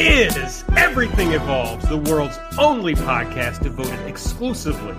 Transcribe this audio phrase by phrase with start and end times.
[0.00, 4.96] Is Everything Evolves, the world's only podcast devoted exclusively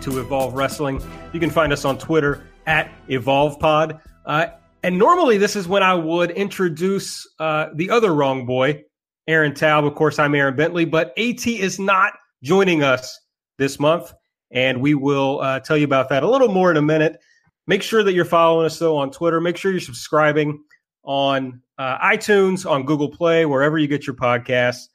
[0.00, 1.02] to Evolve Wrestling.
[1.32, 4.00] You can find us on Twitter at EvolvePod.
[4.24, 4.46] Uh,
[4.84, 8.84] and normally, this is when I would introduce uh, the other wrong boy,
[9.26, 9.88] Aaron Taub.
[9.88, 12.12] Of course, I'm Aaron Bentley, but AT is not
[12.44, 13.18] joining us
[13.58, 14.12] this month.
[14.52, 17.18] And we will uh, tell you about that a little more in a minute.
[17.66, 19.40] Make sure that you're following us, though, on Twitter.
[19.40, 20.62] Make sure you're subscribing
[21.04, 24.88] on uh, iTunes, on Google Play, wherever you get your podcasts,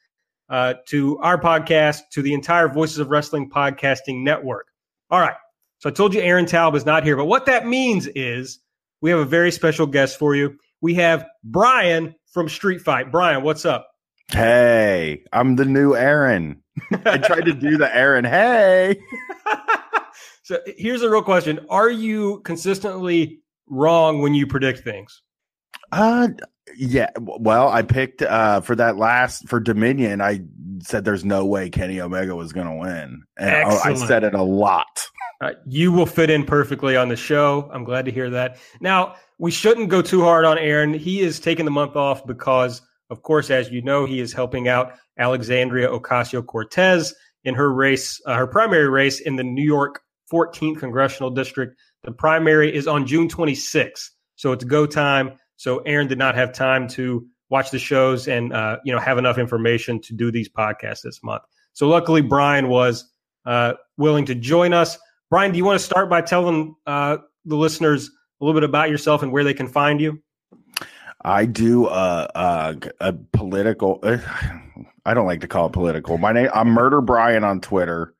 [0.50, 4.68] uh, to our podcast, to the entire Voices of Wrestling podcasting network.
[5.10, 5.36] All right.
[5.80, 8.60] So I told you Aaron Taub is not here, but what that means is
[9.02, 10.58] we have a very special guest for you.
[10.82, 13.12] We have Brian from Street Fight.
[13.12, 13.88] Brian, what's up?
[14.32, 16.62] Hey, I'm the new Aaron.
[17.06, 18.26] I tried to do the Aaron.
[18.26, 19.00] Hey.
[20.44, 25.22] so here's a real question Are you consistently wrong when you predict things?
[25.92, 26.30] Uh
[26.78, 27.10] yeah.
[27.18, 30.22] Well, I picked uh for that last for Dominion.
[30.22, 30.42] I
[30.82, 34.34] said there's no way Kenny Omega was going to win, and I, I said it
[34.34, 34.88] a lot.
[35.42, 37.70] Uh, you will fit in perfectly on the show.
[37.74, 38.58] I'm glad to hear that.
[38.82, 40.94] Now, we shouldn't go too hard on Aaron.
[40.94, 44.68] He is taking the month off because, of course, as you know, he is helping
[44.68, 47.14] out Alexandria Ocasio Cortez
[47.46, 50.02] in her race, uh, her primary race in the New York
[50.32, 51.80] 14th congressional district.
[52.04, 55.38] The primary is on June 26th, so it's go time.
[55.60, 59.18] So Aaron did not have time to watch the shows and uh, you know have
[59.18, 61.44] enough information to do these podcasts this month.
[61.74, 63.12] So luckily, Brian was
[63.46, 64.98] uh, willing to join us.
[65.30, 68.90] Brian, do you want to start by telling uh, the listeners a little bit about
[68.90, 70.24] yourself and where they can find you?
[71.26, 74.00] I do uh, uh, a political.
[75.06, 76.18] I don't like to call it political.
[76.18, 76.50] My name.
[76.54, 78.14] I'm Murder Brian on Twitter,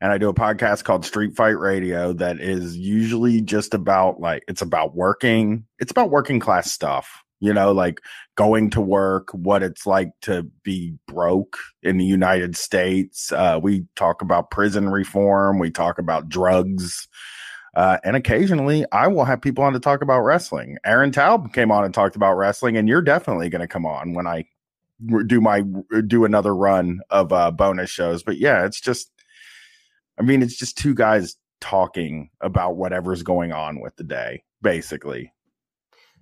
[0.00, 4.44] and I do a podcast called Street Fight Radio that is usually just about like
[4.48, 5.64] it's about working.
[5.78, 7.22] It's about working class stuff.
[7.40, 8.00] You know, like
[8.36, 13.32] going to work, what it's like to be broke in the United States.
[13.32, 15.58] Uh, we talk about prison reform.
[15.58, 17.06] We talk about drugs.
[17.76, 20.78] Uh, and occasionally I will have people on to talk about wrestling.
[20.86, 24.14] Aaron Taub came on and talked about wrestling, and you're definitely going to come on
[24.14, 24.44] when I
[25.26, 25.64] do my
[26.06, 28.22] do another run of uh, bonus shows.
[28.22, 29.10] But yeah, it's just,
[30.18, 35.32] I mean, it's just two guys talking about whatever's going on with the day, basically.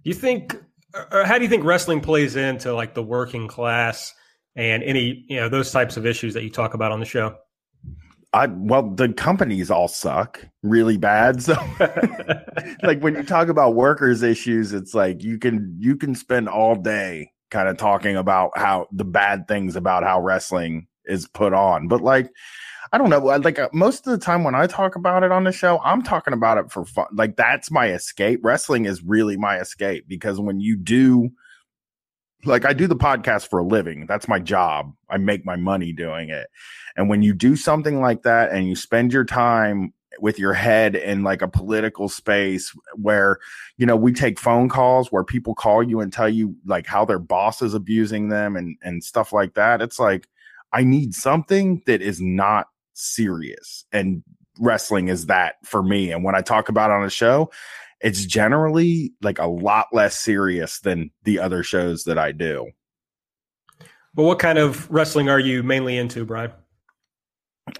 [0.04, 0.56] You think,
[1.10, 4.12] or how do you think wrestling plays into like the working class
[4.54, 7.36] and any you know those types of issues that you talk about on the show?
[8.32, 11.42] I well, the companies all suck really bad.
[11.42, 11.54] So,
[12.82, 16.74] like when you talk about workers' issues, it's like you can you can spend all
[16.74, 21.88] day kind of talking about how the bad things about how wrestling is put on.
[21.88, 22.30] But like,
[22.92, 23.20] I don't know.
[23.20, 26.02] Like uh, most of the time when I talk about it on the show, I'm
[26.02, 27.06] talking about it for fun.
[27.12, 28.40] Like that's my escape.
[28.42, 31.30] Wrestling is really my escape because when you do
[32.44, 34.06] like I do the podcast for a living.
[34.06, 34.92] That's my job.
[35.08, 36.48] I make my money doing it.
[36.96, 40.94] And when you do something like that and you spend your time with your head
[40.94, 43.38] in like a political space where,
[43.76, 47.04] you know, we take phone calls where people call you and tell you like how
[47.04, 49.80] their boss is abusing them and, and stuff like that.
[49.80, 50.28] It's like,
[50.72, 53.84] I need something that is not serious.
[53.92, 54.22] And
[54.58, 56.12] wrestling is that for me.
[56.12, 57.50] And when I talk about on a show,
[58.00, 62.70] it's generally like a lot less serious than the other shows that I do.
[64.14, 66.52] But what kind of wrestling are you mainly into, Brian?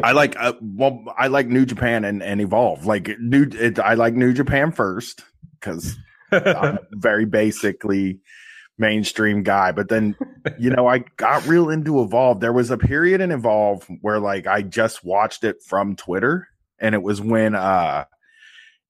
[0.03, 2.87] I like uh, well, I like New Japan and, and Evolve.
[2.87, 5.25] Like new, it, I like New Japan first
[5.59, 5.97] because
[6.33, 8.21] I'm very basically
[8.79, 9.73] mainstream guy.
[9.73, 10.17] But then,
[10.59, 12.41] you know, I got real into Evolve.
[12.41, 16.49] There was a period in Evolve where like I just watched it from Twitter,
[16.79, 18.05] and it was when uh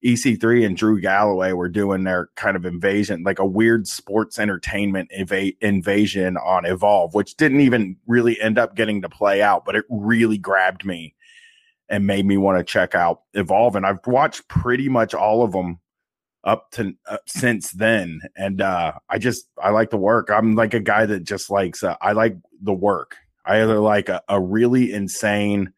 [0.03, 5.09] EC3 and Drew Galloway were doing their kind of invasion, like a weird sports entertainment
[5.17, 9.75] eva- invasion on Evolve, which didn't even really end up getting to play out, but
[9.75, 11.15] it really grabbed me
[11.87, 13.75] and made me want to check out Evolve.
[13.75, 15.79] And I've watched pretty much all of them
[16.43, 18.21] up to uh, since then.
[18.35, 20.29] And uh, I just, I like the work.
[20.29, 23.17] I'm like a guy that just likes, uh, I like the work.
[23.45, 25.73] I either like a, a really insane,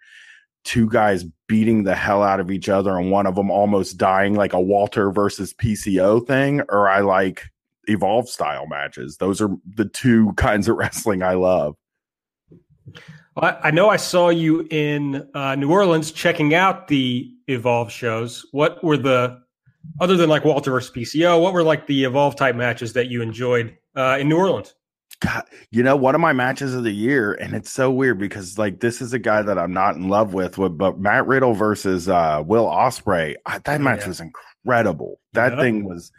[0.64, 4.34] two guys beating the hell out of each other and one of them almost dying
[4.34, 7.44] like a Walter versus PCO thing, or I like
[7.88, 9.18] evolve style matches.
[9.18, 11.76] Those are the two kinds of wrestling I love.
[13.36, 18.46] Well, I know I saw you in uh, New Orleans checking out the Evolve shows.
[18.52, 19.42] What were the,
[20.00, 23.22] other than like Walter versus PCO, what were like the Evolve type matches that you
[23.22, 24.74] enjoyed uh, in New Orleans?
[25.22, 28.58] God, you know, one of my matches of the year, and it's so weird because
[28.58, 32.10] like this is a guy that I'm not in love with, but Matt Riddle versus
[32.10, 34.08] uh, Will Ospreay, that match yeah.
[34.08, 35.20] was incredible.
[35.34, 35.62] That yeah.
[35.62, 36.12] thing was,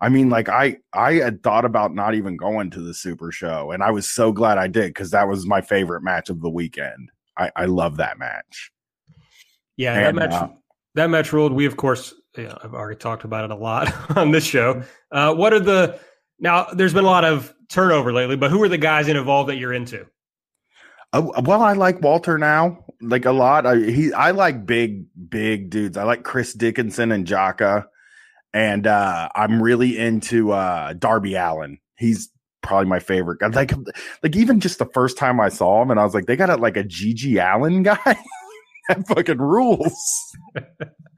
[0.00, 3.72] I mean, like I I had thought about not even going to the Super Show,
[3.72, 6.50] and I was so glad I did because that was my favorite match of the
[6.50, 7.10] weekend.
[7.36, 8.70] I I love that match.
[9.76, 10.48] Yeah, and, that match uh,
[10.94, 11.52] that match ruled.
[11.52, 14.82] We of course, I've already talked about it a lot on this show.
[15.10, 15.98] Uh, what are the
[16.38, 16.66] now?
[16.72, 19.56] There's been a lot of turnover lately, but who are the guys in Evolve that
[19.56, 20.06] you're into?
[21.12, 23.66] Uh, well, I like Walter now, like a lot.
[23.66, 25.96] I, he, I like big, big dudes.
[25.96, 27.86] I like Chris Dickinson and Jaka,
[28.52, 31.78] and uh, I'm really into uh, Darby Allin.
[31.96, 32.30] He's
[32.62, 33.42] probably my favorite.
[33.42, 33.72] I like,
[34.22, 36.50] like even just the first time I saw him, and I was like, they got
[36.50, 37.98] a, like a GG Allin guy.
[38.88, 39.94] that fucking rules.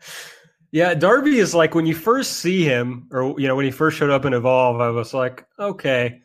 [0.73, 3.99] Yeah, Darby is like when you first see him, or you know, when he first
[3.99, 6.23] showed up in Evolve, I was like, okay,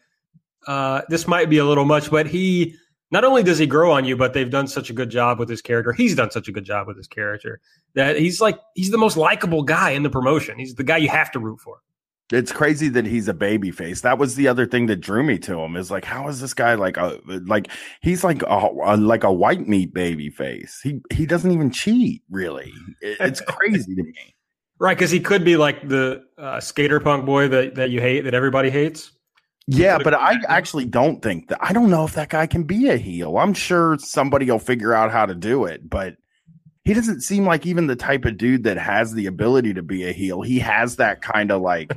[0.65, 2.75] uh, this might be a little much, but he
[3.11, 5.49] not only does he grow on you, but they've done such a good job with
[5.49, 5.91] his character.
[5.91, 7.59] He's done such a good job with his character
[7.93, 10.57] that he's like he's the most likable guy in the promotion.
[10.57, 11.81] He's the guy you have to root for.
[12.29, 14.01] It's crazy that he's a baby face.
[14.01, 15.77] That was the other thing that drew me to him.
[15.77, 17.69] Is like, how is this guy like a like
[18.01, 20.79] he's like a, a like a white meat baby face.
[20.81, 22.73] He he doesn't even cheat really.
[23.01, 24.35] It's crazy to me.
[24.79, 28.21] Right, because he could be like the uh, skater punk boy that that you hate,
[28.21, 29.11] that everybody hates.
[29.69, 31.57] Yeah, but I actually don't think that.
[31.61, 33.37] I don't know if that guy can be a heel.
[33.37, 36.15] I'm sure somebody will figure out how to do it, but
[36.87, 40.07] he doesn't seem like even the type of dude that has the ability to be
[40.07, 40.41] a heel.
[40.41, 41.91] He has that kind of like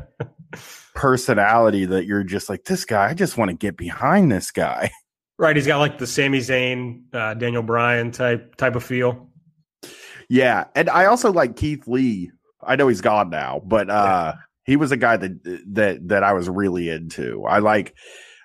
[0.97, 4.91] personality that you're just like, this guy, I just want to get behind this guy.
[5.39, 5.55] Right.
[5.55, 9.31] He's got like the Sami Zayn, uh, Daniel Bryan type type of feel.
[10.29, 10.65] Yeah.
[10.75, 12.33] And I also like Keith Lee.
[12.67, 14.35] I know he's gone now, but uh, yeah
[14.71, 17.45] he was a guy that that that I was really into.
[17.45, 17.95] I like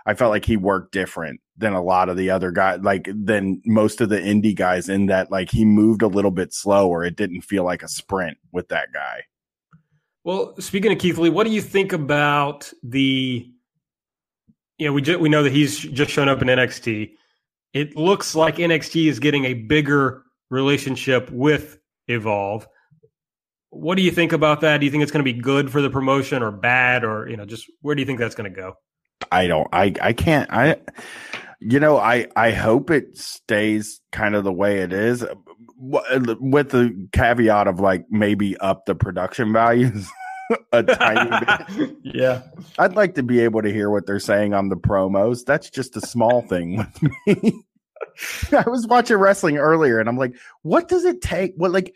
[0.07, 3.61] I felt like he worked different than a lot of the other guys, like than
[3.65, 7.03] most of the indie guys in that like he moved a little bit slower.
[7.03, 9.21] It didn't feel like a sprint with that guy.
[10.23, 13.47] Well, speaking of Keith Lee, what do you think about the
[14.79, 17.11] you know, we just, we know that he's just shown up in NXT.
[17.73, 21.77] It looks like NXT is getting a bigger relationship with
[22.07, 22.67] Evolve.
[23.75, 24.79] What do you think about that?
[24.79, 27.35] Do you think it's going to be good for the promotion or bad or, you
[27.35, 28.75] know, just where do you think that's going to go?
[29.31, 30.77] I don't, I, I can't, I,
[31.59, 35.35] you know, I, I hope it stays kind of the way it is uh,
[36.39, 40.09] with the caveat of like maybe up the production values.
[40.71, 41.95] a tiny bit.
[42.03, 42.43] Yeah.
[42.79, 45.43] I'd like to be able to hear what they're saying on the promos.
[45.43, 47.63] That's just a small thing with me.
[48.51, 51.53] I was watching wrestling earlier and I'm like, what does it take?
[51.57, 51.93] What like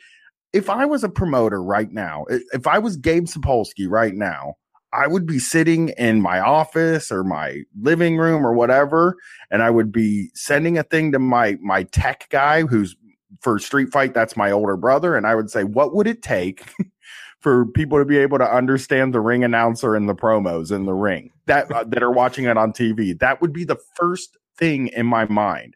[0.53, 4.55] if I was a promoter right now, if I was Gabe Sapolsky right now,
[4.91, 9.17] I would be sitting in my office or my living room or whatever,
[9.51, 12.95] and I would be sending a thing to my my tech guy who's
[13.41, 14.13] for Street Fight.
[14.13, 16.73] That's my older brother, and I would say, what would it take
[17.39, 20.93] for people to be able to understand the ring announcer and the promos in the
[20.93, 23.17] ring that uh, that are watching it on TV?
[23.19, 25.75] That would be the first thing in my mind.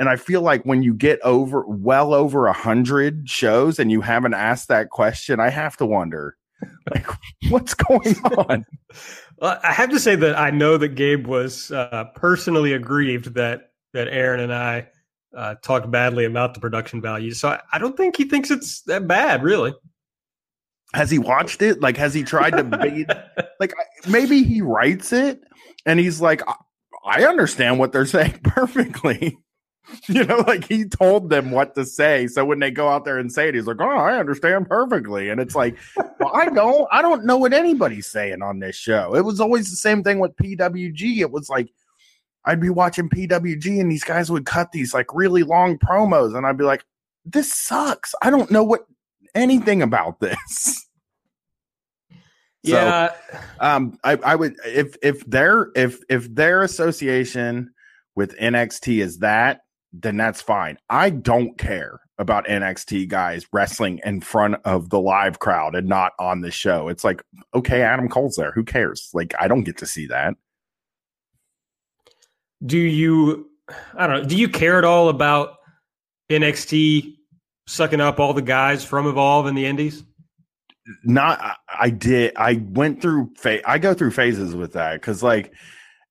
[0.00, 4.00] And I feel like when you get over well over a hundred shows and you
[4.00, 6.38] haven't asked that question, I have to wonder,
[6.90, 7.06] like,
[7.50, 8.64] what's going on?
[9.36, 13.72] well, I have to say that I know that Gabe was uh, personally aggrieved that
[13.92, 14.88] that Aaron and I
[15.36, 17.32] uh, talked badly about the production value.
[17.32, 19.74] So I, I don't think he thinks it's that bad, really.
[20.94, 21.82] Has he watched it?
[21.82, 23.04] Like, has he tried to be
[23.60, 23.74] like
[24.08, 25.42] maybe he writes it
[25.84, 26.40] and he's like,
[27.04, 29.36] I understand what they're saying perfectly.
[30.08, 32.26] You know, like he told them what to say.
[32.26, 35.30] So when they go out there and say it, he's like, "Oh, I understand perfectly."
[35.30, 39.16] And it's like, well, I don't, I don't know what anybody's saying on this show.
[39.16, 41.18] It was always the same thing with PWG.
[41.18, 41.72] It was like
[42.44, 46.46] I'd be watching PWG and these guys would cut these like really long promos, and
[46.46, 46.84] I'd be like,
[47.24, 48.14] "This sucks.
[48.22, 48.86] I don't know what
[49.34, 50.86] anything about this."
[52.62, 53.14] Yeah.
[53.30, 57.72] So, um, I, I would if if their if if their association
[58.14, 60.78] with NXT is that, then that's fine.
[60.88, 66.12] I don't care about NXT guys wrestling in front of the live crowd and not
[66.18, 66.88] on the show.
[66.88, 67.22] It's like,
[67.54, 68.52] okay, Adam Cole's there.
[68.52, 69.08] Who cares?
[69.14, 70.34] Like, I don't get to see that.
[72.64, 73.48] Do you,
[73.94, 75.56] I don't know, do you care at all about
[76.30, 77.16] NXT
[77.66, 80.04] sucking up all the guys from Evolve in the Indies?
[81.04, 82.32] Not, I, did.
[82.36, 85.54] I went through, fa- I go through phases with that because, like,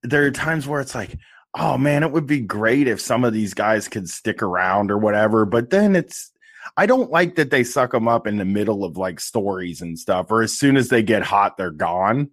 [0.02, 1.18] there are times where it's like,
[1.56, 4.98] oh man, it would be great if some of these guys could stick around or
[4.98, 5.46] whatever.
[5.46, 6.32] But then it's,
[6.78, 9.98] I don't like that they suck them up in the middle of like stories and
[9.98, 12.30] stuff, or as soon as they get hot, they're gone.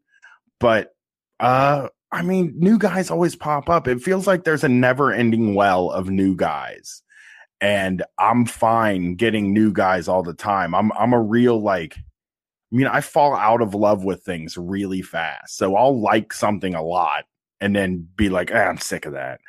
[0.61, 0.95] But,
[1.41, 3.89] uh, I mean, new guys always pop up.
[3.89, 7.03] It feels like there's a never ending well of new guys.
[7.61, 10.75] And I'm fine getting new guys all the time.
[10.75, 15.01] I'm I'm a real like I mean, I fall out of love with things really
[15.03, 15.57] fast.
[15.57, 17.25] So I'll like something a lot
[17.61, 19.41] and then be like, eh, I'm sick of that.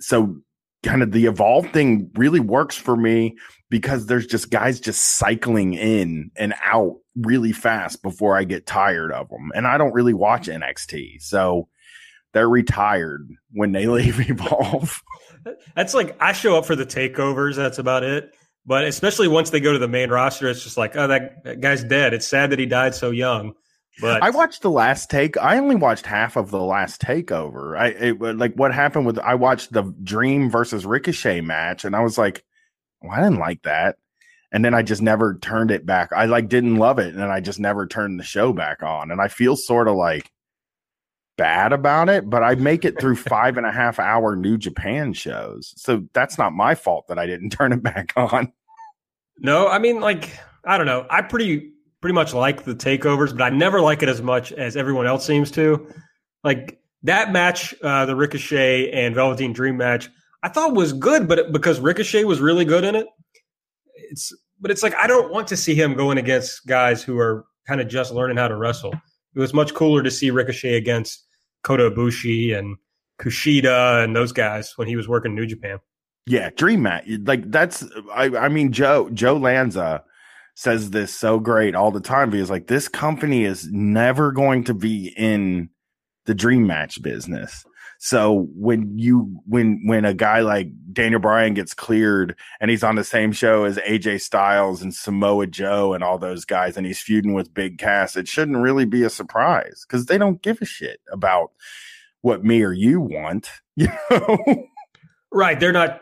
[0.00, 0.36] So
[0.82, 3.36] kind of the evolve thing really works for me
[3.68, 9.12] because there's just guys just cycling in and out really fast before I get tired
[9.12, 9.52] of them.
[9.54, 11.22] And I don't really watch NXT.
[11.22, 11.68] So
[12.32, 15.02] they're retired when they leave Evolve.
[15.74, 17.56] That's like I show up for the takeovers.
[17.56, 18.34] That's about it.
[18.66, 21.60] But especially once they go to the main roster, it's just like, oh, that, that
[21.60, 22.12] guy's dead.
[22.12, 23.54] It's sad that he died so young.
[24.00, 25.36] But I watched the last take.
[25.38, 27.78] I only watched half of the last takeover.
[27.78, 29.18] I it, like what happened with.
[29.18, 32.44] I watched the Dream versus Ricochet match, and I was like,
[33.02, 33.96] well, I didn't like that.
[34.52, 36.10] And then I just never turned it back.
[36.14, 39.10] I like didn't love it, and then I just never turned the show back on.
[39.10, 40.30] And I feel sort of like
[41.36, 45.12] bad about it, but I make it through five and a half hour New Japan
[45.12, 48.52] shows, so that's not my fault that I didn't turn it back on.
[49.38, 51.06] No, I mean, like I don't know.
[51.08, 54.76] I pretty pretty much like the takeovers, but I never like it as much as
[54.76, 55.88] everyone else seems to.
[56.42, 60.08] Like that match, uh, the Ricochet and Velveteen Dream match,
[60.42, 63.06] I thought was good, but because Ricochet was really good in it,
[63.94, 67.44] it's but it's like I don't want to see him going against guys who are
[67.66, 68.92] kind of just learning how to wrestle.
[69.34, 71.24] It was much cooler to see Ricochet against
[71.62, 72.76] Kota Ibushi and
[73.20, 75.78] Kushida and those guys when he was working New Japan.
[76.26, 77.04] Yeah, Dream match.
[77.24, 80.02] Like that's I I mean Joe Joe Lanza
[80.60, 84.74] says this so great all the time because like this company is never going to
[84.74, 85.70] be in
[86.26, 87.64] the dream match business.
[87.98, 92.96] So when you when when a guy like Daniel Bryan gets cleared and he's on
[92.96, 97.00] the same show as AJ Styles and Samoa Joe and all those guys and he's
[97.00, 100.66] feuding with Big Cass, it shouldn't really be a surprise because they don't give a
[100.66, 101.52] shit about
[102.20, 104.66] what me or you want, you know.
[105.32, 105.58] Right.
[105.58, 106.00] They're not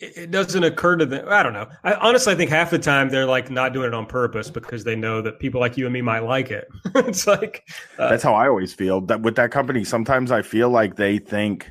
[0.00, 1.26] it doesn't occur to them.
[1.28, 1.68] I don't know.
[1.84, 4.84] I honestly I think half the time they're like not doing it on purpose because
[4.84, 6.68] they know that people like you and me might like it.
[6.94, 9.84] it's like uh, that's how I always feel that with that company.
[9.84, 11.70] Sometimes I feel like they think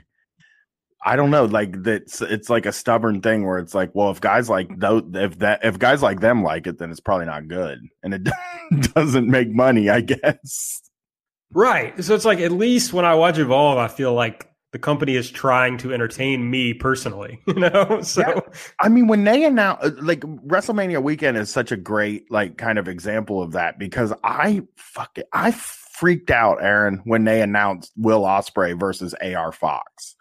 [1.04, 4.20] I don't know, like that's it's like a stubborn thing where it's like, well, if
[4.20, 7.48] guys like those, if that if guys like them like it, then it's probably not
[7.48, 8.28] good, and it
[8.94, 10.82] doesn't make money, I guess.
[11.52, 12.04] Right.
[12.04, 15.32] So it's like at least when I watch Evolve, I feel like the company is
[15.32, 18.02] trying to entertain me personally, you know?
[18.02, 18.40] So yeah.
[18.80, 22.78] I mean when they announce uh, like WrestleMania weekend is such a great like kind
[22.78, 27.92] of example of that because I fuck it, I freaked out, Aaron, when they announced
[27.98, 30.16] Will Ospreay versus AR Fox.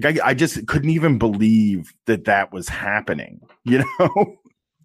[0.00, 4.39] Like I, I just couldn't even believe that that was happening, you know?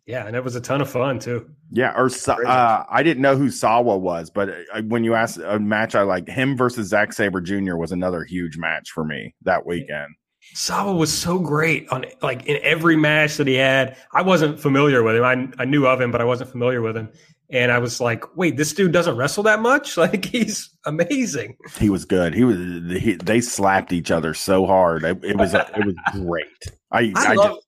[0.06, 1.50] Yeah, and it was a ton of fun too.
[1.72, 2.10] Yeah, or
[2.46, 6.04] uh, I didn't know who Sawa was, but uh, when you asked a match, I
[6.04, 7.76] like him versus Zack Sabre Jr.
[7.76, 10.14] was another huge match for me that weekend.
[10.54, 13.98] Sawa was so great on like in every match that he had.
[14.14, 15.24] I wasn't familiar with him.
[15.24, 17.10] I I knew of him, but I wasn't familiar with him.
[17.50, 19.98] And I was like, wait, this dude doesn't wrestle that much?
[20.06, 21.58] Like he's amazing.
[21.80, 22.36] He was good.
[22.36, 22.58] He was.
[23.02, 25.04] He, they slapped each other so hard.
[25.04, 25.54] It, it was.
[25.56, 26.46] it was great.
[26.92, 27.12] I.
[27.16, 27.65] I, I love, just,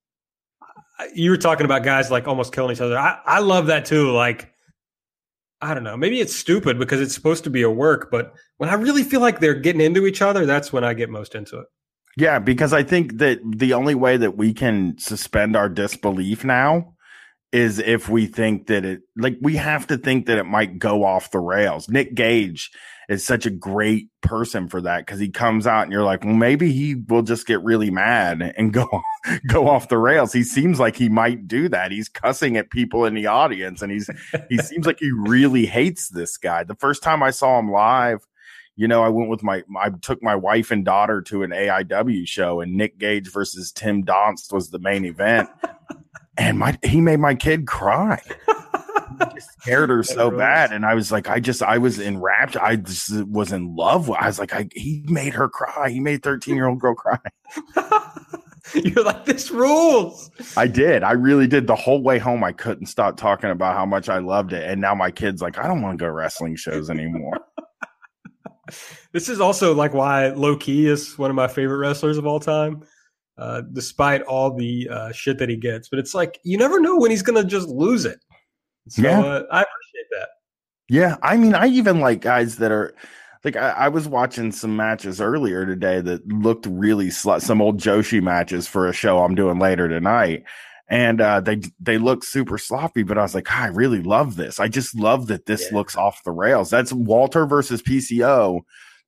[1.13, 2.97] you were talking about guys like almost killing each other.
[2.97, 4.11] I, I love that too.
[4.11, 4.53] Like,
[5.61, 5.97] I don't know.
[5.97, 9.21] Maybe it's stupid because it's supposed to be a work, but when I really feel
[9.21, 11.65] like they're getting into each other, that's when I get most into it.
[12.15, 16.95] Yeah, because I think that the only way that we can suspend our disbelief now
[17.51, 21.03] is if we think that it like we have to think that it might go
[21.03, 21.87] off the rails.
[21.89, 22.71] Nick Gage
[23.09, 26.33] is such a great person for that because he comes out and you're like, well,
[26.33, 28.87] maybe he will just get really mad and go
[29.47, 30.33] go off the rails.
[30.33, 31.91] He seems like he might do that.
[31.91, 34.09] He's cussing at people in the audience, and he's
[34.49, 36.63] he seems like he really hates this guy.
[36.63, 38.27] The first time I saw him live,
[38.75, 42.27] you know, I went with my I took my wife and daughter to an AIW
[42.27, 45.49] show, and Nick Gage versus Tim Donst was the main event,
[46.37, 48.21] and my he made my kid cry
[49.39, 50.71] scared her so bad.
[50.71, 52.61] And I was like, I just, I was enraptured.
[52.61, 54.09] I just was in love.
[54.11, 55.89] I was like, I, he made her cry.
[55.89, 57.19] He made 13 year old girl cry.
[58.73, 60.29] You're like, this rules.
[60.57, 61.03] I did.
[61.03, 61.67] I really did.
[61.67, 64.69] The whole way home, I couldn't stop talking about how much I loved it.
[64.69, 67.39] And now my kid's like, I don't want to go wrestling shows anymore.
[69.13, 72.39] this is also like why Low Ki is one of my favorite wrestlers of all
[72.39, 72.83] time.
[73.37, 76.97] Uh, despite all the uh, shit that he gets, but it's like you never know
[76.97, 78.19] when he's gonna just lose it.
[78.89, 79.19] So yeah.
[79.19, 80.29] Uh, I appreciate that.
[80.89, 82.95] Yeah, I mean, I even like guys that are
[83.43, 87.79] like I, I was watching some matches earlier today that looked really sl- some old
[87.79, 90.43] Joshi matches for a show I'm doing later tonight,
[90.89, 93.03] and uh, they they look super sloppy.
[93.03, 94.59] But I was like, I really love this.
[94.59, 95.77] I just love that this yeah.
[95.77, 96.69] looks off the rails.
[96.69, 98.61] That's Walter versus PCO.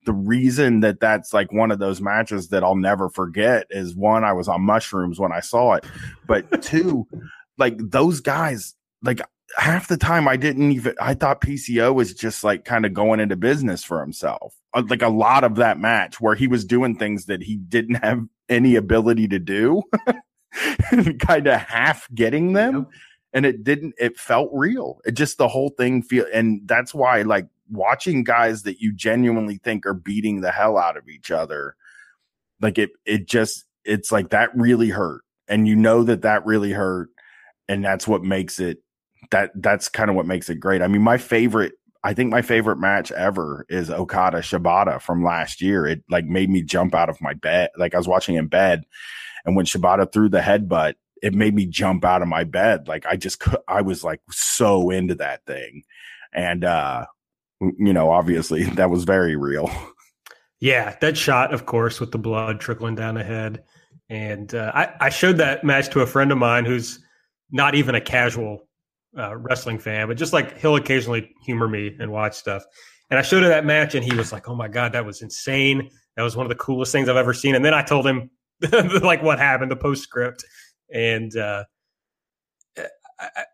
[0.05, 4.23] The reason that that's like one of those matches that I'll never forget is one,
[4.23, 5.85] I was on mushrooms when I saw it,
[6.27, 7.07] but two,
[7.57, 9.21] like those guys, like
[9.57, 13.19] half the time I didn't even I thought PCO was just like kind of going
[13.19, 14.55] into business for himself.
[14.73, 17.95] Uh, like a lot of that match where he was doing things that he didn't
[17.95, 19.83] have any ability to do.
[21.19, 22.87] kind of half getting them yep.
[23.33, 24.99] and it didn't it felt real.
[25.05, 29.57] It just the whole thing feel and that's why like watching guys that you genuinely
[29.57, 31.75] think are beating the hell out of each other
[32.61, 36.71] like it it just it's like that really hurt and you know that that really
[36.71, 37.09] hurt
[37.67, 38.79] and that's what makes it
[39.31, 40.81] that that's kind of what makes it great.
[40.81, 41.73] I mean, my favorite,
[42.03, 45.85] I think my favorite match ever is Okada Shibata from last year.
[45.85, 47.69] It like made me jump out of my bed.
[47.77, 48.83] Like I was watching in bed,
[49.45, 52.87] and when Shibata threw the headbutt, it made me jump out of my bed.
[52.87, 55.83] Like I just, I was like so into that thing,
[56.33, 57.05] and uh,
[57.59, 59.69] you know, obviously that was very real.
[60.59, 63.63] Yeah, that shot, of course, with the blood trickling down the head.
[64.09, 66.99] And uh, I, I showed that match to a friend of mine who's
[67.51, 68.67] not even a casual
[69.17, 72.63] uh, wrestling fan, but just like he'll occasionally humor me and watch stuff.
[73.09, 75.21] And I showed him that match, and he was like, "Oh my god, that was
[75.21, 75.89] insane!
[76.15, 78.29] That was one of the coolest things I've ever seen." And then I told him
[79.01, 80.43] like what happened, the postscript,
[80.93, 81.63] and uh,
[82.77, 83.45] I, I,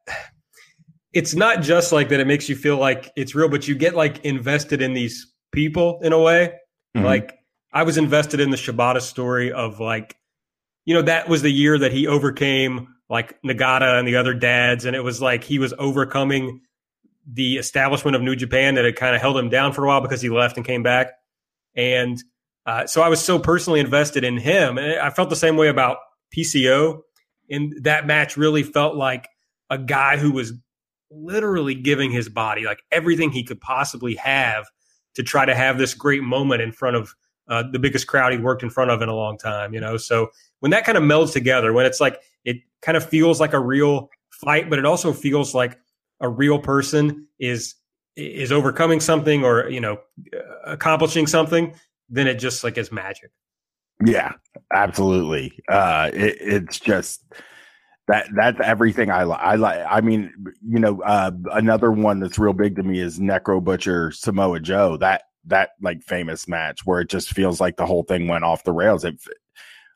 [1.15, 2.19] it's not just like that.
[2.19, 5.99] It makes you feel like it's real, but you get like invested in these people
[6.03, 6.53] in a way.
[6.95, 7.05] Mm-hmm.
[7.05, 7.39] Like
[7.71, 10.17] I was invested in the Shibata story of like,
[10.83, 14.83] you know, that was the year that he overcame like Nagata and the other dads,
[14.83, 16.61] and it was like he was overcoming
[17.25, 20.01] the establishment of New Japan that had kind of held him down for a while
[20.01, 21.13] because he left and came back.
[21.75, 22.21] And
[22.65, 25.69] uh, so I was so personally invested in him, and I felt the same way
[25.69, 25.97] about
[26.35, 27.01] PCO.
[27.49, 29.29] And that match really felt like
[29.69, 30.51] a guy who was
[31.15, 34.65] literally giving his body like everything he could possibly have
[35.15, 37.15] to try to have this great moment in front of
[37.47, 39.73] uh, the biggest crowd he'd worked in front of in a long time.
[39.73, 43.07] You know, so when that kind of melds together, when it's like it kind of
[43.07, 45.79] feels like a real fight, but it also feels like
[46.19, 47.75] a real person is
[48.15, 49.97] is overcoming something or you know
[50.65, 51.75] accomplishing something,
[52.09, 53.31] then it just like is magic.
[54.05, 54.33] Yeah,
[54.73, 55.57] absolutely.
[55.69, 57.23] Uh, it, it's just
[58.07, 59.41] that that's everything I like.
[59.41, 59.85] I like.
[59.89, 60.31] I mean,
[60.67, 64.97] you know, uh, another one that's real big to me is Necro Butcher Samoa Joe.
[64.97, 68.63] That that like famous match where it just feels like the whole thing went off
[68.63, 69.03] the rails.
[69.03, 69.19] It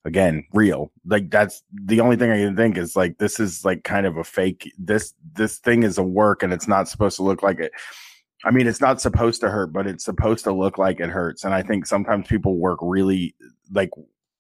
[0.06, 3.84] again real like that's the only thing i can think is like this is like
[3.84, 7.24] kind of a fake this this thing is a work and it's not supposed to
[7.24, 7.72] look like it
[8.46, 11.44] i mean it's not supposed to hurt but it's supposed to look like it hurts
[11.44, 13.36] and i think sometimes people work really
[13.72, 13.90] like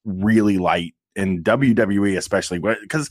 [0.05, 3.10] really light in wwe especially because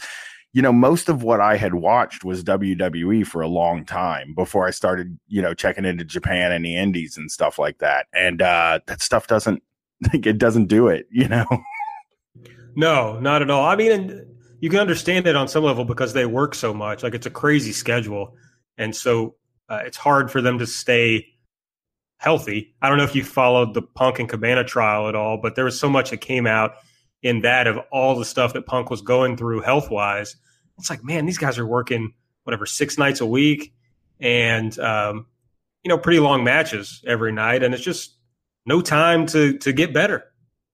[0.53, 4.67] you know most of what i had watched was wwe for a long time before
[4.67, 8.41] i started you know checking into japan and the indies and stuff like that and
[8.43, 9.63] uh that stuff doesn't
[10.13, 11.47] like it doesn't do it you know
[12.79, 13.65] No, not at all.
[13.65, 14.25] I mean,
[14.61, 17.03] you can understand it on some level because they work so much.
[17.03, 18.37] Like it's a crazy schedule,
[18.77, 19.35] and so
[19.69, 21.27] uh, it's hard for them to stay
[22.19, 22.77] healthy.
[22.81, 25.65] I don't know if you followed the Punk and Cabana trial at all, but there
[25.65, 26.75] was so much that came out
[27.23, 30.37] in that of all the stuff that Punk was going through health wise.
[30.79, 33.75] It's like, man, these guys are working whatever six nights a week,
[34.21, 35.27] and um,
[35.83, 38.17] you know, pretty long matches every night, and it's just
[38.67, 40.25] no time to to get better.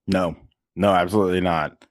[0.06, 0.36] No,
[0.76, 1.84] no, absolutely not.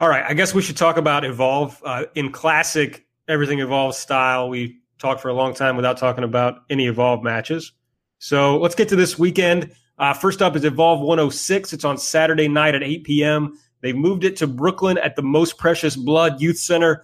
[0.00, 4.48] All right, I guess we should talk about Evolve uh, in classic everything evolves style.
[4.48, 7.72] We talked for a long time without talking about any evolve matches.
[8.18, 9.72] So let's get to this weekend.
[9.98, 11.72] Uh, first up is Evolve 106.
[11.72, 13.58] It's on Saturday night at 8 p.m.
[13.82, 17.02] They've moved it to Brooklyn at the Most Precious Blood Youth Center.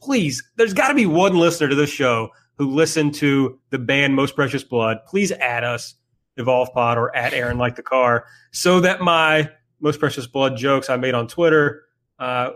[0.00, 4.14] Please, there's got to be one listener to this show who listened to the band
[4.16, 4.98] Most Precious Blood.
[5.06, 5.94] Please add us,
[6.36, 9.48] Evolve Pod, or at Aaron Like the Car, so that my
[9.80, 11.82] Most Precious Blood jokes I made on Twitter
[12.18, 12.50] uh,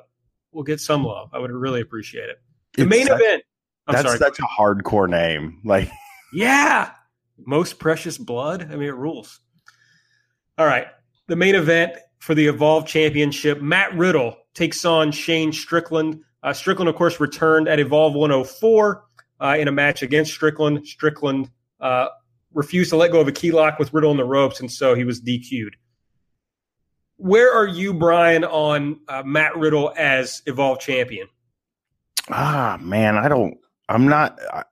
[0.53, 1.31] will get some love.
[1.33, 2.41] I would really appreciate it.
[2.75, 3.43] The It's main such- event.
[3.89, 4.19] I'm That's sorry.
[4.19, 5.61] such a hardcore name.
[5.65, 5.89] Like,
[6.33, 6.91] Yeah.
[7.39, 8.63] Most precious blood.
[8.73, 9.41] I mean, it rules.
[10.59, 10.89] All right.
[11.29, 16.23] The main event for the Evolve Championship Matt Riddle takes on Shane Strickland.
[16.43, 19.05] Uh, Strickland, of course, returned at Evolve 104
[19.41, 20.87] uh, in a match against Strickland.
[20.87, 22.09] Strickland uh,
[22.55, 24.95] refused to let go of a key lock with Riddle in the ropes, and so
[24.95, 25.77] he was DQ'd.
[27.19, 31.29] Where are you, Brian, on uh, Matt Riddle as Evolve champion?
[32.31, 33.57] ah, man, I don't.
[33.89, 34.39] I'm not.
[34.53, 34.65] I,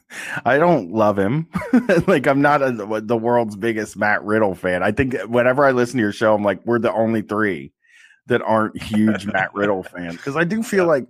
[0.44, 1.48] I don't love him.
[2.06, 4.82] like, I'm not a, the world's biggest Matt Riddle fan.
[4.82, 7.72] I think whenever I listen to your show, I'm like, we're the only three
[8.26, 11.06] that aren't huge Matt Riddle fans because I do feel like,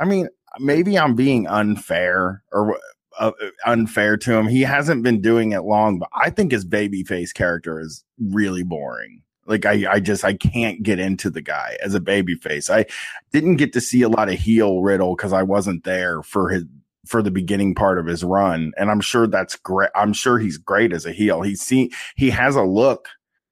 [0.00, 2.78] I mean, maybe I'm being unfair or
[3.18, 3.32] uh,
[3.66, 4.48] unfair to him.
[4.48, 9.22] He hasn't been doing it long, but I think his babyface character is really boring.
[9.46, 12.70] Like I, I just I can't get into the guy as a babyface.
[12.70, 12.86] I
[13.30, 16.64] didn't get to see a lot of heel Riddle because I wasn't there for his
[17.06, 19.90] for the beginning part of his run, and I'm sure that's great.
[19.94, 21.42] I'm sure he's great as a heel.
[21.42, 23.08] He's seen he has a look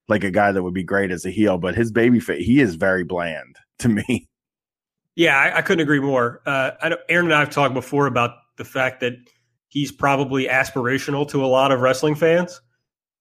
[0.08, 2.74] like a guy that would be great as a heel, but his babyface he is
[2.74, 4.28] very bland to me.
[5.14, 6.40] Yeah, I, I couldn't agree more.
[6.46, 6.70] Uh,
[7.08, 9.14] Aaron and I have talked before about the fact that
[9.68, 12.60] he's probably aspirational to a lot of wrestling fans,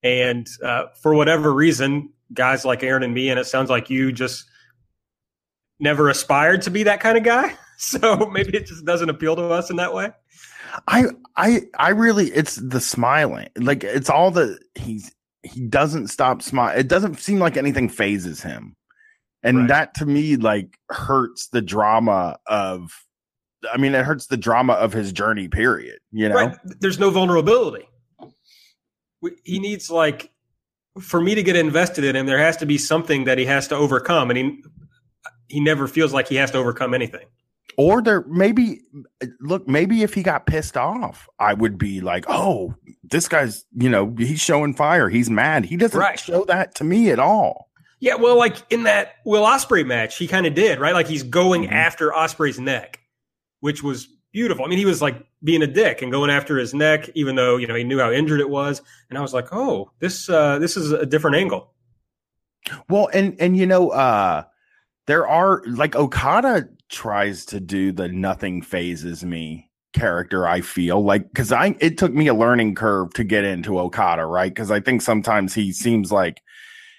[0.03, 4.11] and uh, for whatever reason, guys like Aaron and me, and it sounds like you
[4.11, 4.45] just
[5.81, 7.55] never aspired to be that kind of guy.
[7.83, 10.11] So maybe it just doesn't appeal to us in that way.
[10.87, 11.05] I
[11.35, 13.49] I I really it's the smiling.
[13.57, 15.11] Like it's all the he's
[15.43, 16.77] he doesn't stop smile.
[16.77, 18.75] It doesn't seem like anything phases him.
[19.43, 19.67] And Right.
[19.69, 22.91] that to me like hurts the drama of
[23.71, 26.35] I mean it hurts the drama of his journey period, you know.
[26.35, 26.57] Right?
[26.79, 27.87] There's no vulnerability.
[29.43, 29.61] He mm.
[29.61, 30.31] needs like
[30.99, 32.25] for me to get invested in him.
[32.25, 34.63] There has to be something that he has to overcome, and he
[35.47, 37.25] he never feels like he has to overcome anything.
[37.77, 38.81] Or there maybe
[39.39, 43.89] look, maybe if he got pissed off, I would be like, "Oh, this guy's, you
[43.89, 45.09] know, he's showing fire.
[45.09, 46.19] He's mad." He doesn't Right.
[46.19, 47.69] show that to me at all.
[47.99, 50.93] Yeah, well, like in that Will Ospreay match, he kind of did, right?
[50.93, 51.71] Like he's going Mhm.
[51.71, 52.99] after Ospreay's neck,
[53.59, 54.65] which was beautiful.
[54.65, 57.57] I mean, he was like being a dick and going after his neck, even though
[57.57, 58.81] you know he knew how injured it was.
[59.09, 61.73] And I was like, oh, this uh, this is a different angle.
[62.89, 64.43] Well, and and you know, uh
[65.07, 71.27] there are like Okada tries to do the nothing phases me character, I feel like
[71.29, 74.53] because I it took me a learning curve to get into Okada, right?
[74.53, 76.41] Because I think sometimes he seems like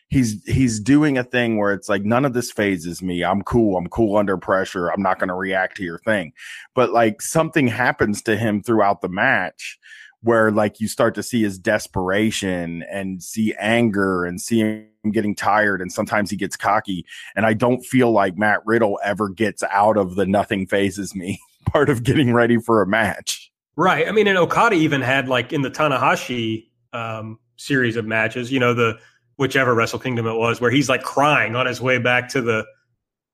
[0.08, 3.24] he's he's doing a thing where it's like none of this phases me.
[3.24, 3.76] I'm cool.
[3.76, 4.88] I'm cool under pressure.
[4.88, 6.32] I'm not going to react to your thing.
[6.74, 9.78] But like something happens to him throughout the match
[10.22, 15.80] where like you start to see his desperation and see anger and see getting tired
[15.80, 19.96] and sometimes he gets cocky and I don't feel like Matt Riddle ever gets out
[19.96, 23.50] of the nothing phases me part of getting ready for a match.
[23.74, 24.06] Right.
[24.06, 28.60] I mean, and Okada even had like in the Tanahashi um, series of matches, you
[28.60, 28.98] know, the
[29.38, 32.64] whichever Wrestle Kingdom it was, where he's like crying on his way back to the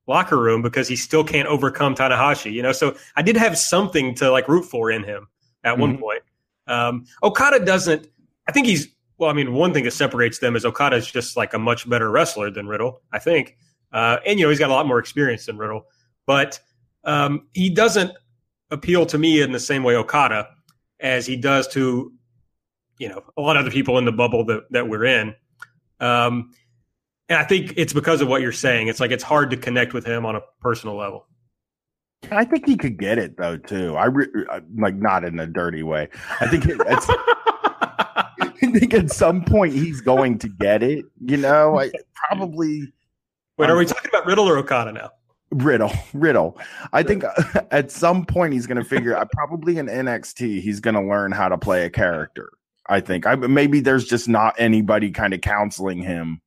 [0.07, 2.53] locker room because he still can't overcome Tanahashi.
[2.53, 5.27] You know, so I did have something to like root for in him
[5.65, 6.01] at one Mhm.
[6.01, 6.23] point.
[6.67, 8.07] Um, Okada doesn't.
[8.49, 8.89] I think he's.
[9.19, 11.89] Well, I mean, one thing that separates them is Okada is just like a much
[11.89, 13.03] better wrestler than Riddle.
[13.13, 13.57] I think,
[13.93, 15.87] uh, and you know, he's got a lot more experience than Riddle,
[16.27, 16.61] but
[17.05, 18.13] um, he doesn't
[18.71, 20.49] appeal to me in the same way Okada
[21.01, 22.13] as he does to
[22.99, 25.35] you know a lot of the people in the bubble that that we're in.
[26.01, 26.53] Um,
[27.29, 28.89] and I think it's because of what you're saying.
[28.89, 31.27] It's like it's hard to connect with him on a personal level.
[32.31, 33.97] I think he could get it though too.
[33.97, 36.09] I re- uh, like not in a dirty way.
[36.41, 37.07] I think it, it's,
[38.63, 41.05] I think at some point he's going to get it.
[41.25, 41.91] You know, I
[42.29, 42.93] probably
[43.59, 45.11] Wait, are we talking about Riddle or Okada now?
[45.51, 46.59] Riddle, Riddle.
[46.93, 47.25] I think
[47.71, 49.31] at some point he's going to figure out.
[49.33, 52.51] Probably in NXT, he's going to learn how to play a character.
[52.89, 53.27] I think.
[53.27, 56.41] I maybe there's just not anybody kind of counseling him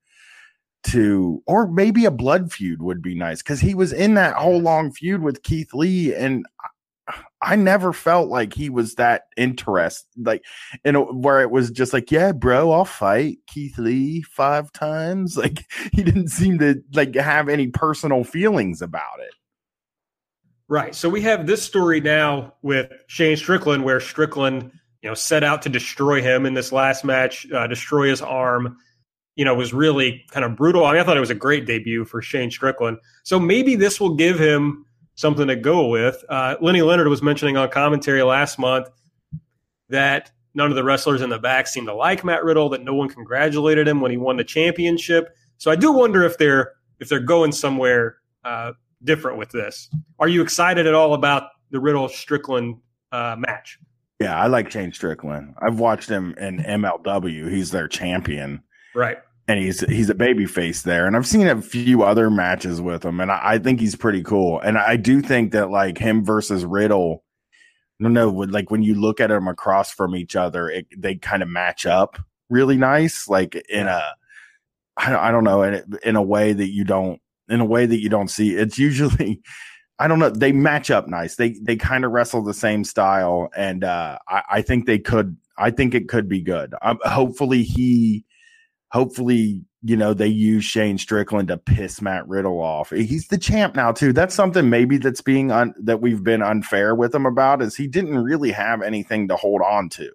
[0.83, 4.59] to, or maybe a blood feud would be nice because he was in that whole
[4.59, 6.45] long feud with Keith Lee, and
[7.41, 10.07] I, never felt like he was that interested.
[10.25, 10.43] Like,
[10.83, 15.37] in a, where it was just like, yeah, bro, I'll fight Keith Lee five times.
[15.41, 19.33] Like, he didn't seem to like have any personal feelings about it.
[20.71, 20.95] Right.
[20.95, 25.61] So we have this story now with Shane Strickland, where Strickland, you know, set out
[25.63, 28.77] to destroy him in this last match, uh, destroy his arm.
[29.35, 30.85] You know, was really kind of brutal.
[30.85, 32.99] I mean, I thought it was a great debut for Shane Strickland.
[33.23, 34.85] So maybe this will give him
[35.21, 36.25] something to go with.
[36.27, 38.89] Uh, Lenny Leonard was mentioning on commentary last month
[39.89, 42.95] that none of the wrestlers in the back seemed to like Matt Riddle, that no
[42.95, 45.35] one congratulated him when he won the championship.
[45.57, 49.89] So I do wonder if they're if they're going somewhere uh, different with this.
[50.19, 52.77] Are you excited at all about the Riddle Strickland
[53.11, 53.79] uh, match?
[54.19, 55.55] Yeah, I like Shane Strickland.
[55.59, 57.49] I've watched him in MLW.
[57.49, 58.61] He's their champion,
[58.93, 59.17] right?
[59.47, 61.07] And he's he's a baby face there.
[61.07, 64.23] And I've seen a few other matches with him, and I, I think he's pretty
[64.23, 64.59] cool.
[64.59, 67.23] And I do think that like him versus Riddle
[68.01, 71.43] don't know, like when you look at them across from each other, it, they kind
[71.43, 72.17] of match up
[72.49, 74.13] really nice, like in a,
[74.97, 78.01] I, I don't know, in, in a way that you don't, in a way that
[78.01, 78.55] you don't see.
[78.55, 79.41] It's usually,
[79.99, 81.35] I don't know, they match up nice.
[81.35, 85.37] They they kind of wrestle the same style, and uh, I, I think they could.
[85.57, 86.73] I think it could be good.
[86.81, 88.25] Um, hopefully he,
[88.91, 92.91] hopefully you know, they use Shane Strickland to piss Matt Riddle off.
[92.91, 94.13] He's the champ now too.
[94.13, 97.87] That's something maybe that's being un- that we've been unfair with him about is he
[97.87, 100.11] didn't really have anything to hold on to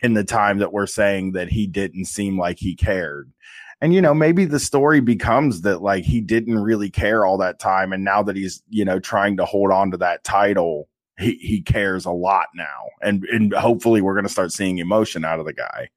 [0.00, 3.32] in the time that we're saying that he didn't seem like he cared.
[3.80, 7.58] And you know, maybe the story becomes that like he didn't really care all that
[7.58, 11.34] time and now that he's, you know, trying to hold on to that title, he
[11.34, 12.90] he cares a lot now.
[13.02, 15.88] And and hopefully we're going to start seeing emotion out of the guy.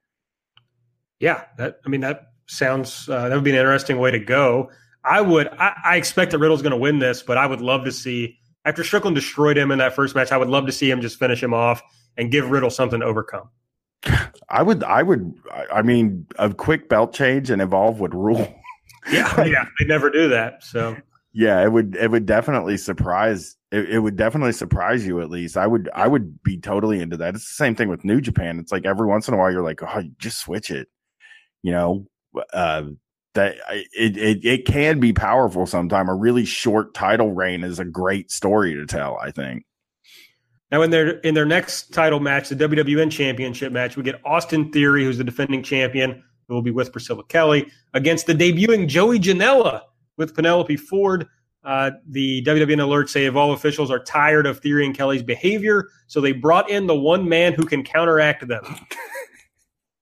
[1.19, 4.69] Yeah, that I mean that sounds uh, that would be an interesting way to go.
[5.03, 5.47] I would.
[5.49, 8.37] I, I expect that Riddle's going to win this, but I would love to see
[8.65, 10.31] after Strickland destroyed him in that first match.
[10.31, 11.81] I would love to see him just finish him off
[12.17, 13.49] and give Riddle something to overcome.
[14.49, 14.83] I would.
[14.83, 15.33] I would.
[15.73, 18.53] I mean, a quick belt change and evolve would rule.
[19.11, 20.63] Yeah, yeah, they never do that.
[20.63, 20.97] So
[21.33, 21.95] yeah, it would.
[21.95, 23.55] It would definitely surprise.
[23.71, 25.21] It, it, would definitely surprise you.
[25.21, 25.89] At least I would.
[25.93, 27.35] I would be totally into that.
[27.35, 28.59] It's the same thing with New Japan.
[28.59, 30.87] It's like every once in a while you're like, oh, just switch it.
[31.65, 32.05] You know,
[32.53, 32.83] uh,
[33.33, 33.55] that
[33.91, 36.09] it, it it can be powerful sometime.
[36.09, 39.17] A really short title reign is a great story to tell.
[39.17, 39.65] I think.
[40.71, 44.71] Now, in their in their next title match, the WWN Championship match, we get Austin
[44.71, 49.19] Theory, who's the defending champion, who will be with Priscilla Kelly, against the debuting Joey
[49.19, 49.81] Janela
[50.17, 51.25] with Penelope Ford.
[51.63, 56.21] Uh, the WWN alerts say all officials are tired of Theory and Kelly's behavior, so
[56.21, 58.63] they brought in the one man who can counteract them.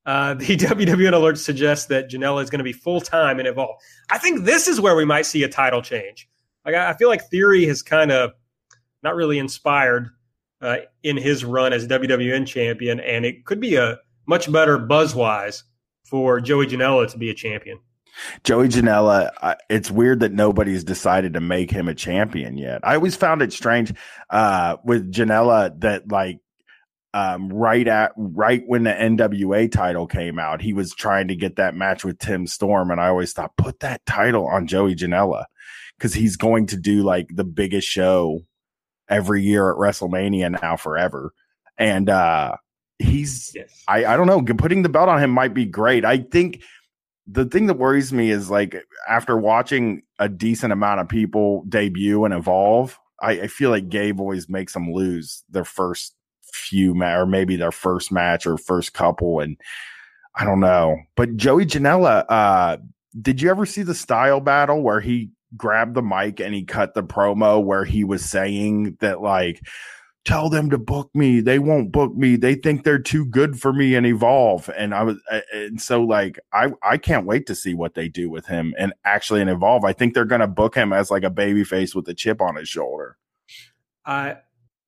[0.06, 3.78] Uh, the WWN alert suggests that Janela is going to be full time in Evolve.
[4.10, 6.30] I think this is where we might see a title change.
[6.66, 8.32] Like I feel like Theory has kind of
[9.02, 10.10] not really inspired
[10.62, 15.14] uh, in his run as WWN champion, and it could be a much better buzz
[15.14, 15.64] wise
[16.06, 17.80] for Joey Janela to be a champion.
[18.44, 19.32] Joey Janela,
[19.70, 22.80] it's weird that nobody's decided to make him a champion yet.
[22.84, 23.94] I always found it strange
[24.30, 26.40] uh, with Janela that like
[27.14, 31.58] um, right at right when the NWA title came out, he was trying to get
[31.58, 35.46] that match with Tim Storm, and I always thought put that title on Joey Janela
[35.98, 38.40] because he's going to do like the biggest show
[39.10, 41.34] every year at WrestleMania now forever,
[41.78, 42.58] and uh,
[42.98, 43.84] he's yes.
[43.88, 46.06] I I don't know putting the belt on him might be great.
[46.06, 46.64] I think
[47.28, 48.76] the thing that worries me is like
[49.08, 54.20] after watching a decent amount of people debut and evolve, I, I feel like Gabe
[54.20, 56.16] always makes them lose their first
[56.54, 59.58] few ma- or maybe their first match or first couple and
[60.36, 60.98] I don't know.
[61.16, 62.78] But Joey Janela, uh,
[63.22, 66.94] did you ever see the style battle where he grabbed the mic and he cut
[66.94, 69.62] the promo where he was saying that like
[70.26, 71.42] tell them to book me.
[71.42, 72.38] They won't book me.
[72.38, 74.70] They think they're too good for me and evolve.
[74.78, 75.18] And i was
[75.54, 78.94] and so like i i can't wait to see what they do with him and
[79.06, 79.84] actually and evolve.
[79.84, 82.42] I think they're going to book him as like a baby face with a chip
[82.42, 83.18] on his shoulder.
[84.06, 84.38] I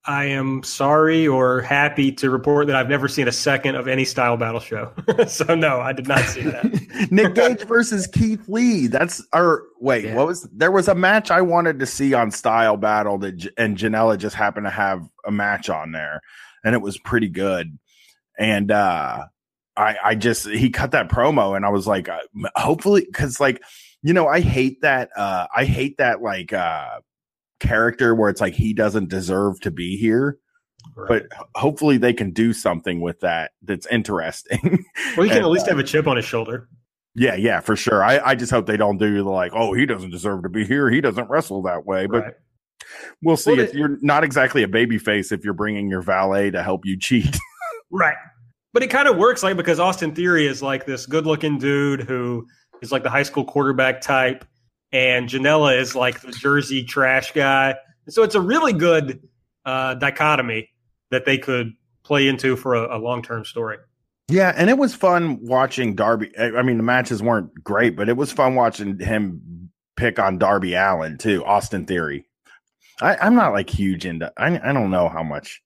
[0.06, 4.04] I am sorry or happy to report that I've never seen a second of any
[4.04, 4.92] style battle show.
[5.26, 7.08] so no, I did not see that.
[7.10, 8.86] Nick Gage versus Keith Lee.
[8.86, 10.14] That's or wait, yeah.
[10.14, 13.76] what was there was a match I wanted to see on style battle that and
[13.76, 16.20] Janela just happened to have a match on there
[16.64, 17.76] and it was pretty good.
[18.38, 19.26] And uh
[19.76, 22.20] I I just he cut that promo and I was like uh,
[22.54, 23.60] hopefully cuz like
[24.02, 27.00] you know, I hate that uh I hate that like uh
[27.60, 30.38] character where it's like he doesn't deserve to be here.
[30.94, 31.08] Right.
[31.30, 34.84] But hopefully they can do something with that that's interesting.
[35.16, 36.68] Well, he can and, at least uh, have a chip on his shoulder.
[37.14, 38.04] Yeah, yeah, for sure.
[38.04, 40.66] I, I just hope they don't do the like, oh, he doesn't deserve to be
[40.66, 40.90] here.
[40.90, 42.06] He doesn't wrestle that way.
[42.06, 42.34] But right.
[43.22, 43.52] we'll see.
[43.52, 46.84] Well, if you're not exactly a baby face if you're bringing your valet to help
[46.84, 47.36] you cheat.
[47.90, 48.16] right.
[48.74, 52.02] But it kind of works like because Austin Theory is like this good looking dude
[52.02, 52.46] who
[52.82, 54.44] is like the high school quarterback type
[54.96, 57.74] and Janela is like the Jersey trash guy.
[58.08, 59.20] So it's a really good
[59.66, 60.70] uh, dichotomy
[61.10, 63.76] that they could play into for a, a long term story.
[64.28, 66.32] Yeah, and it was fun watching Darby.
[66.38, 70.74] I mean, the matches weren't great, but it was fun watching him pick on Darby
[70.74, 71.44] Allin too.
[71.44, 72.26] Austin Theory.
[73.02, 74.32] I, I'm not like huge into.
[74.36, 75.62] I I don't know how much.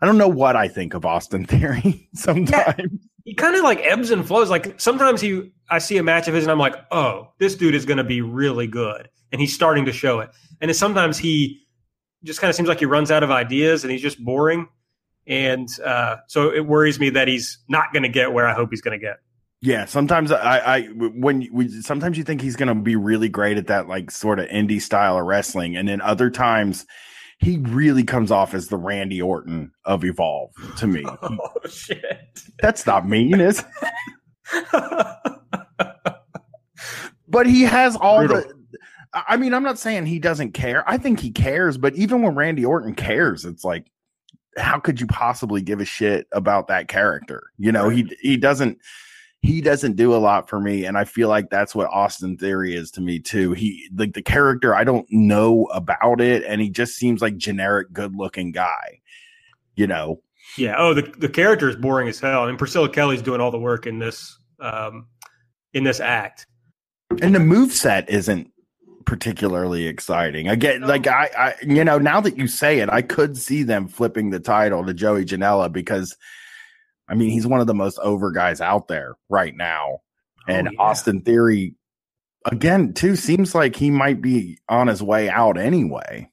[0.00, 3.08] I don't know what I think of Austin Theory sometimes.
[3.28, 4.48] He kind of like ebbs and flows.
[4.48, 7.74] Like sometimes he, I see a match of his and I'm like, oh, this dude
[7.74, 10.30] is going to be really good, and he's starting to show it.
[10.62, 11.60] And then sometimes he
[12.24, 14.66] just kind of seems like he runs out of ideas and he's just boring.
[15.26, 18.70] And uh, so it worries me that he's not going to get where I hope
[18.70, 19.18] he's going to get.
[19.60, 23.58] Yeah, sometimes I, I when we sometimes you think he's going to be really great
[23.58, 26.86] at that like sort of indie style of wrestling, and then other times
[27.38, 31.04] he really comes off as the Randy Orton of Evolve to me.
[31.22, 33.64] Oh shit, that's not mean, is?
[37.28, 38.42] but he has all Brutal.
[38.42, 38.54] the.
[39.14, 40.88] I mean, I'm not saying he doesn't care.
[40.88, 43.90] I think he cares, but even when Randy Orton cares, it's like
[44.58, 47.50] how could you possibly give a shit about that character?
[47.58, 47.96] You know, right.
[47.96, 48.78] he he doesn't
[49.40, 52.74] he doesn't do a lot for me and i feel like that's what austin theory
[52.74, 53.52] is to me too.
[53.52, 57.92] He like the character i don't know about it and he just seems like generic
[57.92, 59.00] good looking guy
[59.76, 60.20] you know?
[60.56, 62.40] Yeah oh the, the character is boring as hell.
[62.40, 65.06] I and mean, priscilla kelly's doing all the work in this um
[65.74, 66.46] in this act.
[67.22, 68.50] And the move set isn't
[69.08, 70.48] particularly exciting.
[70.48, 73.88] Again, like I, I, you know, now that you say it, I could see them
[73.88, 76.14] flipping the title to Joey Janela because,
[77.08, 80.68] I mean, he's one of the most over guys out there right now, oh, and
[80.72, 80.78] yeah.
[80.78, 81.74] Austin Theory,
[82.44, 86.30] again, too seems like he might be on his way out anyway.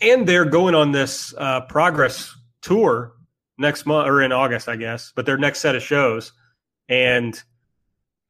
[0.00, 3.12] And they're going on this uh, progress tour
[3.58, 6.32] next month or in August, I guess, but their next set of shows,
[6.88, 7.40] and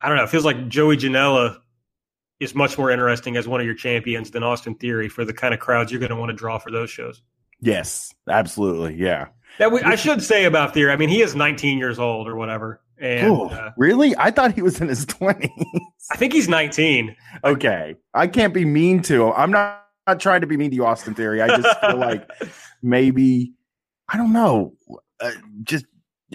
[0.01, 1.59] I don't know, it feels like Joey Janela
[2.41, 5.53] is much more interesting as one of your champions than Austin Theory for the kind
[5.53, 7.21] of crowds you're going to want to draw for those shows.
[7.61, 8.95] Yes, absolutely.
[8.95, 9.29] Yeah.
[9.59, 10.93] That we, I should say about Theory.
[10.93, 12.81] I mean, he is 19 years old or whatever.
[13.01, 15.51] And Ooh, uh, really, I thought he was in his 20s.
[16.11, 17.15] I think he's 19.
[17.45, 19.33] Okay, I can't be mean to him.
[19.37, 21.43] I'm not, not trying to be mean to you, Austin Theory.
[21.43, 22.29] I just feel like
[22.83, 23.53] maybe
[24.09, 24.75] I don't know.
[25.21, 25.87] Uh, just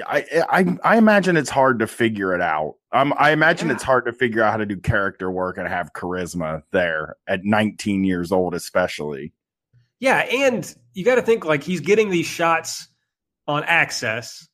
[0.07, 2.75] I, I I imagine it's hard to figure it out.
[2.91, 3.75] Um, I imagine yeah.
[3.75, 7.43] it's hard to figure out how to do character work and have charisma there at
[7.43, 9.33] 19 years old, especially.
[9.99, 12.89] Yeah, and you got to think like he's getting these shots
[13.47, 14.47] on access,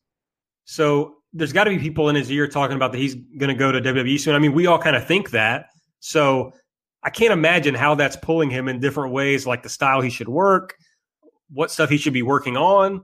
[0.65, 3.56] so there's got to be people in his ear talking about that he's going to
[3.56, 4.36] go to WWE soon.
[4.36, 5.67] I mean, we all kind of think that,
[5.99, 6.54] so
[7.04, 10.30] I can't imagine how that's pulling him in different ways, like the style he should
[10.30, 10.75] work,
[11.49, 13.04] what stuff he should be working on.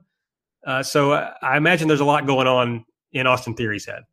[0.66, 4.04] Uh, so I imagine there's a lot going on in Austin Theory's head.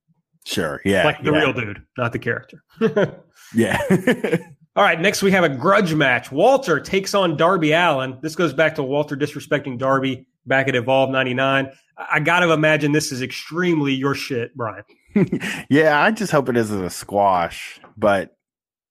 [0.44, 0.80] Sure.
[0.85, 1.04] Yeah.
[1.04, 1.38] Like the yeah.
[1.38, 2.62] real dude, not the character.
[3.54, 3.80] yeah.
[4.76, 5.00] All right.
[5.00, 6.32] Next, we have a grudge match.
[6.32, 8.18] Walter takes on Darby Allin.
[8.22, 11.70] This goes back to Walter disrespecting Darby back at Evolve 99.
[11.96, 14.85] I got to imagine this is extremely your shit, Brian.
[15.70, 16.00] yeah.
[16.00, 18.37] I just hope it isn't a squash, but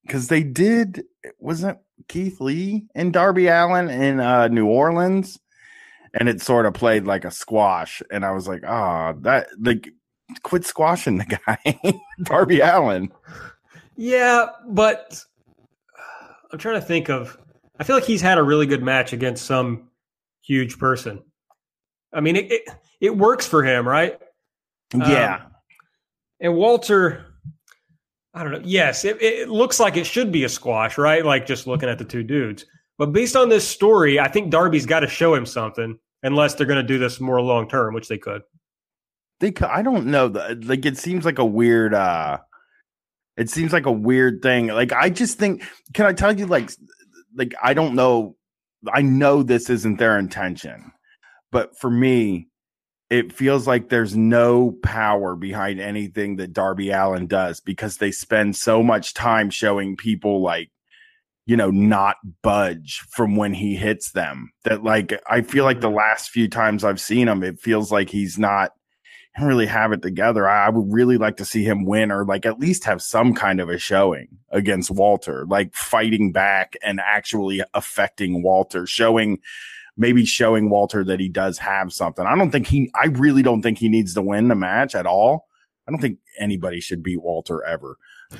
[0.03, 1.03] because they did,
[1.39, 5.39] wasn't Keith Lee and Darby Allin in uh, New Orleans?
[6.13, 8.01] and it sort of played like a squash.
[8.11, 9.89] And I was like, ah, oh, that like
[10.43, 13.11] quit squashing the guy, Darby Allin.
[13.95, 15.23] Yeah, but
[16.51, 17.37] I'm trying to think of.
[17.79, 19.89] I feel like he's had a really good match against some
[20.41, 21.23] huge person.
[22.13, 22.69] I mean, it it,
[23.00, 24.19] it works for him, right?
[24.93, 25.36] Yeah.
[25.36, 25.52] Um,
[26.39, 27.26] and Walter,
[28.34, 28.62] I don't know.
[28.63, 31.26] Yes, it, it looks like it should be a squash, right?
[31.26, 32.65] Like just looking at the two dudes.
[32.97, 36.67] But based on this story, I think Darby's got to show him something, unless they're
[36.67, 38.41] going to do this more long term, which they could.
[39.39, 40.28] They, could, I don't know.
[40.28, 41.93] Like it seems like a weird.
[41.93, 42.39] uh
[43.38, 44.67] It seems like a weird thing.
[44.67, 45.63] Like I just think.
[45.93, 46.45] Can I tell you?
[46.45, 46.71] Like,
[47.36, 48.36] like I don't know.
[48.91, 50.91] I know this isn't their intention,
[51.51, 52.47] but for me,
[53.09, 58.55] it feels like there's no power behind anything that Darby Allin does because they spend
[58.55, 60.71] so much time showing people like
[61.45, 64.51] you know, not budge from when he hits them.
[64.63, 65.97] That like I feel like the mm-hmm.
[65.97, 68.71] last few times I've seen him, it feels like he's not
[69.37, 70.47] he really have it together.
[70.47, 73.33] I, I, would really like to see him win or like at least have some
[73.33, 79.39] kind of a showing against Walter, like fighting back and actually affecting Walter, showing
[79.97, 82.25] maybe showing Walter that he does have something.
[82.25, 85.06] I don't think he I really don't think he needs to win the match at
[85.06, 85.47] all.
[85.88, 87.97] I don't think anybody should beat Walter ever.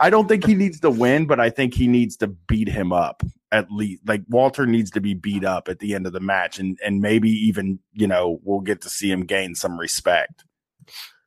[0.00, 2.92] I don't think he needs to win, but I think he needs to beat him
[2.92, 4.02] up at least.
[4.06, 7.00] Like Walter needs to be beat up at the end of the match, and and
[7.00, 10.44] maybe even you know we'll get to see him gain some respect.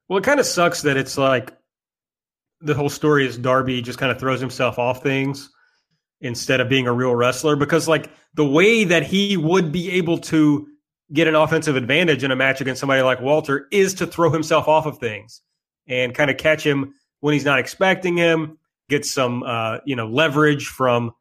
[0.07, 1.53] Well, it kind of sucks that it's like
[2.61, 5.49] the whole story is Darby just kind of throws himself off things,
[6.21, 10.17] instead of being a real wrestler because like the way that he would be able
[10.17, 10.67] to
[11.13, 14.67] get an offensive advantage in a match against somebody like Walter is to throw himself
[14.67, 15.41] off of things
[15.87, 18.57] and kind of catch him when he's not expecting him,
[18.89, 21.11] get some uh, you know leverage from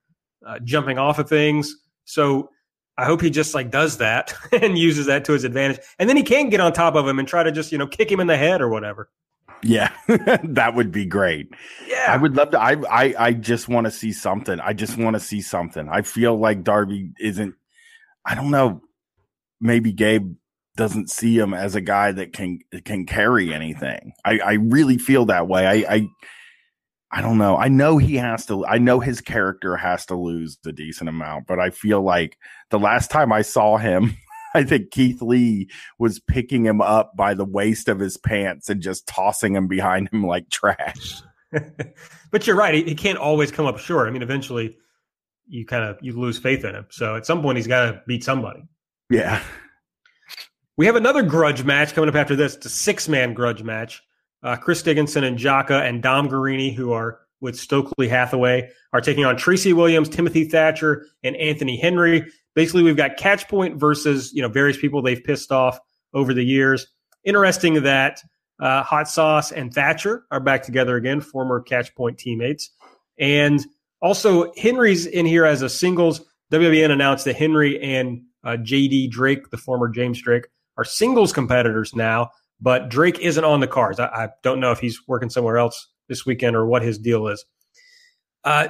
[0.47, 1.75] uh, jumping off of things.
[2.05, 2.51] So
[2.97, 6.17] I hope he just like does that and uses that to his advantage, and then
[6.17, 8.21] he can get on top of him and try to just you know kick him
[8.21, 9.09] in the head or whatever.
[9.63, 11.49] Yeah, that would be great.
[11.87, 12.61] Yeah, I would love to.
[12.61, 14.61] I I, I just want to see something.
[14.61, 15.89] I just want to see something.
[15.89, 17.55] I feel like Darby isn't.
[18.25, 18.83] I don't know.
[19.61, 20.35] Maybe Gabe
[20.77, 24.13] doesn't see him as a guy that can can carry anything.
[24.25, 25.67] I I really feel that way.
[25.67, 26.09] I I
[27.11, 27.57] I don't know.
[27.57, 28.67] I know he has to.
[28.67, 32.37] I know his character has to lose a decent amount, but I feel like
[32.71, 34.17] the last time I saw him
[34.55, 35.69] I think Keith Lee
[35.99, 40.09] was picking him up by the waist of his pants and just tossing him behind
[40.13, 41.23] him like trash.
[42.31, 44.09] but you're right; he, he, can't always come up short.
[44.09, 44.77] I mean, eventually,
[45.47, 46.87] you kind of you lose faith in him.
[46.91, 48.63] So at some point, he's got to beat somebody.
[49.11, 49.43] Yeah.
[50.77, 52.55] We have another grudge match coming up after this.
[52.55, 54.03] It's a six man grudge match.
[54.43, 59.25] Uh, Chris Dickinson and Jaka and Dom Garrini, who are with Stokely Hathaway, are taking
[59.25, 64.49] on Tracy Williams, Timothy Thatcher, and Anthony Henry basically we've got Catchpoint versus you know
[64.49, 65.79] various people they've pissed off
[66.13, 66.89] over the years.
[67.23, 68.21] Interesting that
[68.59, 72.71] uh, Hot Sauce and Thatcher are back together again, former Catchpoint teammates,
[73.17, 73.65] and
[74.03, 76.21] also Henry's in here as a singles.
[76.53, 81.95] WWN announced that Henry and uh, JD Drake, the former James Drake, are singles competitors
[81.95, 84.01] now, but Drake isn't on the cards.
[84.01, 87.29] I, I don't know if he's working somewhere else this weekend or what his deal
[87.29, 87.45] is.
[88.43, 88.69] Uh,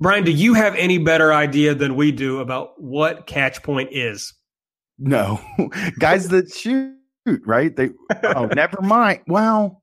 [0.00, 4.32] Brian, do you have any better idea than we do about what catch point is?
[4.98, 5.40] No,
[5.98, 6.96] guys that shoot,
[7.44, 7.74] right?
[7.74, 7.90] They
[8.24, 9.20] oh, never mind.
[9.26, 9.82] Well,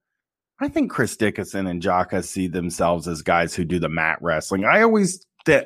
[0.60, 4.66] I think Chris Dickinson and Jaka see themselves as guys who do the mat wrestling.
[4.66, 5.66] I always that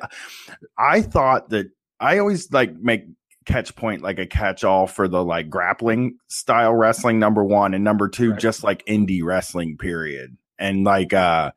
[0.78, 3.04] I thought that I always like make
[3.46, 7.82] catch point like a catch all for the like grappling style wrestling number one and
[7.82, 8.40] number two right.
[8.40, 11.50] just like indie wrestling period and like uh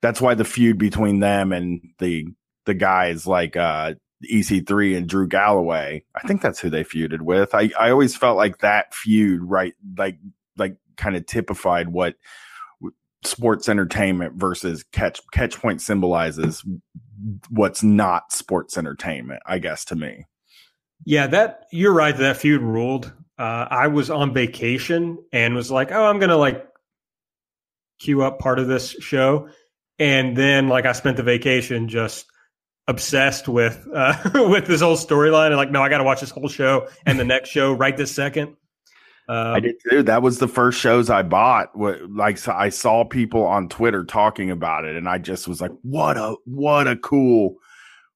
[0.00, 2.26] that's why the feud between them and the
[2.66, 3.94] the guys like uh
[4.24, 6.02] EC3 and Drew Galloway.
[6.14, 7.54] I think that's who they feuded with.
[7.54, 9.74] I, I always felt like that feud, right?
[9.96, 10.18] Like,
[10.56, 12.16] like kind of typified what
[13.24, 16.64] sports entertainment versus catch, catch point symbolizes
[17.50, 20.24] what's not sports entertainment, I guess, to me.
[21.04, 22.16] Yeah, that you're right.
[22.16, 23.12] That feud ruled.
[23.38, 26.66] Uh, I was on vacation and was like, oh, I'm going to like
[28.00, 29.48] queue up part of this show.
[29.98, 32.26] And then like I spent the vacation just
[32.86, 34.16] obsessed with uh,
[34.48, 37.18] with this whole storyline and like no, I got to watch this whole show and
[37.18, 38.56] the next show right this second.
[39.28, 40.02] Um, I did too.
[40.02, 41.76] That was the first shows I bought.
[41.76, 45.72] What, Like I saw people on Twitter talking about it, and I just was like,
[45.82, 47.56] "What a what a cool,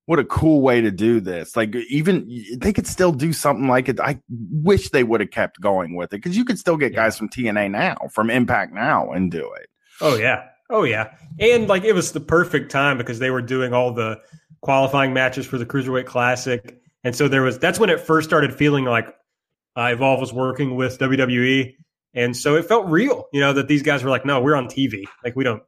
[0.06, 2.26] what a cool way to do this!" Like even
[2.56, 4.00] they could still do something like it.
[4.00, 7.18] I wish they would have kept going with it because you could still get guys
[7.18, 9.68] from TNA now, from Impact now, and do it.
[10.00, 13.74] Oh yeah, Oh yeah, and like it was the perfect time because they were doing
[13.74, 14.18] all the
[14.62, 18.54] qualifying matches for the Cruiserweight Classic, and so there was that's when it first started
[18.54, 19.14] feeling like
[19.76, 21.74] uh, Evolve was working with WWE,
[22.14, 23.26] and so it felt real.
[23.34, 25.62] You know that these guys were like, no, we're on TV, like we don't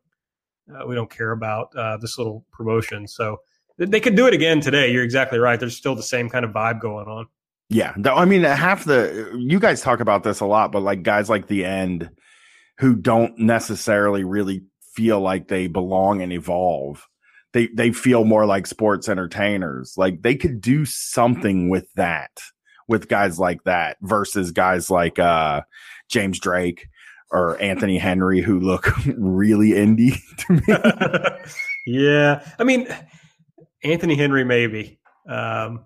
[0.74, 3.06] uh, we don't care about uh, this little promotion.
[3.06, 3.40] So
[3.76, 4.90] they could do it again today.
[4.90, 5.60] You're exactly right.
[5.60, 7.26] There's still the same kind of vibe going on.
[7.68, 11.28] Yeah, I mean, half the you guys talk about this a lot, but like guys
[11.28, 12.10] like the end
[12.78, 14.64] who don't necessarily really
[14.94, 17.06] feel like they belong and evolve.
[17.52, 19.94] They they feel more like sports entertainers.
[19.96, 22.30] Like they could do something with that
[22.88, 25.62] with guys like that versus guys like uh
[26.10, 26.88] James Drake
[27.30, 31.44] or Anthony Henry who look really indie to me.
[31.86, 32.46] yeah.
[32.58, 32.88] I mean
[33.82, 34.98] Anthony Henry maybe.
[35.28, 35.84] Um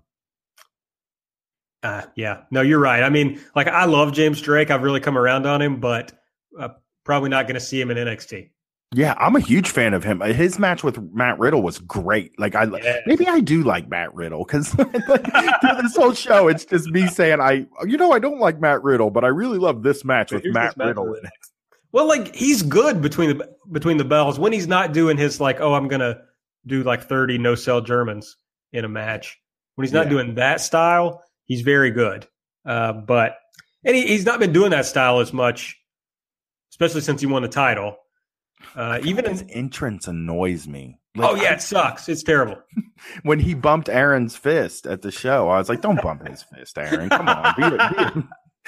[1.81, 3.05] uh, yeah, no, you're right.
[3.05, 4.71] I mean, like I love James Drake.
[4.71, 6.13] I've really come around on him, but
[6.59, 6.71] uh,
[7.05, 8.51] probably not going to see him in NXT.
[8.95, 10.20] Yeah, I'm a huge fan of him.
[10.20, 12.39] His match with Matt Riddle was great.
[12.39, 13.03] Like I yes.
[13.07, 14.91] maybe I do like Matt Riddle because like,
[15.61, 18.82] through this whole show, it's just me saying I you know I don't like Matt
[18.82, 21.32] Riddle, but I really love this match with Matt Riddle in it.
[21.93, 25.61] Well, like he's good between the between the bells when he's not doing his like
[25.61, 26.22] oh I'm gonna
[26.66, 28.36] do like 30 no sell Germans
[28.72, 29.39] in a match.
[29.74, 30.11] When he's not yeah.
[30.11, 32.26] doing that style, he's very good.
[32.64, 33.36] Uh, but
[33.84, 35.76] and he, he's not been doing that style as much,
[36.72, 37.99] especially since he won the title.
[38.79, 41.01] Uh, even his entrance annoys me.
[41.16, 42.09] Like, oh yeah, it sucks.
[42.09, 42.62] It's terrible.
[43.24, 46.79] when he bumped Aaron's fist at the show, I was like, "Don't bump his fist,
[46.79, 47.09] Aaron.
[47.09, 47.70] Come on, be,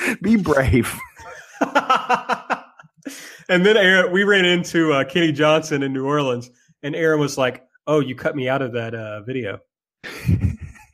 [0.04, 0.92] be, be brave."
[1.60, 1.70] and
[3.64, 6.50] then Aaron, we ran into uh, Kenny Johnson in New Orleans,
[6.82, 9.60] and Aaron was like, "Oh, you cut me out of that uh, video.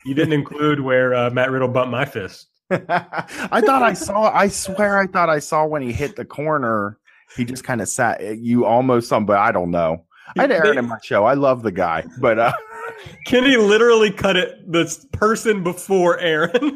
[0.05, 4.31] you didn't include where uh, Matt Riddle bumped my fist." I thought I saw.
[4.31, 6.99] I swear, I thought I saw when he hit the corner.
[7.37, 8.39] He just kind of sat.
[8.39, 10.05] You almost some, but I don't know.
[10.37, 11.25] I had Aaron in my show.
[11.25, 12.53] I love the guy, but uh,
[13.27, 16.53] Kenny literally cut it the person before Aaron.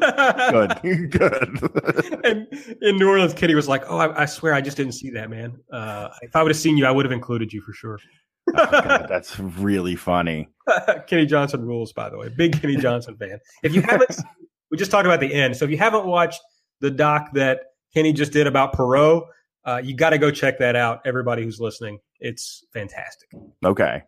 [0.81, 2.21] good, good.
[2.23, 2.47] and
[2.81, 5.29] in New Orleans, Kenny was like, "Oh, I, I swear, I just didn't see that,
[5.29, 5.57] man.
[5.71, 7.99] Uh, if I would have seen you, I would have included you for sure."
[8.55, 10.47] oh, God, that's really funny.
[11.07, 12.29] Kenny Johnson rules, by the way.
[12.29, 13.39] Big Kenny Johnson fan.
[13.63, 14.17] If you haven't,
[14.71, 15.55] we just talked about the end.
[15.57, 16.41] So if you haven't watched
[16.79, 17.61] the doc that
[17.93, 19.25] Kenny just did about Perot,
[19.65, 21.01] uh, you got to go check that out.
[21.05, 23.29] Everybody who's listening, it's fantastic.
[23.63, 24.03] Okay.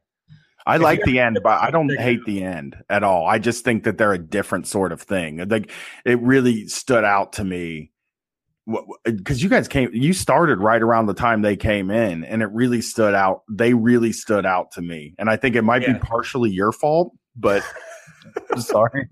[0.65, 3.27] I like the end, but I don't hate the end at all.
[3.27, 5.45] I just think that they're a different sort of thing.
[5.49, 5.71] Like
[6.05, 7.91] it really stood out to me
[9.03, 12.49] because you guys came, you started right around the time they came in, and it
[12.51, 13.43] really stood out.
[13.49, 15.93] They really stood out to me, and I think it might yeah.
[15.93, 17.61] be partially your fault, but
[18.57, 19.09] sorry.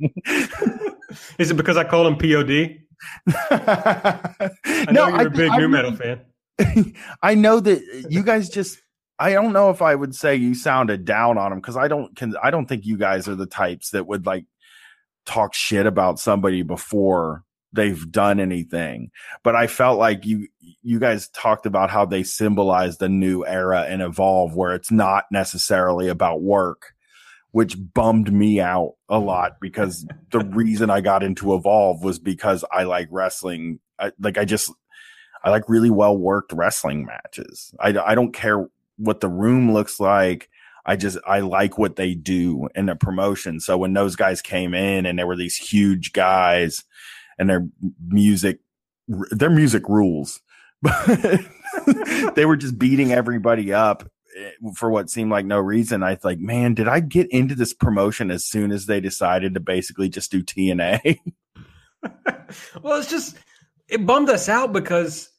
[1.37, 2.77] Is it because I called him POD?
[3.51, 6.21] I know no, you're a big I, nu metal fan.
[7.21, 8.81] I know that you guys just
[9.19, 12.15] I don't know if I would say you sounded down on him because I don't
[12.15, 14.45] can I don't think you guys are the types that would like
[15.25, 17.43] talk shit about somebody before
[17.73, 19.11] they've done anything.
[19.43, 20.47] But I felt like you
[20.81, 25.25] you guys talked about how they symbolize the new era and evolve where it's not
[25.31, 26.93] necessarily about work,
[27.51, 32.65] which bummed me out a lot because the reason I got into evolve was because
[32.71, 33.79] I like wrestling.
[33.99, 34.71] I, like I just
[35.43, 37.73] I like really well worked wrestling matches.
[37.79, 38.67] I I don't care
[38.97, 40.49] what the room looks like.
[40.85, 43.59] I just I like what they do in the promotion.
[43.59, 46.83] So when those guys came in and there were these huge guys
[47.37, 47.67] and their
[48.07, 48.59] music
[49.07, 50.41] their music rules.
[52.35, 56.03] they were just beating everybody up eh, for what seemed like no reason.
[56.03, 59.59] I like, man, did I get into this promotion as soon as they decided to
[59.59, 61.17] basically just do TNA?
[62.81, 63.37] well, it's just
[63.87, 65.29] it bummed us out because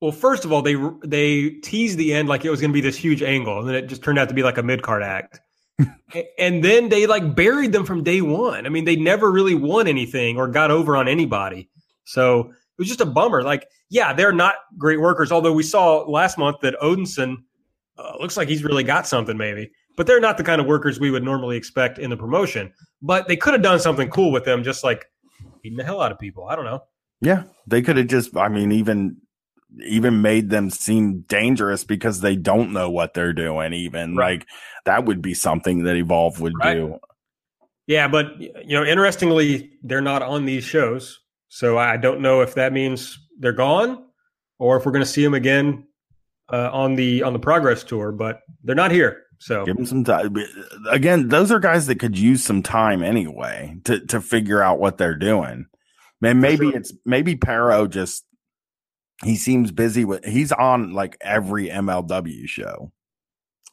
[0.00, 2.80] well, first of all, they they teased the end like it was going to be
[2.80, 5.02] this huge angle, and then it just turned out to be like a mid card
[5.02, 5.40] act.
[6.38, 8.66] and then they like buried them from day one.
[8.66, 11.68] I mean, they never really won anything or got over on anybody.
[12.04, 13.42] So it was just a bummer.
[13.42, 15.30] Like, yeah, they're not great workers.
[15.30, 17.36] Although we saw last month that Odinson
[17.96, 19.70] uh, looks like he's really got something, maybe.
[19.96, 22.72] But they're not the kind of workers we would normally expect in the promotion.
[23.02, 25.06] But they could have done something cool with them, just like
[25.62, 26.46] beating the hell out of people.
[26.48, 26.82] I don't know.
[27.20, 28.36] Yeah, they could have just.
[28.36, 29.16] I mean, even
[29.84, 34.40] even made them seem dangerous because they don't know what they're doing even right.
[34.40, 34.48] like
[34.84, 36.74] that would be something that evolve would right.
[36.74, 36.98] do
[37.86, 42.54] yeah but you know interestingly they're not on these shows so i don't know if
[42.54, 44.04] that means they're gone
[44.58, 45.84] or if we're going to see them again
[46.50, 50.02] uh, on the on the progress tour but they're not here so give them some
[50.02, 50.34] time
[50.90, 54.96] again those are guys that could use some time anyway to to figure out what
[54.96, 55.66] they're doing
[56.22, 56.76] and maybe sure.
[56.76, 58.24] it's maybe Paro just
[59.24, 62.92] he seems busy with he's on like every MLW show.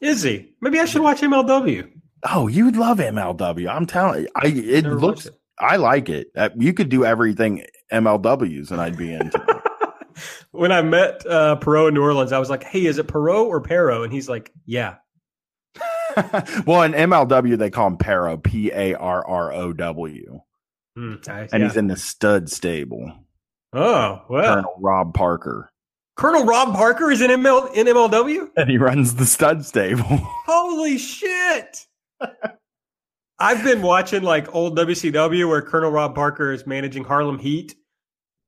[0.01, 0.53] Is he?
[0.61, 1.89] Maybe I should watch MLW.
[2.29, 3.69] Oh, you would love MLW.
[3.69, 4.29] I'm telling you.
[4.35, 5.35] I it Never looks it.
[5.59, 6.27] I like it.
[6.35, 10.19] Uh, you could do everything MLWs and I'd be into it.
[10.51, 13.45] when I met uh Perot in New Orleans, I was like, "Hey, is it Perot
[13.45, 14.95] or Pero?" And he's like, "Yeah."
[16.65, 20.41] well, in MLW they call him Pero, P A R R O W.
[20.97, 21.67] Mm, and yeah.
[21.67, 23.11] he's in the stud stable.
[23.75, 24.55] Oh, well.
[24.55, 25.69] Colonel Rob Parker.
[26.15, 28.49] Colonel Rob Parker is in, ML, in MLW?
[28.57, 30.03] And he runs the stud stable.
[30.45, 31.85] Holy shit.
[33.39, 37.75] I've been watching like old WCW where Colonel Rob Parker is managing Harlem Heat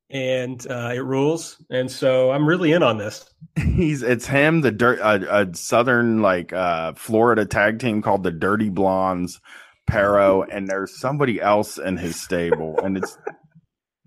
[0.09, 1.61] and uh, it rules.
[1.69, 3.30] And so I'm really in on this.
[3.57, 8.32] He's it's him, the dirt, uh, a southern like uh, Florida tag team called the
[8.32, 9.41] Dirty Blondes,
[9.88, 13.17] Pero, and there's somebody else in his stable, and it's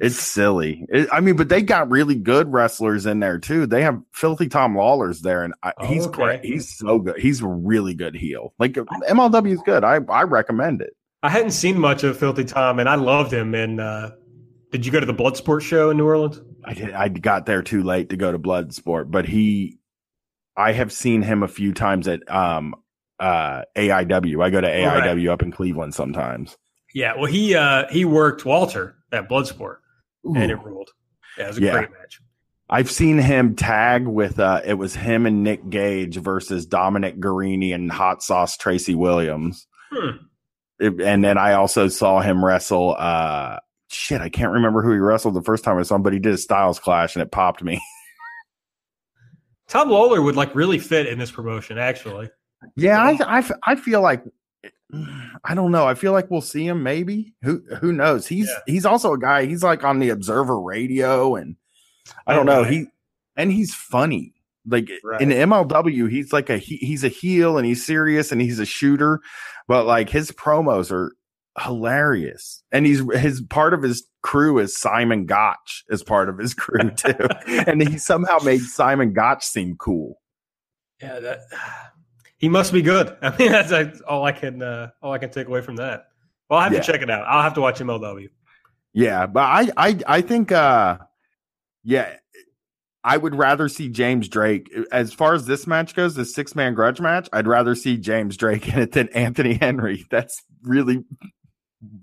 [0.00, 0.86] it's silly.
[0.88, 3.66] It, I mean, but they got really good wrestlers in there too.
[3.66, 6.16] They have Filthy Tom Lawler's there, and I, he's okay.
[6.16, 6.44] great.
[6.44, 7.18] He's so good.
[7.18, 8.54] He's a really good heel.
[8.58, 9.84] Like MLW is good.
[9.84, 10.96] I I recommend it.
[11.22, 13.54] I hadn't seen much of Filthy Tom, and I loved him.
[13.54, 14.12] And uh,
[14.72, 16.40] did you go to the Bloodsport show in New Orleans?
[16.64, 16.92] I did.
[16.92, 19.78] I got there too late to go to Bloodsport, but he,
[20.56, 22.74] I have seen him a few times at um
[23.18, 24.42] uh AIW.
[24.42, 25.28] I go to AIW right.
[25.28, 26.56] up in Cleveland sometimes.
[26.94, 29.76] Yeah, well, he uh he worked Walter at Bloodsport.
[30.26, 30.34] Ooh.
[30.36, 30.90] and it ruled.
[31.38, 31.72] Yeah, it was a yeah.
[31.72, 32.20] great match.
[32.68, 37.74] I've seen him tag with uh it was him and Nick Gage versus Dominic Garrini
[37.74, 39.66] and Hot Sauce Tracy Williams.
[39.90, 40.16] Hmm.
[40.78, 43.58] It, and then I also saw him wrestle uh
[43.88, 46.20] shit, I can't remember who he wrestled the first time I saw him, but he
[46.20, 47.80] did a Styles clash and it popped me.
[49.68, 52.30] Tom Lawler would like really fit in this promotion, actually.
[52.76, 54.22] Yeah, I, I, I feel like
[55.44, 55.86] I don't know.
[55.86, 57.34] I feel like we'll see him maybe.
[57.42, 58.26] Who who knows?
[58.26, 58.58] He's Yeah.
[58.66, 59.46] he's also a guy.
[59.46, 61.56] He's like on the Observer Radio, and
[62.26, 62.62] I don't Oh, know.
[62.62, 62.72] right.
[62.72, 62.86] He
[63.36, 64.34] and he's funny.
[64.66, 65.20] Like Right.
[65.22, 68.66] in MLW, he's like a he, he's a heel and he's serious and he's a
[68.66, 69.20] shooter,
[69.68, 71.12] but like his promos are
[71.58, 72.62] hilarious.
[72.72, 76.90] And he's his part of his crew is Simon Gotch as part of his crew
[76.96, 80.20] too, and he somehow made Simon Gotch seem cool.
[81.00, 81.38] Yeah, that
[82.40, 83.16] he must be good.
[83.22, 86.08] I mean, that's, that's all I can uh, all I can take away from that.
[86.48, 86.80] Well, I'll have Yeah.
[86.80, 87.24] to check it out.
[87.28, 88.28] I'll have to watch MLW.
[88.92, 90.98] Yeah, but I I I think uh
[91.84, 92.16] yeah,
[93.04, 96.74] I would rather see James Drake as far as this match goes, the six man
[96.74, 100.04] grudge match, I'd rather see James Drake in it than Anthony Henry.
[100.10, 101.04] That's really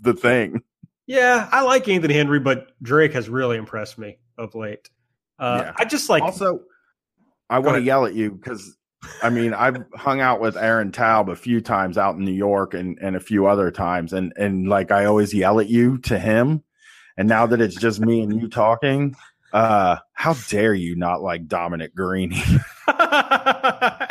[0.01, 0.61] the thing.
[1.07, 4.89] Yeah, I like Anthony Henry, but Drake has really impressed me of late.
[5.39, 5.73] Uh, Yeah.
[5.77, 6.61] I just like also,
[7.49, 8.75] I want to yell at you because
[9.22, 12.74] I mean I've hung out with Aaron Taub a few times out in New York
[12.74, 16.20] and, and a few other times and and like I always yell at you to
[16.20, 16.64] him.
[17.18, 19.16] And now that it's just me and you talking,
[19.52, 22.41] uh, how dare you not like Dominic Garrini?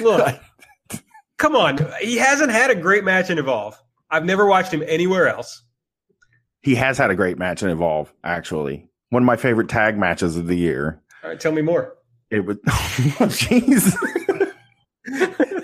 [0.00, 0.40] Look,
[1.38, 1.78] come on.
[2.00, 3.80] He hasn't had a great match in Evolve.
[4.10, 5.62] I've never watched him anywhere else.
[6.62, 8.88] He has had a great match in Evolve, actually.
[9.10, 11.02] One of my favorite tag matches of the year.
[11.24, 11.96] All right, tell me more.
[12.30, 13.94] It was jeez.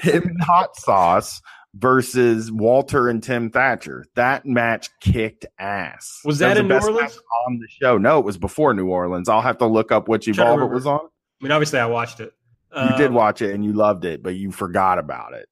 [0.01, 1.41] Him and Hot Sauce
[1.75, 4.05] versus Walter and Tim Thatcher.
[4.15, 6.21] That match kicked ass.
[6.25, 7.19] Was that was in New Orleans?
[7.47, 7.99] on the show?
[7.99, 9.29] No, it was before New Orleans.
[9.29, 11.01] I'll have to look up which Evolve it was on.
[11.01, 12.33] I mean, obviously, I watched it.
[12.75, 15.49] You did Um, watch it and you loved it, but you forgot about it.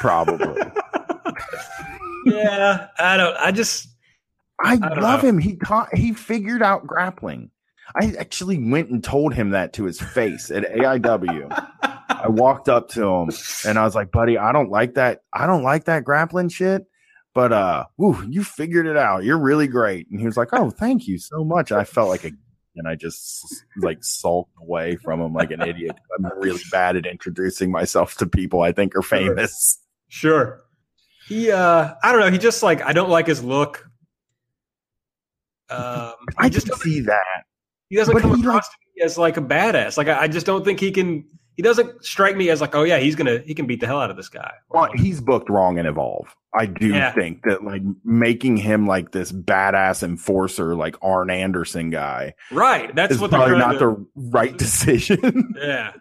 [0.00, 0.62] Probably.
[2.26, 3.36] yeah, I don't.
[3.36, 3.88] I just
[4.62, 5.28] I, don't love know.
[5.30, 5.38] him.
[5.38, 7.50] He taught, he figured out grappling.
[7.94, 11.48] I actually went and told him that to his face at AIW.
[12.08, 13.30] I walked up to him
[13.66, 15.22] and I was like, "Buddy, I don't like that.
[15.32, 16.86] I don't like that grappling shit."
[17.34, 19.24] But uh, woo, you figured it out.
[19.24, 20.08] You're really great.
[20.10, 22.32] And he was like, "Oh, thank you so much." I felt like a
[22.76, 25.96] and I just like sulked away from him like an idiot.
[26.18, 29.78] I'm really bad at introducing myself to people I think are famous.
[30.08, 30.62] Sure.
[31.26, 33.86] He uh I don't know, he just like I don't like his look.
[35.72, 37.44] Um I just see that.
[37.90, 39.96] He doesn't but come he, across to me as like a badass.
[39.98, 41.24] Like I, I just don't think he can
[41.56, 44.00] he doesn't strike me as like, oh yeah, he's gonna he can beat the hell
[44.00, 44.52] out of this guy.
[44.70, 46.34] Well, he's booked wrong in Evolve.
[46.54, 47.12] I do Yeah.
[47.12, 52.94] think that like making him like this badass enforcer, like Arn Anderson guy, right.
[52.94, 55.54] That's is what probably not to, the right decision.
[55.60, 55.92] Yeah.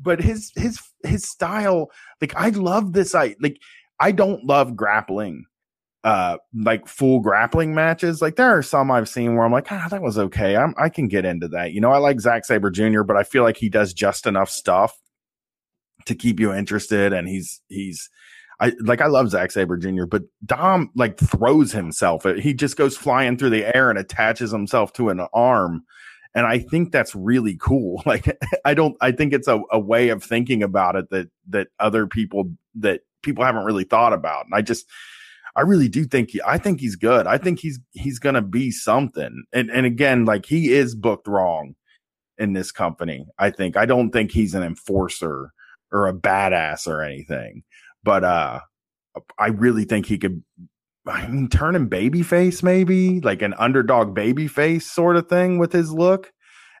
[0.00, 1.90] but his his his style,
[2.20, 3.14] like I love this.
[3.14, 3.58] I like
[4.00, 5.44] I don't love grappling,
[6.04, 8.22] uh, like full grappling matches.
[8.22, 10.56] Like there are some I've seen where I'm like, ah, that was okay.
[10.56, 11.72] I'm I can get into that.
[11.72, 14.50] You know, I like Zack Sabre Jr., but I feel like he does just enough
[14.50, 14.96] stuff
[16.06, 18.08] to keep you interested, and he's he's.
[18.60, 22.24] I like I love Zack Sabre Jr., but Dom like throws himself.
[22.24, 25.84] He just goes flying through the air and attaches himself to an arm.
[26.34, 28.02] And I think that's really cool.
[28.06, 31.68] Like I don't I think it's a, a way of thinking about it that that
[31.78, 34.46] other people that people haven't really thought about.
[34.46, 34.86] And I just
[35.58, 37.26] I really do think he, I think he's good.
[37.26, 39.42] I think he's he's gonna be something.
[39.52, 41.74] And and again, like he is booked wrong
[42.38, 43.26] in this company.
[43.38, 45.50] I think I don't think he's an enforcer
[45.90, 47.64] or a badass or anything.
[48.04, 48.60] But uh
[49.38, 50.42] I really think he could
[51.06, 55.90] I mean turn him babyface maybe, like an underdog babyface sort of thing with his
[55.90, 56.30] look.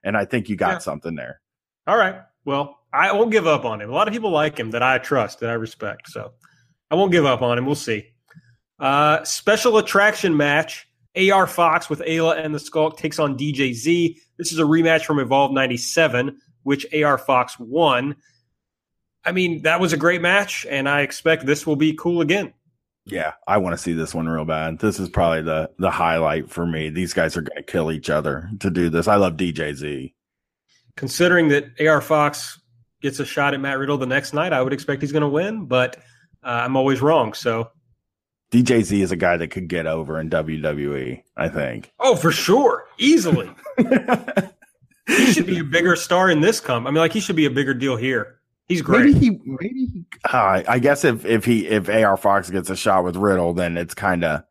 [0.04, 0.78] And I think you got Yeah.
[0.78, 1.40] something there.
[1.88, 2.16] All right.
[2.44, 3.90] Well, I won't give up on him.
[3.90, 6.08] A lot of people like him that I trust, that I respect.
[6.10, 6.30] So
[6.90, 7.66] I won't give up on him.
[7.66, 8.06] We'll see.
[8.78, 10.86] Uh, special attraction match.
[11.16, 14.16] AR Fox with Ayla and the Skulk takes on DJZ.
[14.36, 18.14] This is a rematch from Evolve 97, which AR Fox won.
[19.24, 22.52] I mean, that was a great match, and I expect this will be cool again.
[23.04, 24.78] Yeah, I want to see this one real bad.
[24.78, 26.90] This is probably the the highlight for me.
[26.90, 29.08] These guys are going to kill each other to do this.
[29.08, 30.12] I love DJZ.
[30.96, 32.60] Considering that AR Fox
[33.00, 35.28] gets a shot at Matt Riddle the next night, I would expect he's going to
[35.28, 35.96] win, but
[36.44, 37.32] uh, I'm always wrong.
[37.32, 37.70] So,
[38.50, 41.22] DJZ is a guy that could get over in WWE.
[41.36, 41.92] I think.
[42.00, 43.50] oh, for sure, easily.
[45.06, 46.86] he should be a bigger star in this comp.
[46.86, 48.38] I mean, like he should be a bigger deal here.
[48.68, 49.06] He's great.
[49.06, 50.04] Maybe he, maybe he.
[50.30, 53.76] Uh, I guess if if he if AR Fox gets a shot with Riddle, then
[53.76, 54.42] it's kind of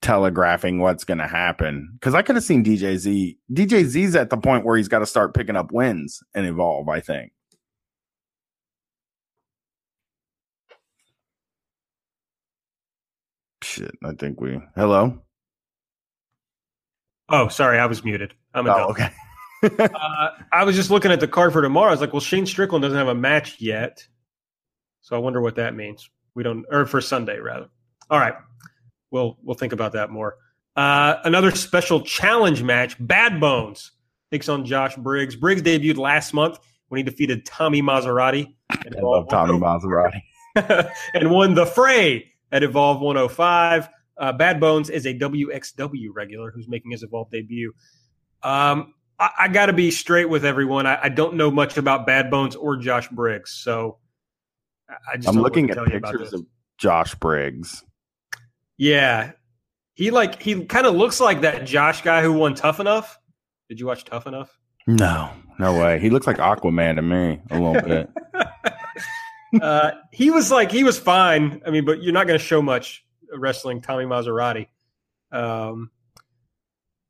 [0.00, 1.90] telegraphing what's going to happen.
[1.94, 3.36] Because I could have seen DJZ.
[3.52, 6.88] DJZ's at the point where he's got to start picking up wins and evolve.
[6.88, 7.32] I think.
[13.78, 14.60] Shit, I think we.
[14.74, 15.22] Hello.
[17.28, 18.34] Oh, sorry, I was muted.
[18.52, 19.10] I'm a Oh, okay.
[19.60, 21.88] Uh, I was just looking at the card for tomorrow.
[21.88, 24.06] I was like, well, Shane Strickland doesn't have a match yet,
[25.00, 26.08] So I wonder what that means.
[26.36, 27.66] We don't, or for Sunday rather.
[28.08, 28.34] All right,
[29.10, 30.36] we'll we'll think about that more.
[30.76, 33.90] Uh, another special challenge match: Bad Bones
[34.30, 35.34] takes on Josh Briggs.
[35.34, 38.54] Briggs debuted last month when he defeated Tommy Maserati.
[38.70, 40.22] I love Tommy Maserati.
[41.14, 43.88] and won the fray at Evolve 105.
[44.16, 47.72] Uh, Bad Bones is a WXW regular who's making his Evolve debut.
[48.42, 50.86] Um, I, I got to be straight with everyone.
[50.86, 53.98] I, I, don't know much about Bad Bones or Josh Briggs, so
[54.88, 56.44] I just I'm looking at pictures of
[56.78, 57.84] Josh Briggs.
[58.76, 59.32] Yeah,
[59.94, 63.18] he like he kind of looks like that Josh guy who won Tough Enough.
[63.68, 64.56] Did you watch Tough Enough?
[64.86, 65.98] No, no way.
[65.98, 68.08] He looks like Aquaman to me a little bit.
[69.60, 71.62] uh, he was like he was fine.
[71.66, 74.68] I mean, but you're not going to show much wrestling Tommy Maserati.
[75.30, 75.90] Um,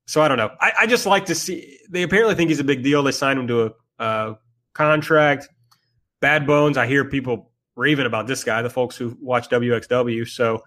[0.06, 0.50] so I don't know.
[0.60, 1.78] I, I, just like to see.
[1.88, 3.02] They apparently think he's a big deal.
[3.02, 3.66] They signed him to
[3.98, 4.34] a uh,
[4.72, 5.48] contract.
[6.20, 6.76] Bad Bones.
[6.76, 8.62] I hear people raving about this guy.
[8.62, 10.28] The folks who watch WXW.
[10.28, 10.62] So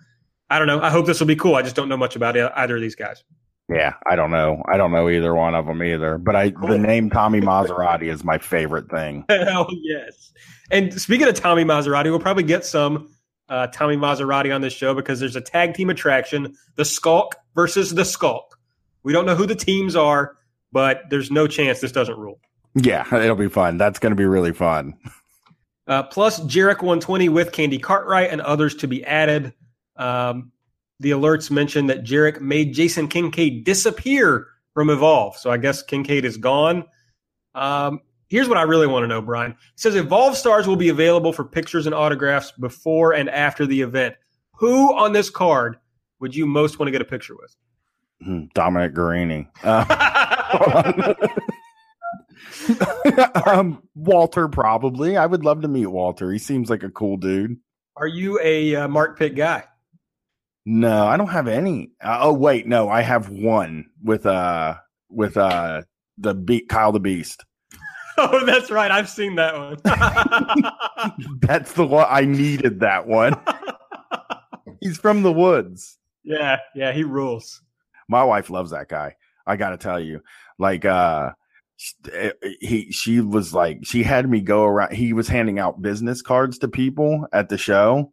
[0.50, 0.80] I don't know.
[0.80, 1.56] I hope this will be cool.
[1.56, 3.24] I just don't know much about either of these guys.
[3.72, 4.62] Yeah, I don't know.
[4.68, 6.18] I don't know either one of them either.
[6.18, 9.26] But I, the name Tommy Maserati is my favorite thing.
[9.30, 10.34] Hell yes.
[10.72, 13.14] And speaking of Tommy Maserati, we'll probably get some
[13.50, 17.94] uh, Tommy Maserati on this show because there's a tag team attraction: the Skulk versus
[17.94, 18.60] the Skulk.
[19.04, 20.36] We don't know who the teams are,
[20.72, 22.40] but there's no chance this doesn't rule.
[22.76, 23.78] Yeah, it'll be fun.
[23.78, 24.94] That's going to be really fun.
[25.88, 29.54] Uh, plus, Jarek 120 with Candy Cartwright and others to be added.
[29.98, 30.52] Um,
[31.02, 35.36] the alerts mentioned that Jarek made Jason Kincaid disappear from Evolve.
[35.36, 36.86] So I guess Kincaid is gone.
[37.56, 38.00] Um,
[38.30, 39.52] here's what I really want to know, Brian.
[39.52, 43.82] It says Evolve stars will be available for pictures and autographs before and after the
[43.82, 44.16] event.
[44.54, 45.78] Who on this card
[46.20, 47.56] would you most want to get a picture with?
[48.24, 49.48] Hmm, Dominic Garrini.
[50.54, 51.14] Uh,
[53.46, 55.16] um, Walter, probably.
[55.16, 56.30] I would love to meet Walter.
[56.32, 57.58] He seems like a cool dude.
[57.96, 59.64] Are you a uh, Mark Pitt guy?
[60.66, 61.92] No, I don't have any.
[62.04, 64.76] Uh, oh wait, no, I have one with uh
[65.10, 65.82] with uh
[66.18, 67.44] the beat Kyle the Beast.
[68.18, 68.92] Oh, that's right.
[68.92, 69.78] I've seen that one.
[71.40, 72.82] that's the one I needed.
[72.82, 73.34] That one.
[74.82, 75.98] He's from the woods.
[76.24, 77.62] Yeah, yeah, he rules.
[78.10, 79.16] My wife loves that guy.
[79.48, 80.22] I got to tell you,
[80.60, 81.32] like, uh,
[82.14, 84.94] eh, he she was like she had me go around.
[84.94, 88.12] He was handing out business cards to people at the show,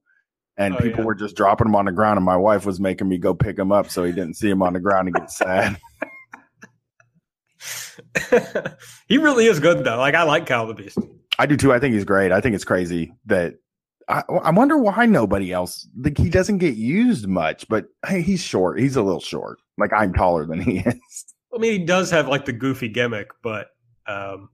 [0.58, 1.06] and oh, people yeah.
[1.06, 3.58] were just dropping them on the ground, and my wife was making me go pick
[3.58, 5.78] him up so he didn't see him on the ground and get sad.
[9.08, 9.96] he really is good though.
[9.96, 10.98] Like I like Kyle the Beast.
[11.38, 11.72] I do too.
[11.72, 12.32] I think he's great.
[12.32, 13.54] I think it's crazy that
[14.08, 17.68] I, I wonder why nobody else like he doesn't get used much.
[17.68, 18.80] But hey, he's short.
[18.80, 19.60] He's a little short.
[19.78, 21.34] Like I'm taller than he is.
[21.54, 23.68] I mean, he does have like the goofy gimmick, but
[24.06, 24.50] um,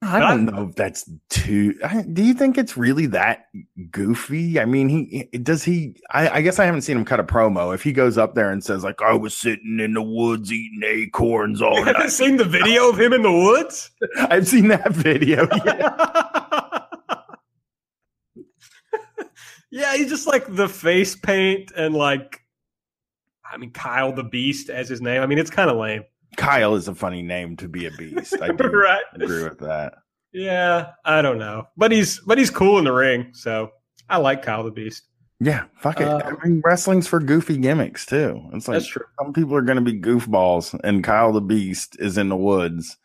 [0.00, 1.74] I don't know if that's too.
[2.12, 3.46] Do you think it's really that
[3.90, 4.60] goofy?
[4.60, 5.96] I mean, he does he.
[6.10, 7.74] I, I, guess I haven't seen him cut a promo.
[7.74, 10.82] If he goes up there and says like, "I was sitting in the woods eating
[10.84, 13.90] acorns all night," have seen the video of him in the woods?
[14.18, 15.48] I've seen that video.
[15.64, 16.84] Yeah.
[19.72, 22.40] yeah, he's just like the face paint and like,
[23.44, 25.22] I mean, Kyle the Beast as his name.
[25.22, 26.04] I mean, it's kind of lame.
[26.38, 28.34] Kyle is a funny name to be a beast.
[28.40, 29.02] I do right.
[29.12, 29.94] agree with that.
[30.32, 33.70] Yeah, I don't know, but he's but he's cool in the ring, so
[34.08, 35.04] I like Kyle the Beast.
[35.40, 36.08] Yeah, fuck it.
[36.08, 38.42] Uh, I mean, wrestling's for goofy gimmicks too.
[38.52, 38.82] It's like.
[38.82, 42.96] Some people are going to be goofballs, and Kyle the Beast is in the woods.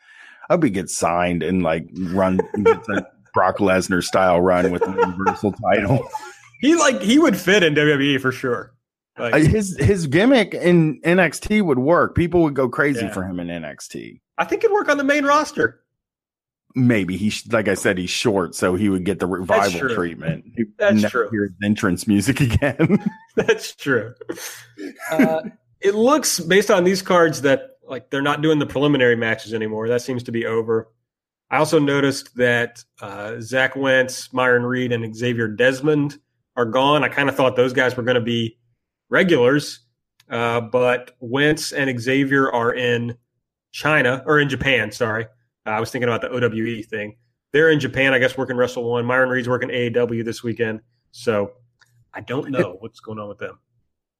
[0.50, 4.82] I hope he gets signed and like run gets a Brock Lesnar style run with
[4.82, 6.08] the Universal title.
[6.62, 8.74] He like he would fit in WWE for sure.
[9.18, 12.16] Like, uh, his his gimmick in NXT would work.
[12.16, 13.14] People would go crazy yeah.
[13.14, 14.22] for him in NXT.
[14.38, 15.82] I think it'd work on the main roster.
[16.76, 20.46] Maybe he, like I said, he's short, so he would get the revival treatment.
[20.80, 21.30] That's true.
[21.30, 23.04] Hear his entrance music again.
[23.36, 24.16] That's true.
[25.12, 25.42] Uh,
[25.80, 29.88] it looks based on these cards that like they're not doing the preliminary matches anymore.
[29.88, 30.92] That seems to be over.
[31.52, 36.18] I also noticed that uh, Zach Wentz, Myron Reed, and Xavier Desmond
[36.56, 37.04] are gone.
[37.04, 38.58] I kind of thought those guys were going to be
[39.14, 39.80] regulars,
[40.30, 43.16] uh, but Wentz and Xavier are in
[43.72, 44.92] China or in Japan.
[44.92, 45.26] Sorry,
[45.66, 47.16] uh, I was thinking about the OWE thing.
[47.54, 49.06] They're in Japan, I guess, working Wrestle One.
[49.06, 51.52] Myron Reed's working AAW this weekend, so
[52.14, 53.60] I don't know what's going on with them.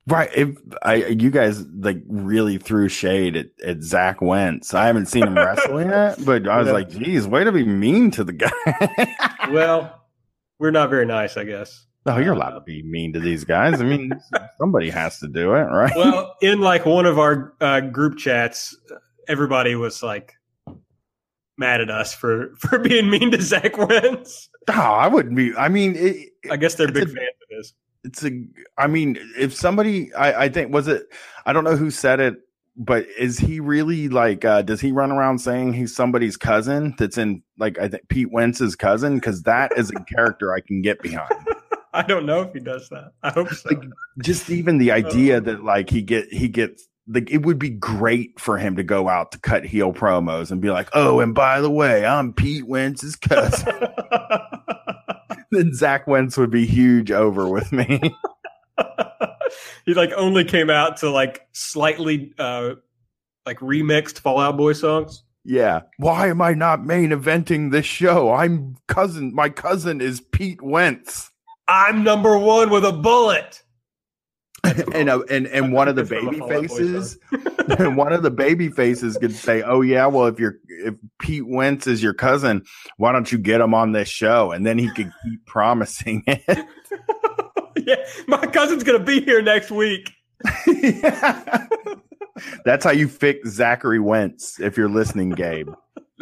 [0.06, 0.30] Right.
[0.36, 4.74] If I you guys like really threw shade at, at Zach Wentz.
[4.74, 6.74] I haven't seen him wrestling yet, but I was yeah.
[6.74, 9.16] like, geez, way to be mean to the guy.
[9.52, 10.04] well,
[10.60, 11.86] we're not very nice, I guess.
[12.06, 13.80] No, you're allowed to be mean to these guys.
[13.80, 14.12] I mean,
[14.58, 15.94] somebody has to do it, right?
[15.96, 18.76] Well, in like one of our uh, group chats,
[19.28, 20.34] everybody was like
[21.58, 24.50] mad at us for for being mean to Zach Wentz.
[24.70, 25.56] Oh, I wouldn't be.
[25.56, 27.74] I mean, it, I guess they're big a- fans of this.
[28.04, 28.32] it's a
[28.78, 31.04] i mean if somebody i i think was it
[31.46, 32.36] i don't know who said it
[32.76, 37.18] but is he really like uh does he run around saying he's somebody's cousin that's
[37.18, 41.02] in like i think pete wentz's cousin because that is a character i can get
[41.02, 41.30] behind
[41.96, 43.14] I don't know if he does that.
[43.22, 43.70] I hope so.
[43.70, 43.84] Like,
[44.22, 48.40] just even the idea that like he get he gets like it would be great
[48.40, 51.60] for him to go out to cut heel promos and be like oh and by
[51.60, 53.74] the way i'm pete wentz's cousin
[55.52, 58.00] then zach wentz would be huge over with me
[59.86, 62.76] he like only came out to like slightly uh
[63.46, 65.24] like remixed Fall Out Boy songs.
[65.46, 65.82] Yeah.
[65.98, 68.32] Why am I not main eventing this show?
[68.32, 69.34] I'm cousin.
[69.36, 71.32] My cousin is Pete Wentz.
[71.74, 73.64] I'm number one with a bullet.
[74.94, 77.18] and uh, and and one of the baby Fall Out Boy faces,
[77.80, 81.48] and one of the baby faces could say, "Oh yeah, well if you're if Pete
[81.48, 82.64] Wentz is your cousin,
[82.98, 86.66] why don't you get him on this show?" And then he could keep promising it.
[87.76, 90.12] yeah, my cousin's gonna be here next week.
[92.66, 94.60] That's how you fix Zachary Wentz.
[94.60, 95.70] If you're listening, Gabe.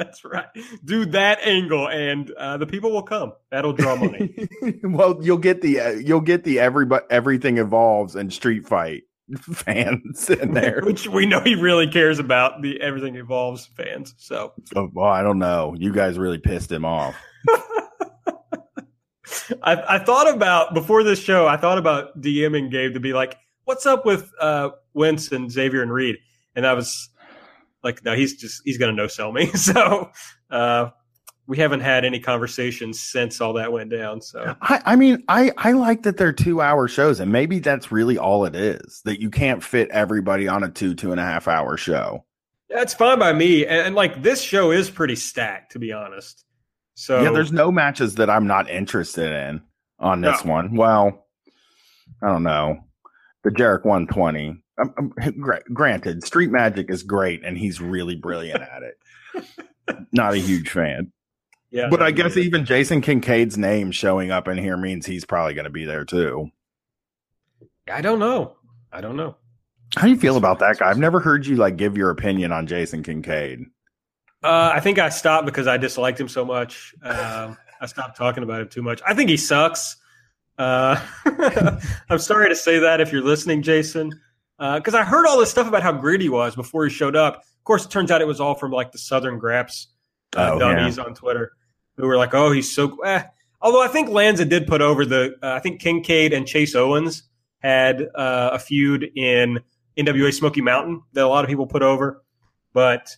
[0.01, 0.47] That's right.
[0.83, 3.33] Do that angle, and uh, the people will come.
[3.51, 4.47] That'll draw money.
[4.83, 9.03] well, you'll get the uh, you'll get the everybody everything evolves and Street Fight
[9.41, 10.81] fans in there.
[10.83, 14.15] which we know he really cares about the everything evolves fans.
[14.17, 15.75] So Oh, well, I don't know.
[15.77, 17.15] You guys really pissed him off.
[19.63, 21.47] I, I thought about before this show.
[21.47, 25.81] I thought about DMing Gabe to be like, "What's up with uh, Wentz and Xavier
[25.81, 26.17] and Reed?"
[26.55, 27.09] And I was
[27.83, 30.09] like, "No, he's just he's gonna no sell me." So
[30.49, 30.89] uh,
[31.47, 34.21] we haven't had any conversations since all that went down.
[34.21, 37.91] So I, I mean, I, I like that they're two hour shows, and maybe that's
[37.91, 41.25] really all it is that you can't fit everybody on a two, two and a
[41.25, 42.23] half hour show.
[42.69, 43.65] that's fine by me.
[43.65, 46.45] And, and like this show is pretty stacked, to be honest.
[46.95, 49.61] So Yeah, there's no matches that I'm not interested in
[49.99, 50.75] on this one.
[50.75, 51.25] Well,
[52.23, 52.79] I don't know.
[53.43, 54.60] The Jarek 120.
[54.77, 60.05] Um, gra- granted, Street Magic is great, and he's really brilliant at it.
[60.11, 61.11] Not a huge fan.
[61.71, 65.53] yeah, But I guess even Jason Kincaid's name showing up in here means he's probably
[65.53, 66.49] going to be there too.
[67.91, 68.55] I don't know.
[68.91, 69.35] I don't know.
[69.95, 70.89] How do you feel about that guy?
[70.89, 73.65] I've never heard you like give your opinion on Jason Kincaid.
[74.43, 76.95] Uh, I think I stopped because I disliked him so much.
[77.03, 79.01] Um, I stopped talking about him too much.
[79.05, 79.97] I think he sucks.
[80.57, 80.99] Uh,
[82.09, 84.11] I'm sorry to say that if you're listening, Jason,
[84.75, 87.37] because I heard all this stuff about how great he was before he showed up.
[87.37, 89.87] Of course, it turns out it was all from like the Southern Graps
[90.35, 91.53] uh, Oh, dummies on Twitter
[91.97, 93.23] who were like, "Oh, he's so." Eh.
[93.61, 95.35] Although I think Lanza did put over the.
[95.41, 97.23] Uh, I think Kincaid and Chase Owens
[97.59, 99.59] had uh, a feud in
[99.97, 102.23] NWA Smoky Mountain that a lot of people put over,
[102.73, 103.15] but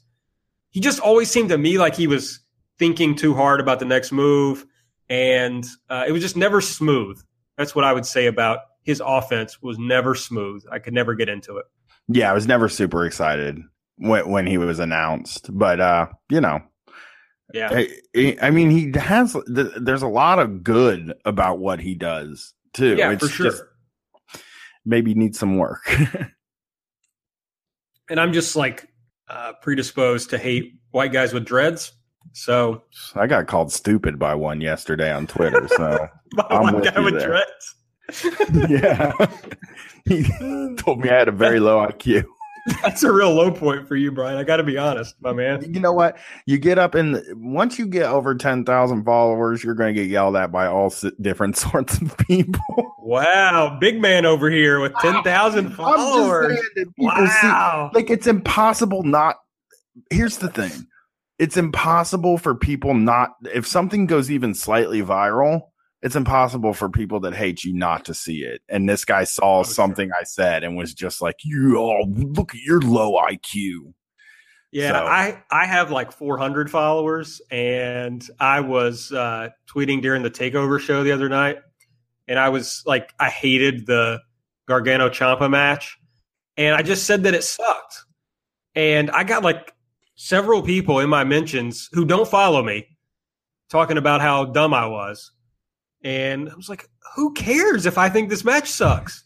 [0.70, 2.40] he just always seemed to me like he was
[2.80, 4.66] thinking too hard about the next move,
[5.10, 7.22] and uh, it was just never smooth.
[7.58, 10.64] That's what I would say about his offense was never smooth.
[10.72, 11.66] I could never get into it.
[12.08, 13.60] Yeah, I was never super excited
[13.98, 16.60] when when he was announced, but uh, you know,
[17.54, 17.70] Yeah,
[18.16, 19.36] I, I mean, he has.
[19.48, 22.96] There's a lot of good about what he does too.
[22.98, 23.52] yeah, It's for sure.
[23.52, 23.64] just
[24.86, 25.82] maybe needs some work.
[28.10, 28.88] and I'm just like
[29.30, 31.94] uh, predisposed to hate white guys with dreads.
[32.34, 32.84] So
[33.16, 35.68] I got called stupid by one yesterday on Twitter.
[35.70, 36.08] So
[36.50, 37.28] I'm white with guy with there.
[37.28, 37.76] dreads.
[38.70, 39.14] yeah,
[40.06, 40.24] he
[40.78, 42.26] told me I had a very low IQ.
[42.82, 44.38] That's a real low point for you, Brian.
[44.38, 45.74] I got to be honest, my man.
[45.74, 46.18] You know what?
[46.46, 50.02] You get up in the, once you get over ten thousand followers, you're going to
[50.02, 52.64] get yelled at by all different sorts of people.
[53.00, 56.58] Wow, big man over here with ten thousand I'm followers.
[56.58, 57.92] saying that people see- Wow.
[57.94, 59.38] like it's impossible not.
[60.10, 60.72] Here's the thing:
[61.38, 65.64] it's impossible for people not if something goes even slightly viral.
[66.04, 68.62] It's impossible for people that hate you not to see it.
[68.70, 69.74] And this guy saw Oh, sure.
[69.74, 73.94] something I said and was just like, "You all look at your low IQ."
[74.72, 80.32] Yeah, So- I I have like 400 followers, and I was uh, tweeting during the
[80.32, 81.58] Takeover show the other night,
[82.28, 84.20] and I was like, I hated the
[84.68, 85.98] Gargano Ciampa match,
[86.58, 87.98] and I just said that it sucked,
[88.76, 89.74] and I got like
[90.16, 92.88] several people in my mentions who don't follow me
[93.70, 95.32] talking about how dumb I was,
[96.04, 99.24] and I was like, who cares if I think this match sucks?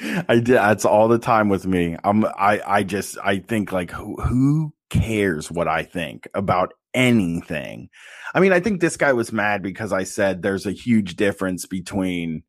[0.00, 0.46] I did.
[0.46, 1.96] That's all the time with me.
[2.02, 2.24] I'm.
[2.24, 2.60] I.
[2.66, 3.16] I just.
[3.22, 7.90] I think like who, who cares what I think about anything.
[8.34, 11.66] I mean, I think this guy was mad because I said there's a huge difference
[11.66, 12.42] between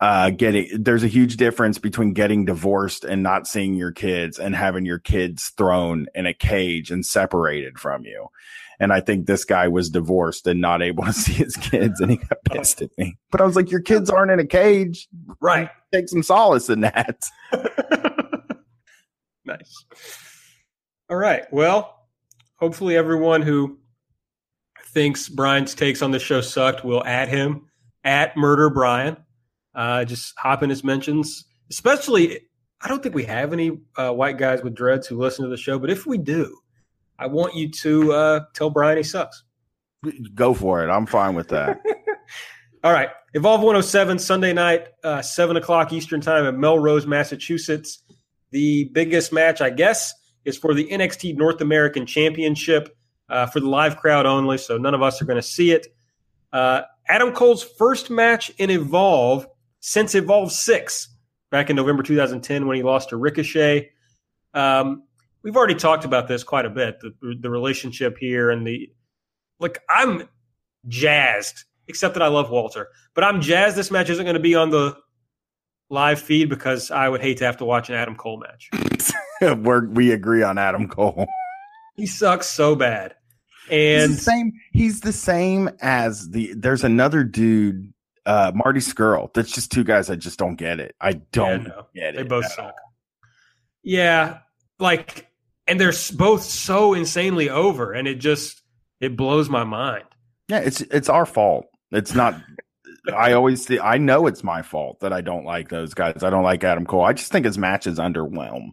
[0.00, 4.54] uh, getting there's a huge difference between getting divorced and not seeing your kids and
[4.54, 8.28] having your kids thrown in a cage and separated from you.
[8.78, 12.10] And I think this guy was divorced and not able to see his kids, and
[12.10, 13.18] he got pissed at me.
[13.30, 15.06] But I was like, "Your kids aren't in a cage,
[15.40, 15.68] right?
[15.92, 17.22] Take some solace in that."
[19.44, 19.84] nice.
[21.10, 21.44] All right.
[21.52, 22.06] Well,
[22.56, 23.78] hopefully, everyone who
[24.86, 27.66] thinks Brian's takes on the show sucked will add him
[28.02, 29.18] at Murder Brian.
[29.80, 32.38] Uh, just hop in his mentions, especially.
[32.82, 35.56] I don't think we have any uh, white guys with dreads who listen to the
[35.56, 36.54] show, but if we do,
[37.18, 39.42] I want you to uh, tell Brian he sucks.
[40.34, 40.90] Go for it.
[40.90, 41.80] I'm fine with that.
[42.84, 43.08] All right.
[43.32, 48.02] Evolve 107, Sunday night, uh, 7 o'clock Eastern Time in Melrose, Massachusetts.
[48.50, 50.12] The biggest match, I guess,
[50.44, 52.94] is for the NXT North American Championship
[53.30, 55.86] uh, for the live crowd only, so none of us are going to see it.
[56.52, 59.46] Uh, Adam Cole's first match in Evolve
[59.80, 61.08] since Evolve 6
[61.50, 63.90] back in November 2010 when he lost to Ricochet.
[64.54, 65.04] Um,
[65.42, 68.90] we've already talked about this quite a bit the, the relationship here and the
[69.58, 70.28] like i'm
[70.88, 74.54] jazzed except that i love walter but i'm jazzed this match isn't going to be
[74.54, 74.96] on the
[75.88, 78.70] live feed because i would hate to have to watch an adam cole match
[79.42, 81.26] We're, we agree on adam cole
[81.96, 83.14] he sucks so bad
[83.70, 87.89] and he's the same he's the same as the there's another dude
[88.26, 89.32] uh marty Scurll.
[89.32, 91.86] that's just two guys i just don't get it i don't yeah, no.
[91.94, 92.92] get it they both suck all.
[93.82, 94.38] yeah
[94.78, 95.30] like
[95.70, 98.60] and they're both so insanely over, and it just
[99.00, 100.04] it blows my mind.
[100.48, 101.66] Yeah, it's it's our fault.
[101.92, 102.34] It's not.
[103.14, 103.78] I always see.
[103.78, 106.24] I know it's my fault that I don't like those guys.
[106.24, 107.04] I don't like Adam Cole.
[107.04, 108.70] I just think his matches underwhelm.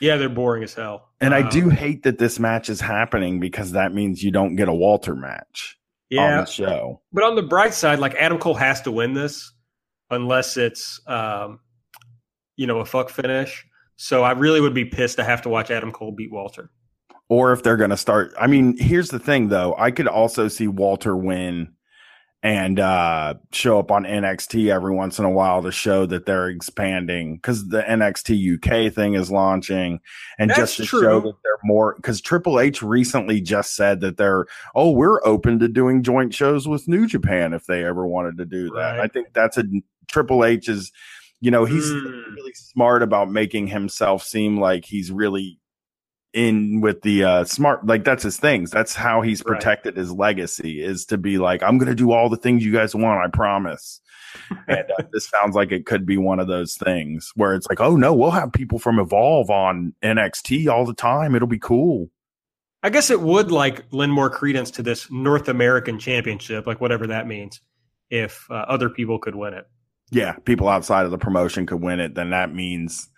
[0.00, 1.08] Yeah, they're boring as hell.
[1.20, 4.56] And um, I do hate that this match is happening because that means you don't
[4.56, 5.77] get a Walter match
[6.10, 7.00] yeah, on the show.
[7.12, 9.52] But on the bright side, like Adam Cole has to win this
[10.10, 11.60] unless it's um,
[12.58, 13.64] you know, a fuck finish.
[13.96, 16.70] So I really would be pissed to have to watch Adam Cole beat Walter.
[17.30, 18.34] Or if they're going to start.
[18.38, 19.74] I mean, here's the thing, though.
[19.78, 21.74] I could also see Walter win
[22.42, 26.48] and uh, show up on NXT every once in a while to show that they're
[26.48, 30.00] expanding because the NXT UK thing is launching,
[30.38, 31.00] and That's just to true.
[31.00, 31.94] show that they're more.
[31.96, 36.68] Because Triple H recently just said that they're oh we're open to doing joint shows
[36.68, 38.98] with New Japan if they ever wanted to do that.
[38.98, 39.00] Right.
[39.00, 39.64] I think that's a
[40.06, 40.92] Triple H is
[41.40, 42.34] you know, he's mm.
[42.34, 45.58] really smart about making himself seem like he's really
[46.34, 50.00] in with the uh smart like that's his things that's how he's protected right.
[50.00, 53.24] his legacy is to be like i'm gonna do all the things you guys want
[53.24, 54.00] i promise.
[54.68, 57.80] And uh, this sounds like it could be one of those things where it's like
[57.80, 61.34] oh no we'll have people from evolve on nxt all the time.
[61.34, 62.10] It'll be cool.
[62.82, 67.06] I guess it would like lend more credence to this north american championship like whatever
[67.06, 67.62] that means
[68.10, 69.66] if uh, other people could win it.
[70.10, 73.08] Yeah, people outside of the promotion could win it, then that means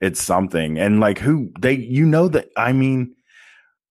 [0.00, 0.78] it's something.
[0.78, 3.14] And like who they, you know, that I mean,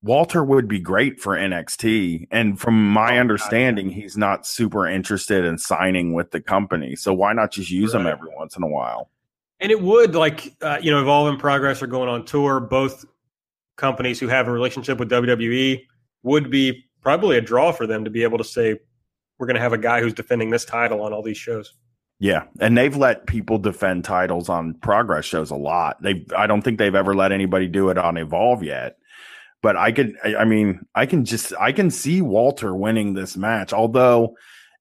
[0.05, 2.27] Walter would be great for NXT.
[2.29, 3.95] And from my oh, understanding, God.
[3.95, 6.95] he's not super interested in signing with the company.
[6.95, 8.01] So why not just use right.
[8.01, 9.09] him every once in a while?
[9.59, 12.59] And it would, like, uh, you know, Evolve in Progress are going on tour.
[12.59, 13.05] Both
[13.77, 15.81] companies who have a relationship with WWE
[16.21, 18.77] would be probably a draw for them to be able to say,
[19.39, 21.73] we're going to have a guy who's defending this title on all these shows.
[22.19, 26.01] Yeah, and they've let people defend titles on progress shows a lot.
[26.01, 28.97] They I don't think they've ever let anybody do it on Evolve yet.
[29.61, 33.73] But I could I mean, I can just I can see Walter winning this match.
[33.73, 34.35] Although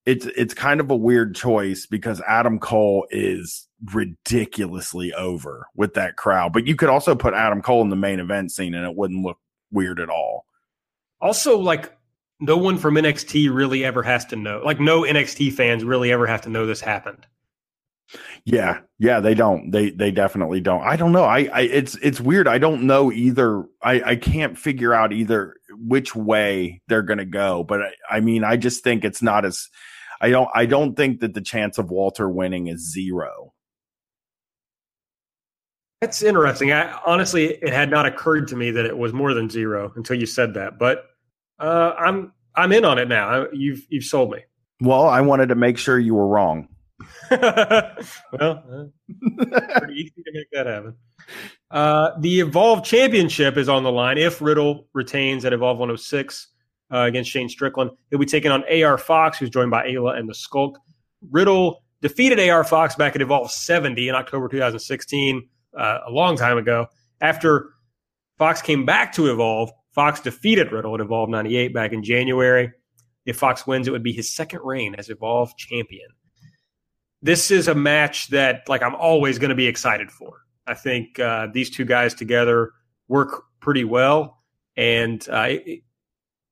[0.05, 6.15] it's it's kind of a weird choice because Adam Cole is ridiculously over with that
[6.15, 6.53] crowd.
[6.53, 9.23] But you could also put Adam Cole in the main event scene and it wouldn't
[9.23, 9.39] look
[9.71, 10.45] weird at all.
[11.19, 11.94] Also, like
[12.39, 14.61] no one from NXT really ever has to know.
[14.63, 17.25] Like no NXT fans really ever have to know this happened.
[18.43, 19.71] Yeah, yeah, they don't.
[19.71, 20.83] They they definitely don't.
[20.83, 21.23] I don't know.
[21.23, 22.47] I, I it's it's weird.
[22.47, 23.63] I don't know either.
[23.81, 27.63] I I can't figure out either which way they're gonna go.
[27.63, 29.69] But I, I mean, I just think it's not as.
[30.21, 30.49] I don't.
[30.53, 33.53] I don't think that the chance of Walter winning is zero.
[36.01, 36.71] That's interesting.
[36.71, 40.19] I honestly, it had not occurred to me that it was more than zero until
[40.19, 40.77] you said that.
[40.77, 41.05] But
[41.59, 43.47] uh, I'm I'm in on it now.
[43.51, 44.39] You've you've sold me.
[44.81, 46.67] Well, I wanted to make sure you were wrong.
[47.31, 47.93] well,
[48.41, 48.85] uh,
[49.77, 50.95] pretty easy to make that happen.
[51.71, 56.47] Uh, the Evolve Championship is on the line if Riddle retains at Evolve 106
[56.93, 57.91] uh, against Shane Strickland.
[58.09, 60.77] He'll be taking on AR Fox, who's joined by Ayla and the Skulk.
[61.31, 65.47] Riddle defeated AR Fox back at Evolve 70 in October 2016,
[65.77, 66.87] uh, a long time ago.
[67.21, 67.71] After
[68.37, 72.71] Fox came back to Evolve, Fox defeated Riddle at Evolve 98 back in January.
[73.25, 76.09] If Fox wins, it would be his second reign as Evolve champion.
[77.21, 80.41] this is a match that like I'm always going to be excited for.
[80.67, 82.71] I think uh, these two guys together
[83.07, 84.43] work pretty well,
[84.75, 85.83] and uh, it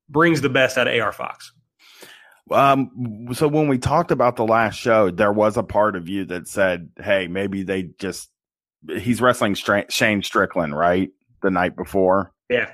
[0.10, 1.52] brings the best out of AR Fox.
[2.52, 6.26] Um, so when we talked about the last show, there was a part of you
[6.26, 8.30] that said, "Hey, maybe they just
[8.88, 11.10] he's wrestling Shane Strickland, right?
[11.42, 12.72] The night before, Yeah,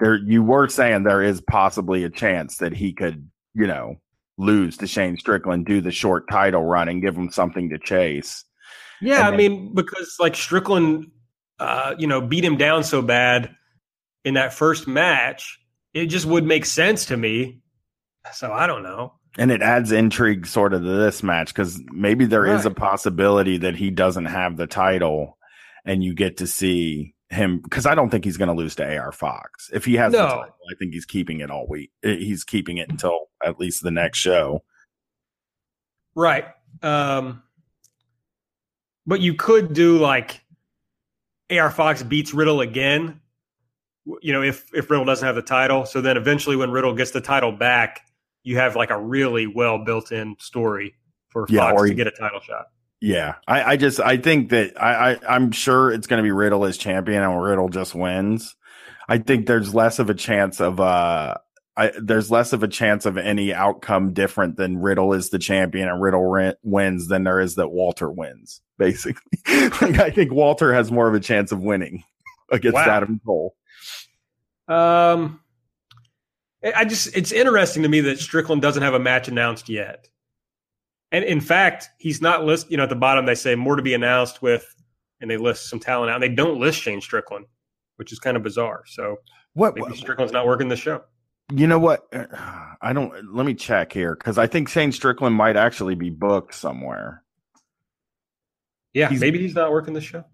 [0.00, 3.96] there you were saying there is possibly a chance that he could, you know,
[4.38, 8.44] lose to Shane Strickland, do the short title run, and give him something to chase."
[9.00, 9.26] yeah.
[9.26, 11.10] And I mean, because like Strickland,
[11.58, 13.54] uh, you know, beat him down so bad
[14.24, 15.58] in that first match,
[15.94, 17.60] it just would make sense to me.
[18.32, 19.14] So I don't know.
[19.38, 23.58] And it adds intrigue sort of to this match because maybe there is a possibility
[23.58, 25.36] that he doesn't have the title
[25.84, 28.98] and you get to see him because I don't think he's going to lose to
[28.98, 29.70] AR Fox.
[29.72, 30.28] If he has the No.
[30.28, 31.90] title, I think he's keeping it all week.
[32.04, 34.62] Eh, He's keeping it until at least the next show.
[36.14, 36.44] Right.
[36.82, 37.42] Um,
[39.06, 40.40] but you could do like
[41.50, 43.20] AR Fox beats Riddle again.
[44.22, 47.10] You know, if if Riddle doesn't have the title, so then eventually when Riddle gets
[47.10, 48.00] the title back,
[48.44, 50.94] you have like a really well built in story
[51.28, 52.66] for Yeah, Fox or to he- get a title shot.
[53.00, 56.30] Yeah, I, I just I think that I, I I'm sure it's going to be
[56.32, 58.56] Riddle as champion and Riddle just wins.
[59.08, 61.34] I think there's less of a chance of uh
[61.78, 65.88] I, there's less of a chance of any outcome different than Riddle is the champion
[65.88, 68.62] and Riddle ri- wins than there is that Walter wins.
[68.78, 72.02] Basically, like I think Walter has more of a chance of winning
[72.50, 72.88] against Wow.
[72.88, 73.54] Adam Cole.
[74.68, 75.40] Um,
[76.74, 80.08] I just it's interesting to me that Strickland doesn't have a match announced yet,
[81.12, 82.70] and in fact, he's not list.
[82.70, 84.66] You know, at the bottom they say more to be announced with,
[85.20, 86.22] and they list some talent out.
[86.22, 87.46] And they don't list Shane Strickland,
[87.96, 88.82] which is kind of bizarre.
[88.86, 89.16] So
[89.54, 91.02] What maybe Strickland's not working the show.
[91.52, 91.78] you know?
[91.78, 92.26] What uh,
[92.82, 93.34] I don't.
[93.34, 97.22] Let me check here because I think Shane Strickland might actually be booked somewhere.
[98.94, 100.24] Yeah, He's- maybe he's not working the show.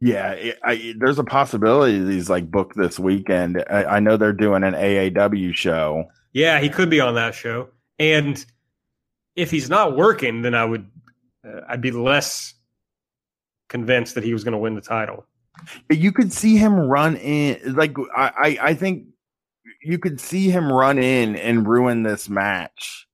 [0.00, 3.64] Yeah, it, I, there's a possibility that he's like booked this weekend.
[3.70, 6.04] I, I know they're doing an AAW show.
[6.34, 7.68] Yeah, he could be on that show.
[7.98, 8.44] And
[9.36, 10.86] if he's not working, then I would,
[11.46, 12.54] uh, I'd be less
[13.68, 15.26] convinced that he was going to win the title.
[15.90, 19.06] You could see him run in, like I, I, I think
[19.82, 23.06] you could see him run in and ruin this match.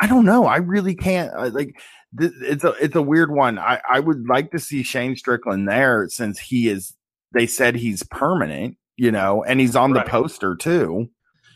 [0.00, 0.46] I don't know.
[0.46, 1.32] I really can't.
[1.34, 1.74] uh, Like
[2.18, 3.58] th- it's a it's a weird one.
[3.58, 6.94] I I would like to see Shane Strickland there since he is.
[7.32, 10.04] They said he's permanent, you know, and he's on Right.
[10.04, 11.10] the poster too.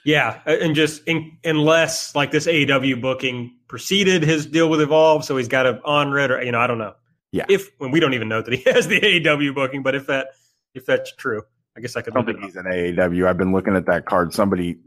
[0.04, 5.36] Yeah, and just in, unless like this AAW booking preceded his deal with Evolve, so
[5.36, 6.94] he's got a on red or you know I don't know.
[7.32, 7.44] Yeah.
[7.48, 10.28] If when we don't even know that he has the AAW booking, but if that
[10.76, 11.42] if that's true,
[11.76, 13.26] I guess I could I don't think he's an AAW.
[13.26, 14.32] I've been looking at that card.
[14.32, 14.78] Somebody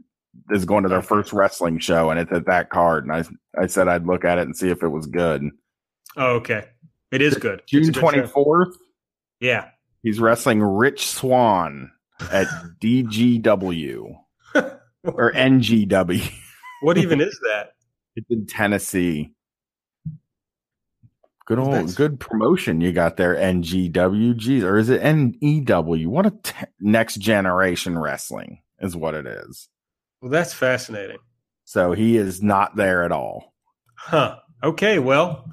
[0.50, 3.04] is going to their first wrestling show, and it's at that card.
[3.04, 3.24] And I,
[3.62, 5.42] I said I'd look at it and see if it was good.
[6.16, 6.64] Oh, okay,
[7.12, 7.60] it is good.
[7.66, 8.00] June a good show.
[8.00, 8.74] twenty fourth,
[9.38, 9.68] Yeah,
[10.02, 11.90] he's wrestling Rich Swann
[12.32, 12.46] at
[12.80, 14.16] DGW
[15.04, 16.32] or NGW.
[16.80, 17.72] what even is that?
[18.18, 19.32] It's in Tennessee.
[21.46, 24.36] Good old, that's- good promotion you got there, NGW.
[24.36, 26.10] Geez, or is it NEW?
[26.10, 26.34] What a
[26.80, 29.68] next generation wrestling is what it is.
[30.20, 31.18] Well, that's fascinating.
[31.64, 33.54] So he is not there at all.
[33.94, 34.38] Huh.
[34.64, 34.98] Okay.
[34.98, 35.48] Well,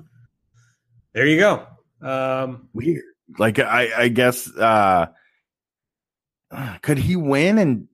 [1.13, 1.67] there you go.
[2.01, 3.03] Um, Weird.
[3.37, 5.07] Like I, I guess uh
[6.81, 7.87] could he win and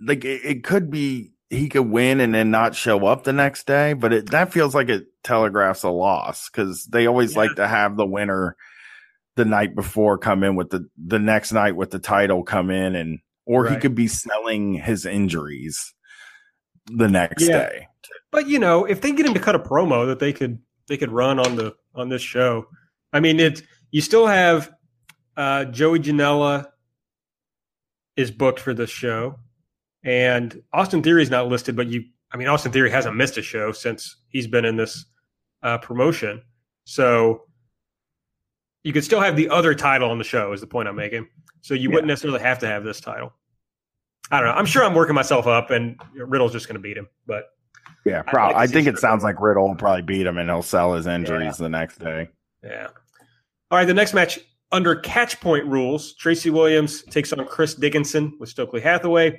[0.00, 3.66] like it, it could be he could win and then not show up the next
[3.66, 7.38] day, but it that feels like it telegraphs a loss because they always Yeah.
[7.38, 8.56] like to have the winner
[9.36, 12.94] the night before come in with the the next night with the title come in
[12.94, 15.92] and or he could be selling his injuries
[16.86, 17.58] the next Yeah.
[17.58, 17.86] day.
[18.30, 20.96] but you know, if they get him to cut a promo that they could they
[20.96, 22.66] could run on the on this show,
[23.12, 24.70] I mean, it you still have
[25.36, 26.66] uh, Joey Janela
[28.16, 29.38] is booked for this show,
[30.04, 33.42] and Austin Theory is not listed, but you, I mean, Austin Theory hasn't missed a
[33.42, 35.06] show since he's been in this
[35.62, 36.42] uh, promotion,
[36.84, 37.42] so
[38.82, 40.52] you could still have the other title on the show.
[40.52, 41.26] Is the point I'm making?
[41.62, 43.32] So you wouldn't necessarily have to have this title.
[44.30, 44.54] I don't know.
[44.54, 47.08] I'm sure I'm working myself up, and Riddle's just going to beat him.
[47.26, 47.44] But
[48.04, 48.54] Yeah, probably.
[48.54, 51.06] like I think it sounds like Riddle will probably beat him and he'll sell his
[51.06, 52.28] injuries the next day.
[52.62, 52.88] Yeah.
[53.70, 53.86] All right.
[53.86, 54.38] The next match
[54.72, 59.38] under catch point rules, Tracy Williams takes on Chris Dickinson with Stokely Hathaway.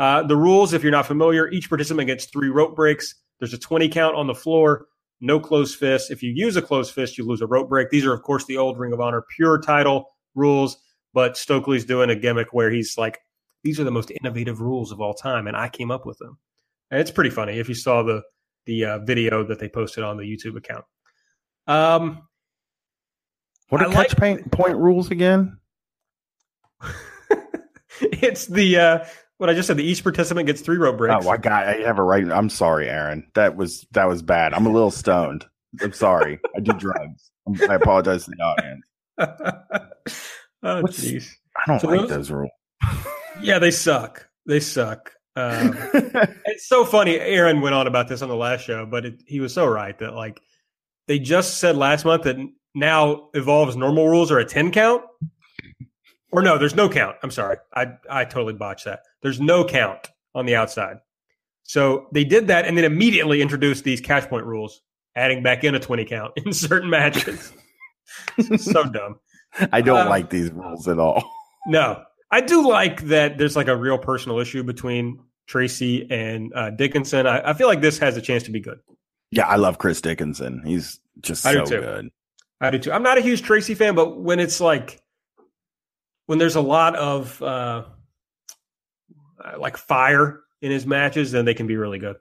[0.00, 3.14] Uh, the rules, if you're not familiar, each participant gets three rope breaks.
[3.38, 4.86] There's a 20 count on the floor,
[5.20, 6.10] no closed fist.
[6.10, 7.90] If you use a closed fist, you lose a rope break.
[7.90, 10.78] These are, of course, the old Ring of Honor pure title rules,
[11.12, 13.18] but Stokely's doing a gimmick where he's like,
[13.62, 16.38] these are the most innovative rules of all time, and I came up with them.
[16.90, 18.22] And it's pretty funny if you saw the
[18.64, 20.86] the uh, video that they posted on the YouTube account.
[21.66, 22.26] Um,
[23.68, 25.58] What are I catch like- point, point rules again?
[28.00, 29.04] it's the uh,
[29.40, 29.76] what I just said.
[29.78, 31.24] The each participant gets three rope breaks.
[31.26, 31.66] Oh, I got.
[31.66, 32.30] I have a right.
[32.30, 33.26] I'm sorry, Aaron.
[33.34, 34.52] That was that was bad.
[34.54, 35.46] I'm a little stoned.
[35.80, 36.38] I'm sorry.
[36.56, 37.30] I do drugs.
[37.68, 38.86] I apologize to the audience.
[40.62, 41.30] oh jeez.
[41.56, 42.50] I don't So like those- those rules.
[43.42, 44.28] Yeah, they suck.
[44.46, 45.12] They suck.
[45.36, 45.76] Um,
[46.44, 47.18] it's so funny.
[47.18, 49.98] Aaron went on about this on the last show, but it, he was so right
[49.98, 50.40] that like
[51.08, 52.36] they just said last month that
[52.74, 55.02] now Evolve's normal rules are a ten count.
[56.32, 57.16] Or no, there's no count.
[57.22, 57.56] I'm sorry.
[57.74, 59.00] I I totally botched that.
[59.22, 60.98] There's no count on the outside.
[61.62, 64.80] So they did that and then immediately introduced these catch point rules,
[65.14, 67.52] adding back in a 20 count in certain matches.
[68.56, 69.20] so dumb.
[69.72, 71.22] I don't Um, like these rules at all.
[71.66, 76.70] No, I do like that there's like a real personal issue between Tracy and uh,
[76.70, 77.26] Dickinson.
[77.26, 78.78] I, I feel like this has a chance to be good.
[79.30, 80.62] Yeah, I love Chris Dickinson.
[80.64, 81.80] He's just I so too.
[81.82, 82.08] good.
[82.62, 82.92] I do too.
[82.92, 85.02] I'm not a huge Tracy fan, but when it's like
[86.26, 87.84] when there's a lot of uh,
[89.58, 92.16] like fire in his matches, then they can be really good.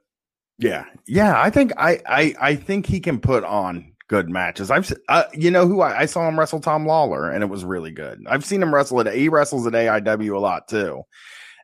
[0.57, 1.39] Yeah, yeah.
[1.41, 4.69] I think I I I think he can put on good matches.
[4.71, 7.63] I've uh, you know who I, I saw him wrestle Tom Lawlor, and it was
[7.63, 8.23] really good.
[8.27, 11.03] I've seen him wrestle at he wrestles at AIW a lot too,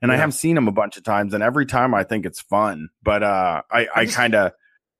[0.02, 2.40] and I have seen him a bunch of times, and every time I think it's
[2.42, 2.90] fun.
[3.04, 4.52] But uh, I I kind of.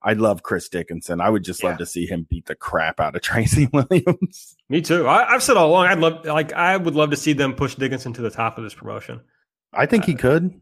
[0.04, 1.20] I love Chris Dickinson.
[1.20, 1.70] I would just Yeah.
[1.70, 4.56] love to see him beat the crap out of Tracy Williams.
[4.70, 5.08] Me too.
[5.08, 5.88] I, I've said all along.
[5.88, 8.64] I'd love like I would love to see them push Dickinson to the top of
[8.64, 9.22] this promotion.
[9.76, 10.60] I think he could.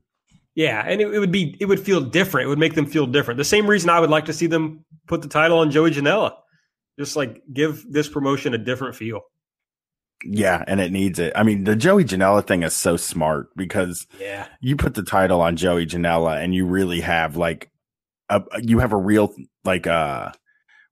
[0.56, 2.46] Yeah, and it, it would be it would feel different.
[2.46, 3.38] It would make them feel different.
[3.38, 6.34] The same reason I would like to see them put the title on Joey Janela.
[7.00, 9.22] Just like give this promotion a different feel.
[10.26, 11.34] Yeah, and it needs it.
[11.36, 14.48] I mean, the Joey Janela thing is so smart because Yeah.
[14.62, 17.70] you put the title on Joey Janela and you really have like
[18.30, 19.34] a you have a real
[19.66, 20.32] like uh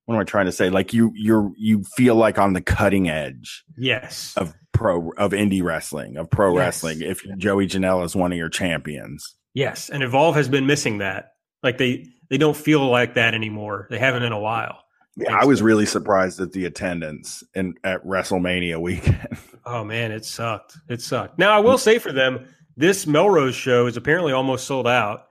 [0.06, 0.70] what am I trying to say?
[0.70, 4.34] Like you you're you feel like on the cutting edge Yes.
[4.36, 6.60] of pro of indie wrestling, of pro Yes.
[6.84, 9.36] wrestling if Joey Janela is one of your champions.
[9.54, 9.90] Yes.
[9.90, 11.34] And Evolve has been missing that.
[11.64, 13.88] Like they they don't feel like that anymore.
[13.90, 14.80] They haven't in a while.
[15.18, 19.38] Yeah, I was really surprised at the attendance in at WrestleMania weekend.
[19.64, 20.76] Oh man, it sucked.
[20.90, 21.38] It sucked.
[21.38, 22.48] Now I will say for them,
[22.78, 25.26] this Melrose show is apparently almost sold out,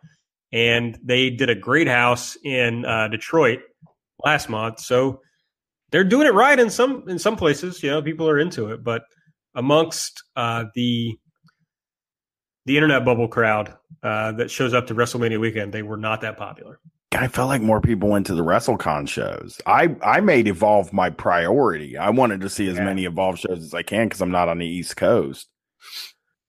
[0.52, 3.58] and they did a great house in uh, Detroit
[4.24, 4.78] last month.
[4.78, 5.20] So
[5.90, 7.82] they're doing it right in some in some places.
[7.82, 9.02] You know, people are into it, but
[9.54, 11.16] amongst uh, the
[12.66, 16.36] the internet bubble crowd uh, that shows up to WrestleMania weekend, they were not that
[16.36, 16.78] popular.
[17.12, 19.60] I felt like more people went to the WrestleCon shows.
[19.66, 21.96] I I made Evolve my priority.
[21.98, 22.84] I wanted to see as Yeah.
[22.84, 25.48] many Evolve shows as I can because I'm not on the East Coast.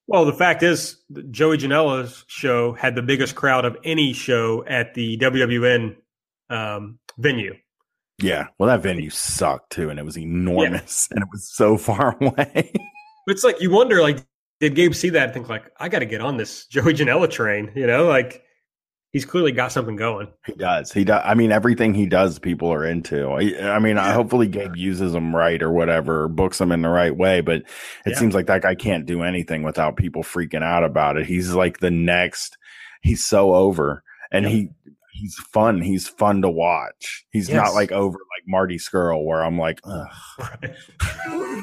[0.08, 0.98] Well, the fact is,
[1.32, 5.96] Joey Janela's show had the biggest crowd of any show at the WWN
[6.50, 7.56] um, venue.
[8.22, 12.18] Yeah, well, that venue sucked too, and it was enormous, and it was so far
[12.22, 12.72] away.
[13.28, 14.26] It's like you wonder, like,
[14.60, 17.30] did Gabe see that and think, like, I got to get on this Joey Janela
[17.30, 17.72] train?
[17.76, 18.44] You know, like
[19.14, 20.28] he's clearly got something going.
[20.46, 20.92] he does.
[20.92, 21.22] He does.
[21.26, 23.28] I mean, everything he does, people are into.
[23.28, 26.82] I, I mean, I, hopefully Gabe uses them right or whatever, or books them in
[26.82, 27.42] the right way.
[27.42, 27.66] But it
[28.08, 28.18] Yeah.
[28.18, 31.26] seems like that guy can't do anything without people freaking out about it.
[31.26, 32.58] He's like the next.
[33.02, 34.70] He's so over, and he
[35.14, 35.82] he's fun.
[35.82, 37.26] He's fun to watch.
[37.32, 37.56] He's Yes.
[37.58, 40.08] not like over like Marty Scurll, where I'm like, Ugh.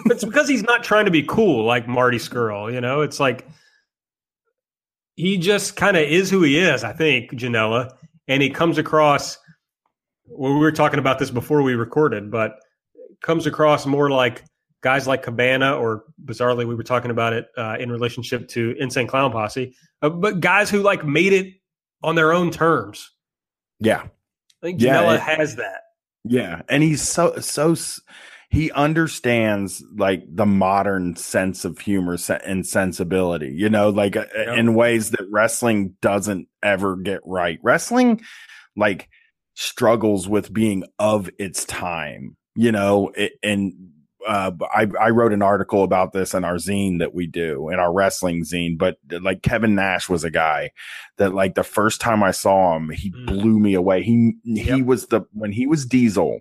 [0.07, 2.73] it's because he's not trying to be cool like Marty Scurll.
[2.73, 3.47] You know, it's like
[5.17, 6.85] he just kind of is who he is.
[6.85, 7.91] I think Janela,
[8.29, 9.39] and he comes across.
[10.27, 12.57] Well, we were talking about this before we recorded, but
[13.23, 14.45] comes across more like
[14.83, 19.07] guys like Cabana, or bizarrely, we were talking about it uh, in relationship to Insane
[19.09, 21.55] Clown Posse, uh, but guys who like made it
[22.05, 23.11] on their own terms.
[23.81, 24.09] Yeah, I
[24.67, 25.83] think Yeah, Janela has that.
[26.25, 27.75] Yeah, and he's so so
[28.51, 34.55] he understands like the modern sense of humor and sensibility, you know, like uh, Yeah.
[34.55, 37.59] in ways that wrestling doesn't ever get right.
[37.63, 38.23] Wrestling
[38.77, 39.09] like
[39.55, 43.75] struggles with being of its time, you know, it, and
[44.27, 47.79] uh, I, I wrote an article about this in our zine that we do in
[47.79, 50.73] our wrestling zine, but like Kevin Nash was a guy
[51.19, 53.27] that like the first time I saw him, he Mm.
[53.27, 54.03] blew me away.
[54.03, 54.87] He, he Yep.
[54.87, 56.41] was the, when he was Diesel,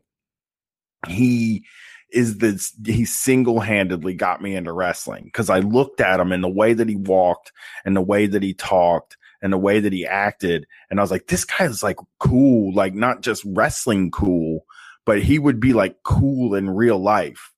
[1.07, 1.63] he
[2.11, 6.43] is the, he single handedly got me into wrestling because I looked at him and
[6.43, 7.51] the way that he walked
[7.85, 10.65] and the way that he talked and the way that he acted.
[10.89, 14.65] And I was like, this guy is like cool, like not just wrestling cool,
[15.05, 17.51] but he would be like cool in real life.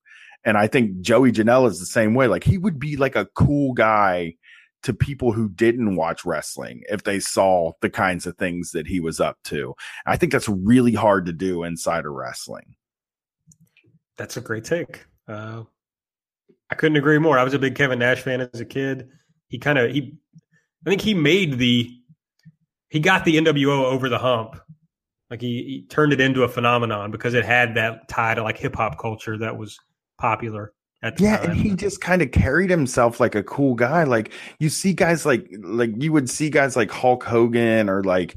[0.45, 2.27] And I think Joey Janela is the same way.
[2.27, 4.35] Like he would be like a cool guy
[4.83, 8.99] to people who didn't watch wrestling if they saw the kinds of things that he
[8.99, 9.75] was up to.
[10.05, 12.75] I think that's really hard to do inside of wrestling.
[14.17, 15.05] That's a great take.
[15.27, 15.63] Uh,
[16.69, 17.37] I couldn't agree more.
[17.37, 19.09] I was a big Kevin Nash fan as a kid.
[19.47, 20.17] He kind of he,
[20.85, 21.89] I think he made the,
[22.89, 24.59] he got the NWO over the hump.
[25.29, 28.57] Like he, he turned it into a phenomenon because it had that tie to like
[28.57, 29.77] hip hop culture that was
[30.19, 31.21] popular yeah, time.
[31.23, 34.03] Yeah, and he just kind of carried himself like a cool guy.
[34.03, 38.35] Like you see guys like like you would see guys like Hulk Hogan or like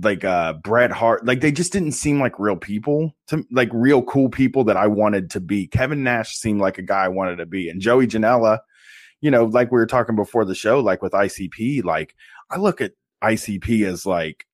[0.00, 1.24] like uh Bret Hart.
[1.24, 4.86] Like they just didn't seem like real people to like real cool people that I
[4.86, 5.66] wanted to be.
[5.66, 8.58] Kevin Nash seemed like a guy I wanted to be, and Joey Janela,
[9.20, 12.14] you know, like we were talking before the show, like with ICP, like
[12.50, 12.92] I look at
[13.22, 14.44] ICP as like,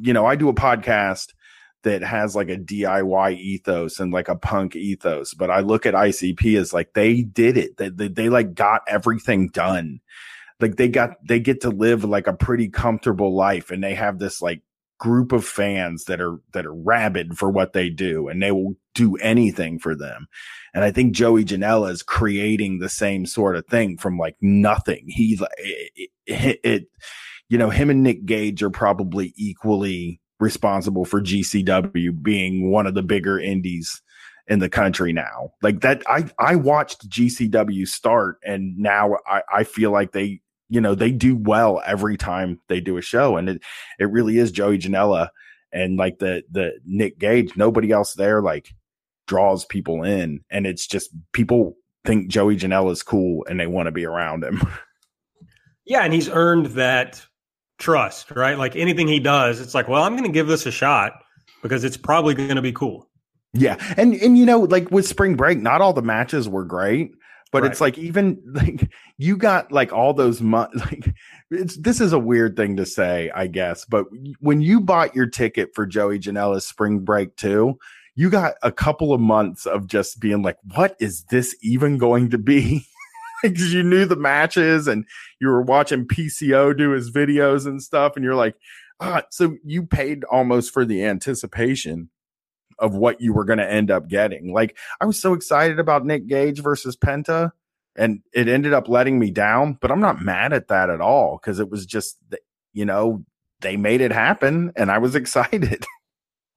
[0.00, 1.32] you know, I do a podcast
[1.82, 5.34] that has like a DIY ethos and like a punk ethos.
[5.34, 7.76] But I look at ICP as like they did it.
[7.76, 10.00] They, they, they like got everything done.
[10.60, 14.18] Like they got, they get to live like a pretty comfortable life and they have
[14.18, 14.62] this like
[14.98, 18.76] group of fans that are, that are rabid for what they do and they will
[18.94, 20.28] do anything for them.
[20.72, 25.04] And I think Joey Janela is creating the same sort of thing from like nothing.
[25.08, 26.84] He, it, it, it
[27.48, 32.94] you know, him and Nick Gage are probably equally responsible for GCW being one of
[32.94, 34.02] the bigger indies
[34.48, 35.52] in the country now.
[35.62, 40.80] Like that, I, I watched GCW start and now I, I feel like they, you
[40.80, 43.36] know, they do well every time they do a show.
[43.36, 43.62] And it,
[44.00, 45.28] it really is Joey Janela
[45.72, 48.74] and like the, the Nick Gage, nobody else there like
[49.28, 50.40] draws people in.
[50.50, 54.44] And it's just people think Joey Janela is cool and they want to be around
[54.44, 54.60] him.
[55.84, 56.04] Yeah.
[56.04, 57.26] And he's earned that
[57.82, 58.56] trust, right?
[58.56, 61.12] Like anything he does, it's like, well, I'm going to give this a shot
[61.62, 63.08] because it's probably going to be cool.
[63.52, 63.76] Yeah.
[63.98, 67.12] And, and, you know, like with spring break, not all the matches were great,
[67.50, 67.70] but right.
[67.70, 71.14] it's like, even like you got like all those months, like
[71.50, 74.06] it's, this is a weird thing to say, I guess, but
[74.40, 77.78] when you bought your ticket for Joey Janela's spring break too,
[78.14, 82.30] you got a couple of months of just being like, what is this even going
[82.30, 82.86] to be?
[83.42, 85.04] because you knew the matches and
[85.40, 88.54] you were watching PCO do his videos and stuff, and you're like,
[89.00, 92.10] ah, so you paid almost for the anticipation
[92.78, 94.52] of what you were going to end up getting.
[94.52, 97.52] Like I was so excited about Nick Gage versus Penta,
[97.96, 101.38] and it ended up letting me down, but I'm not mad at that at all
[101.38, 102.18] because it was just,
[102.72, 103.24] you know,
[103.60, 105.84] they made it happen, and I was excited.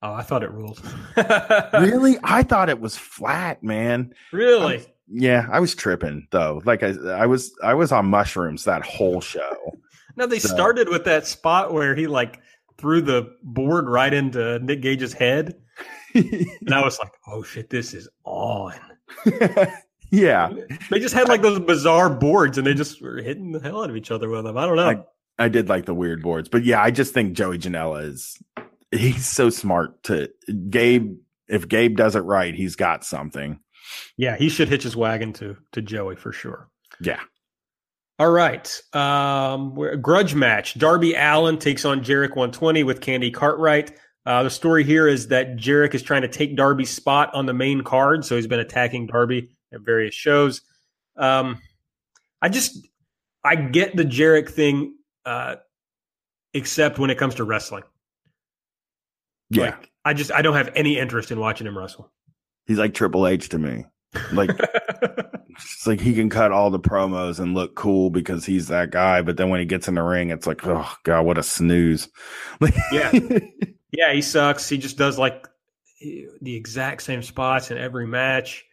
[0.02, 0.80] Oh, I thought it ruled.
[1.72, 2.18] really?
[2.22, 4.12] I thought it was flat, man.
[4.30, 4.84] Really?
[5.08, 6.62] Yeah, I was tripping though.
[6.64, 9.78] Like I, I was, I was on mushrooms that whole show.
[10.16, 10.48] no, they so.
[10.48, 12.40] started with that spot where he like
[12.78, 15.56] threw the board right into Nick Gage's head,
[16.14, 18.74] and I was like, "Oh shit, this is on."
[20.10, 20.52] yeah,
[20.90, 23.90] they just had like those bizarre boards, and they just were hitting the hell out
[23.90, 24.56] of each other with them.
[24.56, 24.88] I don't know.
[24.88, 28.38] I, I did like the weird boards, but yeah, I just think Joey Janela is
[28.90, 30.30] he's so smart to
[30.68, 31.16] Gabe.
[31.48, 33.60] If Gabe does it right, he's got something.
[34.16, 36.68] Yeah, he should hitch his wagon to to Joey for sure.
[37.00, 37.20] Yeah.
[38.18, 38.80] All right.
[38.94, 40.78] Um, grudge match.
[40.78, 43.92] Darby Allin takes on Jarek 120 with Candy Cartwright.
[44.24, 47.52] Uh, the story here is that Jarek is trying to take Darby's spot on the
[47.52, 50.62] main card, so he's been attacking Darby at various shows.
[51.16, 51.60] Um,
[52.42, 52.88] I just
[53.44, 55.56] I get the Jarek thing, uh,
[56.54, 57.84] except when it comes to wrestling.
[59.50, 62.10] Yeah, like, I just I don't have any interest in watching him wrestle.
[62.66, 63.84] He's like Triple H to me.
[64.32, 64.50] Like
[65.50, 69.22] it's like he can cut all the promos and look cool because he's that guy,
[69.22, 72.08] but then when he gets in the ring, it's like, oh god, what a snooze.
[72.92, 73.12] yeah,
[73.92, 74.68] yeah, he sucks.
[74.68, 75.46] He just does like
[76.00, 78.64] the exact same spots in every match,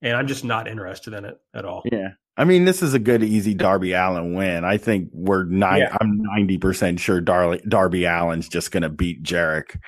[0.00, 1.82] and I'm just not interested in it at all.
[1.90, 2.10] Yeah.
[2.34, 4.64] I mean, this is a good, easy Darby Allin win.
[4.64, 5.80] I think we're nine.
[5.80, 5.96] Yeah.
[6.00, 9.78] I'm ninety percent sure Darby, Darby Allin's just going to beat Jarek.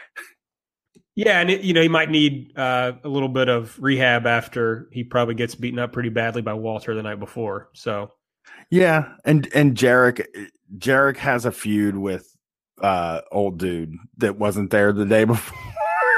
[1.17, 4.89] Yeah, and it, you know he might need uh, a little bit of rehab after
[4.93, 7.69] he probably gets beaten up pretty badly by Walter the night before.
[7.73, 8.11] So,
[8.71, 10.27] yeah, and and Jarek
[10.77, 12.37] Jarek has a feud with
[12.81, 15.59] uh old dude that wasn't there the day before.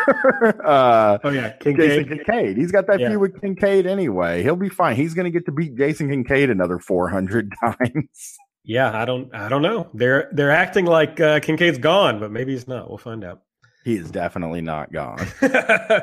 [0.65, 2.07] uh, oh yeah, Kincaid.
[2.07, 2.57] Jason Kincaid.
[2.57, 3.09] He's got that yeah.
[3.09, 4.43] feud with Kincaid anyway.
[4.43, 4.97] He'll be fine.
[4.97, 8.39] He's going to get to beat Jason Kincaid another four hundred times.
[8.65, 9.89] Yeah, I don't, I don't know.
[9.95, 12.89] They're they're acting like uh, Kincaid's gone, but maybe he's not.
[12.89, 13.43] We'll find out.
[13.87, 15.25] He is definitely not gone.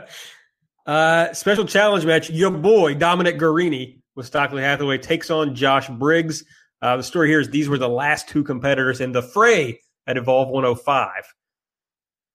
[0.85, 2.29] uh, special challenge match.
[2.29, 6.45] Your boy Dominic Garrini with Stokely Hathaway takes on Josh Briggs.
[6.81, 10.15] Uh, the story here is these were the last two competitors in the fray at
[10.15, 11.09] Evolve 105.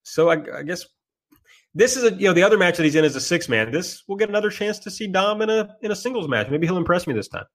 [0.02, 0.84] So I, I guess
[1.74, 3.70] this is a you know the other match that he's in is a six man.
[3.70, 6.50] This will get another chance to see Dom in a in a singles match.
[6.50, 7.46] Maybe he'll impress me this time.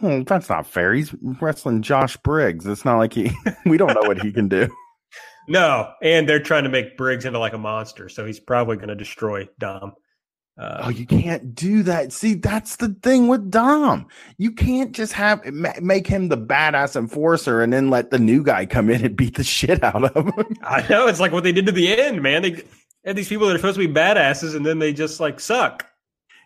[0.00, 0.92] Hmm, that's not fair.
[0.92, 2.66] He's wrestling Josh Briggs.
[2.66, 3.30] It's not like he.
[3.64, 4.68] we don't know what he can do.
[5.48, 8.88] No, and they're trying to make Briggs into like a monster, so he's probably going
[8.88, 9.94] to destroy Dom.
[10.58, 12.12] Uh, oh, you can't do that.
[12.12, 14.06] See, that's the thing with Dom.
[14.36, 18.66] You can't just have make him the badass enforcer and then let the new guy
[18.66, 20.32] come in and beat the shit out of him.
[20.62, 22.42] I know it's like what they did to the end, man.
[22.42, 22.62] They
[23.04, 25.86] had these people that are supposed to be badasses and then they just like suck.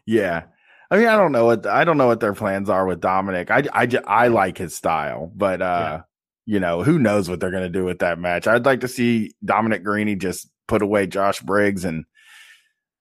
[0.07, 0.45] Yeah.
[0.89, 3.51] I mean, I don't know what I don't know what their plans are with Dominic.
[3.51, 6.01] I I, I like his style, but uh, yeah.
[6.47, 8.47] You know, who knows what they're going to do with that match.
[8.47, 12.05] I'd like to see Dominic Garrini just put away Josh Briggs and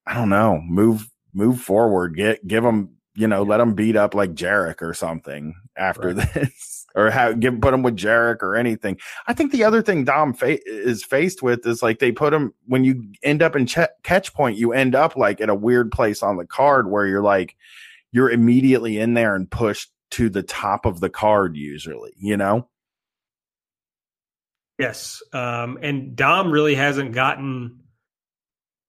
[0.08, 4.16] I don't know, move move forward, get give them, you know, let them beat up
[4.16, 6.34] like Jarek or something after right.
[6.34, 8.98] this, or have give put them with Jarek or anything.
[9.28, 12.54] I think the other thing Dom fa- is faced with is like they put him
[12.66, 15.92] when you end up in ch- catch point, you end up like at a weird
[15.92, 17.56] place on the card where you're like
[18.12, 22.70] you're immediately in there and pushed to the top of the card usually, you know.
[24.78, 27.80] Yes, um, and Dom really hasn't gotten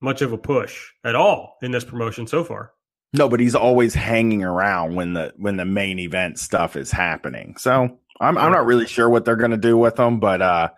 [0.01, 2.73] much of a push at all in this promotion so far.
[3.13, 7.57] No, but he's always hanging around when the when the main event stuff is happening.
[7.57, 10.71] So I'm I'm not really sure what they're gonna do with him, but uh,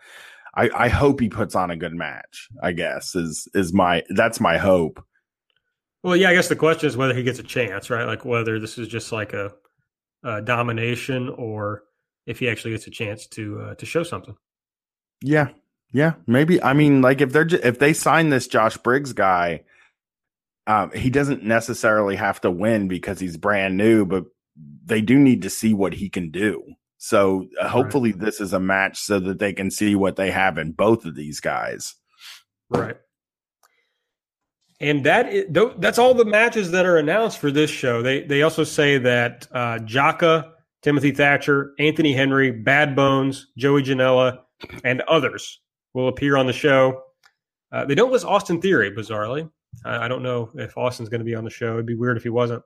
[0.55, 2.48] I I hope he puts on a good match.
[2.62, 5.02] I guess is is my that's my hope.
[6.02, 8.05] Well, yeah, I guess the question is whether he gets a chance, right?
[8.05, 9.52] Like whether this is just like a,
[10.22, 11.82] a domination or
[12.24, 14.36] if he actually gets a chance to uh, to show something.
[15.23, 15.49] Yeah,
[15.93, 16.62] yeah, maybe.
[16.62, 19.62] I mean, like if they're if they sign this Josh Briggs guy,
[20.66, 24.24] um, he doesn't necessarily have to win because he's brand new, but
[24.85, 26.62] they do need to see what he can do.
[26.99, 28.20] So uh, hopefully, right.
[28.20, 31.15] this is a match so that they can see what they have in both of
[31.15, 31.95] these guys.
[32.69, 32.97] Right.
[34.81, 35.47] And that is,
[35.78, 38.03] that's all the matches that are announced for this show.
[38.03, 40.51] They they also say that uh, Jaka,
[40.82, 44.40] Timothy Thatcher, Anthony Henry, Bad Bones, Joey Janela,
[44.85, 45.60] and others
[45.94, 47.02] will appear on the show.
[47.72, 49.51] Uh, they don't list Austin Theory, bizarrely.
[49.85, 51.74] I, I don't know if Austin's going to be on the show.
[51.74, 52.62] It'd be weird if he wasn't.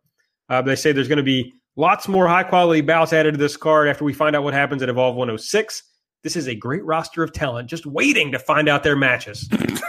[0.49, 3.57] Uh, they say there's going to be lots more high quality bouts added to this
[3.57, 5.83] card after we find out what happens at Evolve 106.
[6.23, 9.49] This is a great roster of talent just waiting to find out their matches.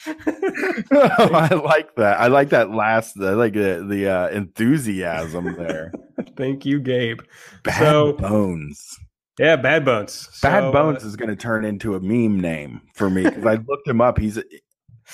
[0.92, 2.20] oh, I like that.
[2.20, 3.16] I like that last.
[3.20, 5.92] I like the the uh, enthusiasm there.
[6.36, 7.20] Thank you, Gabe.
[7.64, 8.98] Bad so, bones.
[9.40, 10.28] Yeah, Bad Bones.
[10.42, 13.46] Bad so, Bones uh, is going to turn into a meme name for me because
[13.46, 14.18] I looked him up.
[14.18, 14.38] He's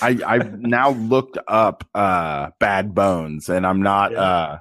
[0.02, 4.20] I I've now looked up uh Bad Bones and I'm not yeah.
[4.20, 4.58] uh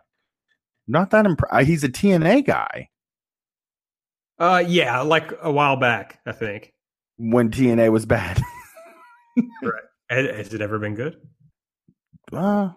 [0.87, 1.51] not that impressed.
[1.51, 2.89] Uh, he's a TNA guy.
[4.37, 6.71] Uh yeah, like a while back, I think.
[7.17, 8.39] When TNA was bad.
[9.63, 9.81] right.
[10.11, 11.17] Has it ever been good?
[12.31, 12.69] Uh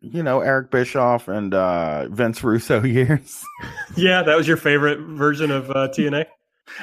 [0.00, 3.44] you know, Eric Bischoff and uh, Vince Russo years.
[3.96, 6.26] yeah, that was your favorite version of uh, TNA.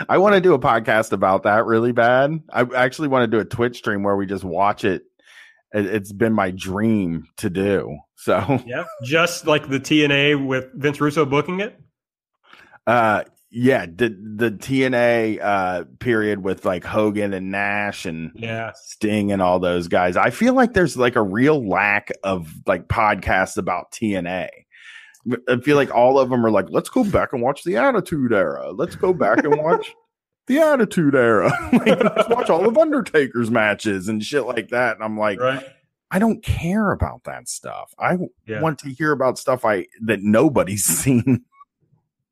[0.08, 2.42] I want to do a podcast about that really bad.
[2.52, 5.04] I actually want to do a Twitch stream where we just watch it.
[5.74, 7.98] It's been my dream to do.
[8.16, 11.78] So yeah, just like the TNA with Vince Russo booking it.
[12.88, 13.24] Uh,
[13.56, 18.72] yeah, the the TNA uh period with like Hogan and Nash and yeah.
[18.76, 20.18] Sting and all those guys.
[20.18, 24.50] I feel like there's like a real lack of like podcasts about TNA.
[25.48, 28.34] I feel like all of them are like, let's go back and watch the Attitude
[28.34, 28.72] Era.
[28.72, 29.94] Let's go back and watch
[30.48, 31.52] the Attitude Era.
[31.74, 34.96] like, let's watch all of Undertaker's matches and shit like that.
[34.96, 35.64] And I'm like, right.
[36.10, 37.94] I don't care about that stuff.
[37.98, 38.18] I
[38.48, 38.62] yeah.
[38.62, 41.46] want to hear about stuff I that nobody's seen.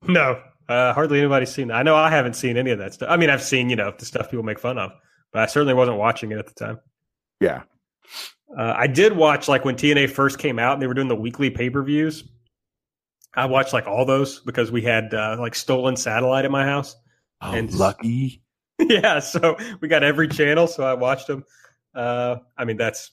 [0.08, 0.42] No,
[0.72, 1.76] uh, hardly anybody's seen that.
[1.76, 3.10] I know I haven't seen any of that stuff.
[3.10, 4.92] I mean, I've seen, you know, the stuff people make fun of,
[5.32, 6.80] but I certainly wasn't watching it at the time.
[7.40, 7.64] Yeah.
[8.58, 11.16] Uh, I did watch like when TNA first came out and they were doing the
[11.16, 12.24] weekly pay per views.
[13.34, 16.96] I watched like all those because we had uh, like stolen satellite at my house.
[17.42, 18.42] Oh, and lucky.
[18.80, 21.46] Yeah, so we got every channel, so I watched them.
[21.94, 23.12] Uh, I mean, that's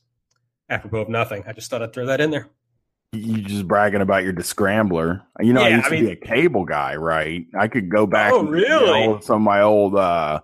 [0.71, 1.45] apropos of nothing.
[1.47, 2.49] I just thought I'd throw that in there
[3.13, 5.23] you just bragging about your scrambler.
[5.41, 7.47] You know, yeah, I used I mean, to be a cable guy, right?
[7.59, 8.33] I could go back.
[8.33, 9.05] Oh, really?
[9.05, 10.41] You some of my old, uh,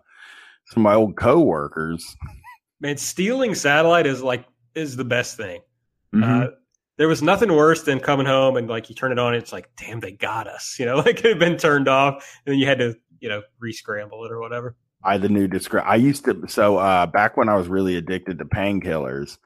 [0.67, 2.17] some of my old coworkers.
[2.81, 5.61] Man, stealing satellite is like is the best thing.
[6.15, 6.43] Mm-hmm.
[6.43, 6.47] Uh,
[6.97, 9.69] there was nothing worse than coming home and like you turn it on, it's like,
[9.77, 10.77] damn, they got us.
[10.85, 12.15] You know, like it had been turned off,
[12.47, 14.77] and then you had to, you know, re-scramble it or whatever.
[15.03, 15.85] I the new describe.
[15.87, 19.37] I used to so uh, back when I was really addicted to painkillers.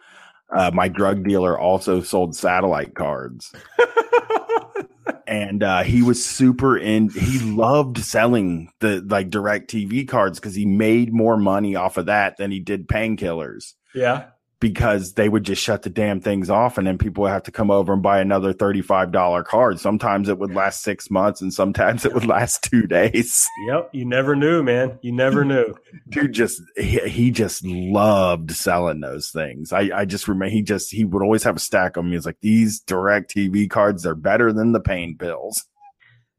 [0.51, 3.53] Uh, my drug dealer also sold satellite cards.
[5.29, 10.55] and uh, he was super in he loved selling the like direct tv cards because
[10.55, 14.27] he made more money off of that than he did painkillers yeah
[14.61, 17.53] because they would just shut the damn things off and then people would have to
[17.53, 19.79] come over and buy another $35 card.
[19.79, 23.47] Sometimes it would last six months and sometimes it would last two days.
[23.67, 23.91] Yep.
[23.93, 24.99] You never knew, man.
[25.01, 25.77] You never knew.
[26.09, 29.73] Dude just, he, he, just loved selling those things.
[29.73, 32.11] I, I just remember he just, he would always have a stack of them.
[32.11, 35.65] He was like, these DirecTV cards, they're better than the pain pills.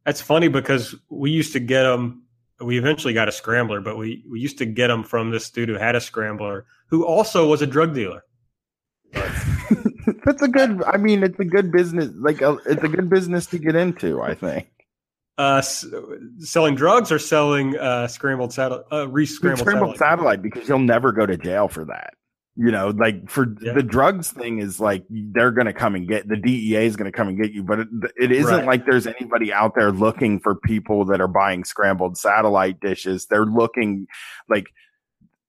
[0.06, 2.24] That's funny because we used to get them.
[2.62, 5.70] We eventually got a scrambler, but we, we used to get them from this dude
[5.70, 8.24] who had a scrambler who also was a drug dealer.
[10.26, 10.84] That's a good.
[10.84, 12.10] I mean, it's a good business.
[12.16, 14.22] Like a, uh, it's a good business to get into.
[14.22, 14.68] I think.
[15.38, 15.86] Uh, s-
[16.40, 20.18] selling drugs or selling uh, scrambled satellite, uh, re-scrambled scrambled satellite.
[20.18, 22.14] satellite because you'll never go to jail for that.
[22.56, 23.72] You know, like for yeah.
[23.72, 27.10] the drugs thing is like they're going to come and get the DEA is going
[27.10, 28.66] to come and get you, but it, it isn't right.
[28.66, 33.28] like there's anybody out there looking for people that are buying scrambled satellite dishes.
[33.28, 34.08] They're looking
[34.50, 34.66] like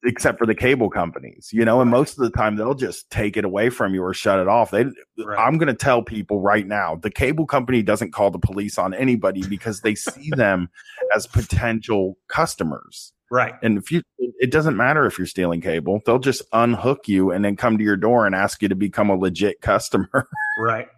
[0.05, 3.37] except for the cable companies, you know, and most of the time they'll just take
[3.37, 4.71] it away from you or shut it off.
[4.71, 5.39] They, right.
[5.39, 8.95] I'm going to tell people right now, the cable company doesn't call the police on
[8.95, 10.71] anybody because they see them
[11.15, 13.13] as potential customers.
[13.31, 13.55] Right.
[13.63, 17.45] And if you, it doesn't matter if you're stealing cable, they'll just unhook you and
[17.45, 20.29] then come to your door and ask you to become a legit customer.
[20.59, 20.89] right.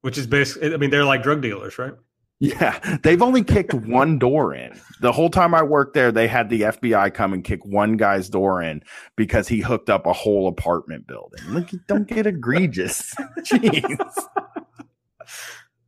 [0.00, 1.94] Which is basically, I mean, they're like drug dealers, right?
[2.40, 4.76] Yeah, they've only kicked one door in.
[5.00, 8.28] The whole time I worked there, they had the FBI come and kick one guy's
[8.28, 8.82] door in
[9.14, 11.38] because he hooked up a whole apartment building.
[11.50, 13.14] Look, don't get egregious.
[13.38, 14.26] Jeez.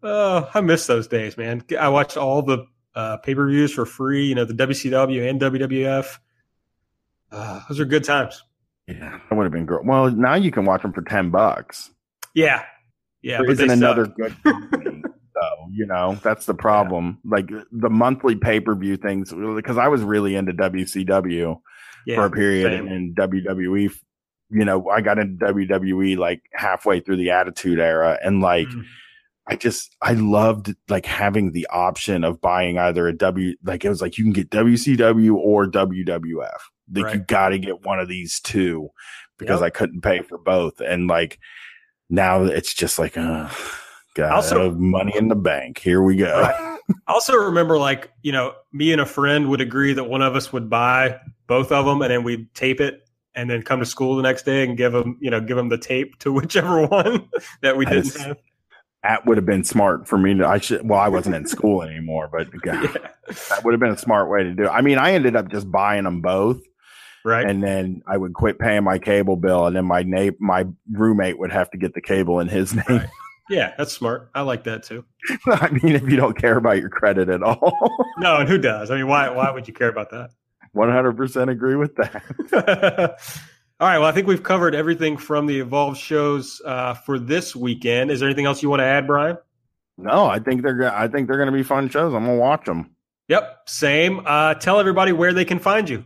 [0.06, 1.65] Oh, I miss those days, man.
[1.81, 4.26] I watched all the uh, pay per views for free.
[4.26, 6.18] You know, the WCW and WWF.
[7.30, 8.42] Uh, those are good times.
[8.86, 9.84] Yeah, that would have been great.
[9.84, 11.90] Well, now you can watch them for ten bucks.
[12.34, 12.62] Yeah,
[13.22, 13.38] yeah.
[13.38, 15.02] There isn't another good company,
[15.34, 15.68] though.
[15.72, 17.18] You know, that's the problem.
[17.24, 17.30] Yeah.
[17.30, 21.60] Like the monthly pay per view things, because I was really into WCW
[22.06, 22.88] yeah, for a period same.
[22.88, 23.92] and WWE.
[24.50, 28.68] You know, I got into WWE like halfway through the Attitude Era, and like.
[28.68, 28.84] Mm.
[29.46, 33.88] I just I loved like having the option of buying either a W like it
[33.90, 36.50] was like you can get WCW or WWF.
[36.92, 37.14] Like right.
[37.14, 38.88] you got to get one of these two
[39.38, 39.66] because yep.
[39.66, 40.80] I couldn't pay for both.
[40.80, 41.38] And like
[42.08, 43.50] now it's just like uh
[44.14, 45.78] Got also money in the bank.
[45.78, 46.42] Here we go.
[46.44, 50.36] I also remember, like you know, me and a friend would agree that one of
[50.36, 51.18] us would buy
[51.48, 54.44] both of them, and then we'd tape it, and then come to school the next
[54.44, 57.28] day and give them, you know, give them the tape to whichever one
[57.62, 58.36] that we didn't have.
[59.05, 60.35] That would have been smart for me.
[60.35, 60.89] To, I should.
[60.89, 63.10] Well, I wasn't in school anymore, but God, yeah.
[63.51, 64.64] that would have been a smart way to do.
[64.64, 64.68] it.
[64.68, 66.60] I mean, I ended up just buying them both.
[67.24, 67.48] Right.
[67.48, 71.39] And then I would quit paying my cable bill, and then my na- my roommate
[71.39, 72.85] would have to get the cable in his name.
[72.89, 73.09] Right.
[73.51, 74.31] Yeah, that's smart.
[74.35, 75.05] I like that too.
[75.47, 77.76] I mean, if you don't care about your credit at all.
[78.18, 78.90] no, and who does?
[78.90, 80.31] I mean, why why would you care about that?
[80.74, 83.20] 100% agree with that.
[83.80, 83.98] All right.
[83.98, 88.10] Well, I think we've covered everything from the Evolve shows uh, for this weekend.
[88.10, 89.36] Is there anything else you want to add, Brian?
[89.96, 92.14] No, I think they're I think they're going to be fun shows.
[92.14, 92.90] I'm going to watch them.
[93.28, 94.20] Yep, same.
[94.26, 96.05] Uh, tell everybody where they can find you.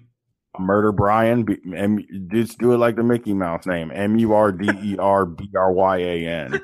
[0.58, 1.46] Murder Brian.
[1.74, 3.90] And just do it like the Mickey Mouse name.
[3.94, 6.60] M U R D E R B R Y A N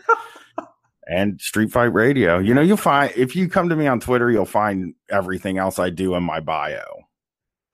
[1.09, 2.39] and Street Fight Radio.
[2.39, 5.78] You know, you'll find if you come to me on Twitter, you'll find everything else
[5.78, 6.82] I do in my bio.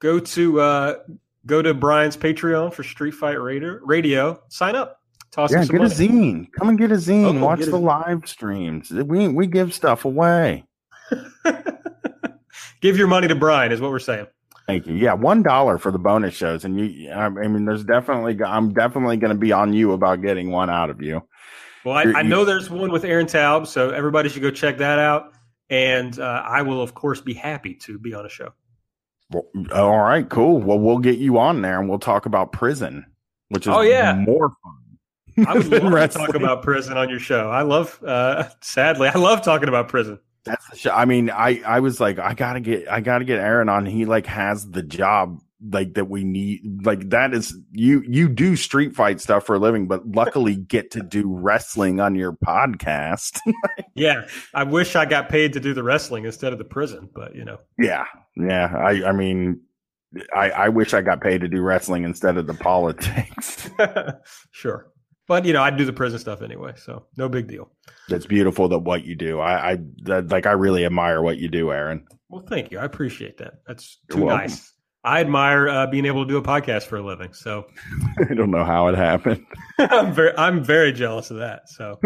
[0.01, 0.95] Go to uh
[1.47, 3.79] go to Brian's Patreon for Street Fight Radio.
[3.83, 4.43] Radio.
[4.49, 5.01] Sign up.
[5.31, 5.85] Toss yeah, get money.
[5.85, 6.53] a zine.
[6.59, 7.41] Come and get a zine.
[7.41, 8.91] Oh, Watch the live streams.
[8.91, 10.65] We we give stuff away.
[12.81, 14.27] give your money to Brian is what we're saying.
[14.67, 14.95] Thank you.
[14.95, 17.11] Yeah, one dollar for the bonus shows, and you.
[17.13, 18.43] I mean, there's definitely.
[18.45, 21.23] I'm definitely going to be on you about getting one out of you.
[21.85, 24.99] Well, I, I, know there's one with Aaron Taub, so everybody should go check that
[24.99, 25.33] out.
[25.71, 28.53] And uh, I will, of course, be happy to be on a show.
[29.31, 30.59] Well, all right, cool.
[30.59, 33.07] Well, we'll get you on there and we'll talk about prison,
[33.49, 34.15] which is oh, yeah.
[34.15, 35.47] more fun.
[35.47, 37.49] I would love to talk about prison on your show.
[37.49, 40.19] I love, uh, sadly, I love talking about prison.
[40.45, 40.91] That's the show.
[40.91, 43.85] I mean, I I was like, I gotta get, I gotta get Aaron on.
[43.85, 45.39] He like has the job
[45.69, 49.59] like that we need like that is you you do street fight stuff for a
[49.59, 53.39] living but luckily get to do wrestling on your podcast.
[53.95, 54.27] Yeah.
[54.55, 57.45] I wish i got paid to do the wrestling instead of the prison but you
[57.45, 57.59] know.
[57.79, 58.05] Yeah.
[58.37, 58.75] Yeah.
[58.75, 59.61] I i mean
[60.35, 63.69] i i wish i got paid to do wrestling instead of the politics.
[64.53, 64.87] Sure.
[65.29, 67.71] But you know i do the prison stuff anyway so no big deal.
[68.09, 69.41] That's beautiful that what you do.
[69.41, 72.07] I i that, like i really admire what you do aaron.
[72.31, 72.79] Well thank you.
[72.79, 73.61] I appreciate that.
[73.67, 77.33] That's too nice I admire uh, being able to do a podcast for a living.
[77.33, 77.67] So
[78.31, 79.45] I don't know how it happened.
[79.79, 81.69] I'm very, I'm very jealous of that.
[81.69, 81.99] So,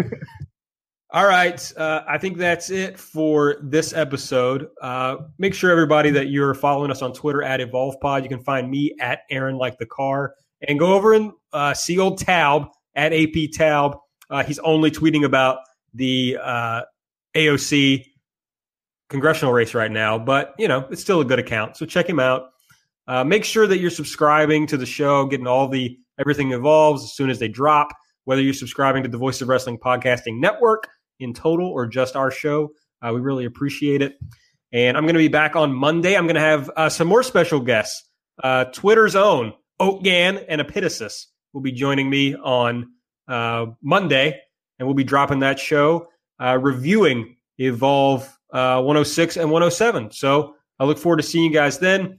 [1.11, 4.69] all right, uh, I think that's it for this episode.
[4.81, 8.23] Uh, make sure everybody that you're following us on Twitter at EvolvePod.
[8.23, 10.35] You can find me at Aaron like the car,
[10.67, 13.99] and go over and uh, see old Taub at AP Taub.
[14.31, 15.59] Uh, he's only tweeting about
[15.95, 16.83] the uh,
[17.35, 18.05] AOC
[19.11, 21.77] congressional race right now, but you know it's still a good account.
[21.77, 22.51] So check him out.
[23.07, 27.15] Uh, make sure that you're subscribing to the show, getting all the everything evolves as
[27.15, 27.89] soon as they drop.
[28.25, 30.89] Whether you're subscribing to the Voice of Wrestling podcasting network
[31.21, 32.71] in total or just our show,
[33.03, 34.17] uh, we really appreciate it.
[34.73, 36.17] And I'm going to be back on Monday.
[36.17, 38.11] I'm going to have uh, some more special guests.
[38.43, 42.91] Uh, Twitter's own Oatgan and Epitasis will be joining me on
[43.29, 44.41] uh, Monday,
[44.79, 46.09] and we'll be dropping that show
[46.41, 50.11] uh, reviewing Evolve uh, 106 and 107.
[50.11, 52.19] So I look forward to seeing you guys then.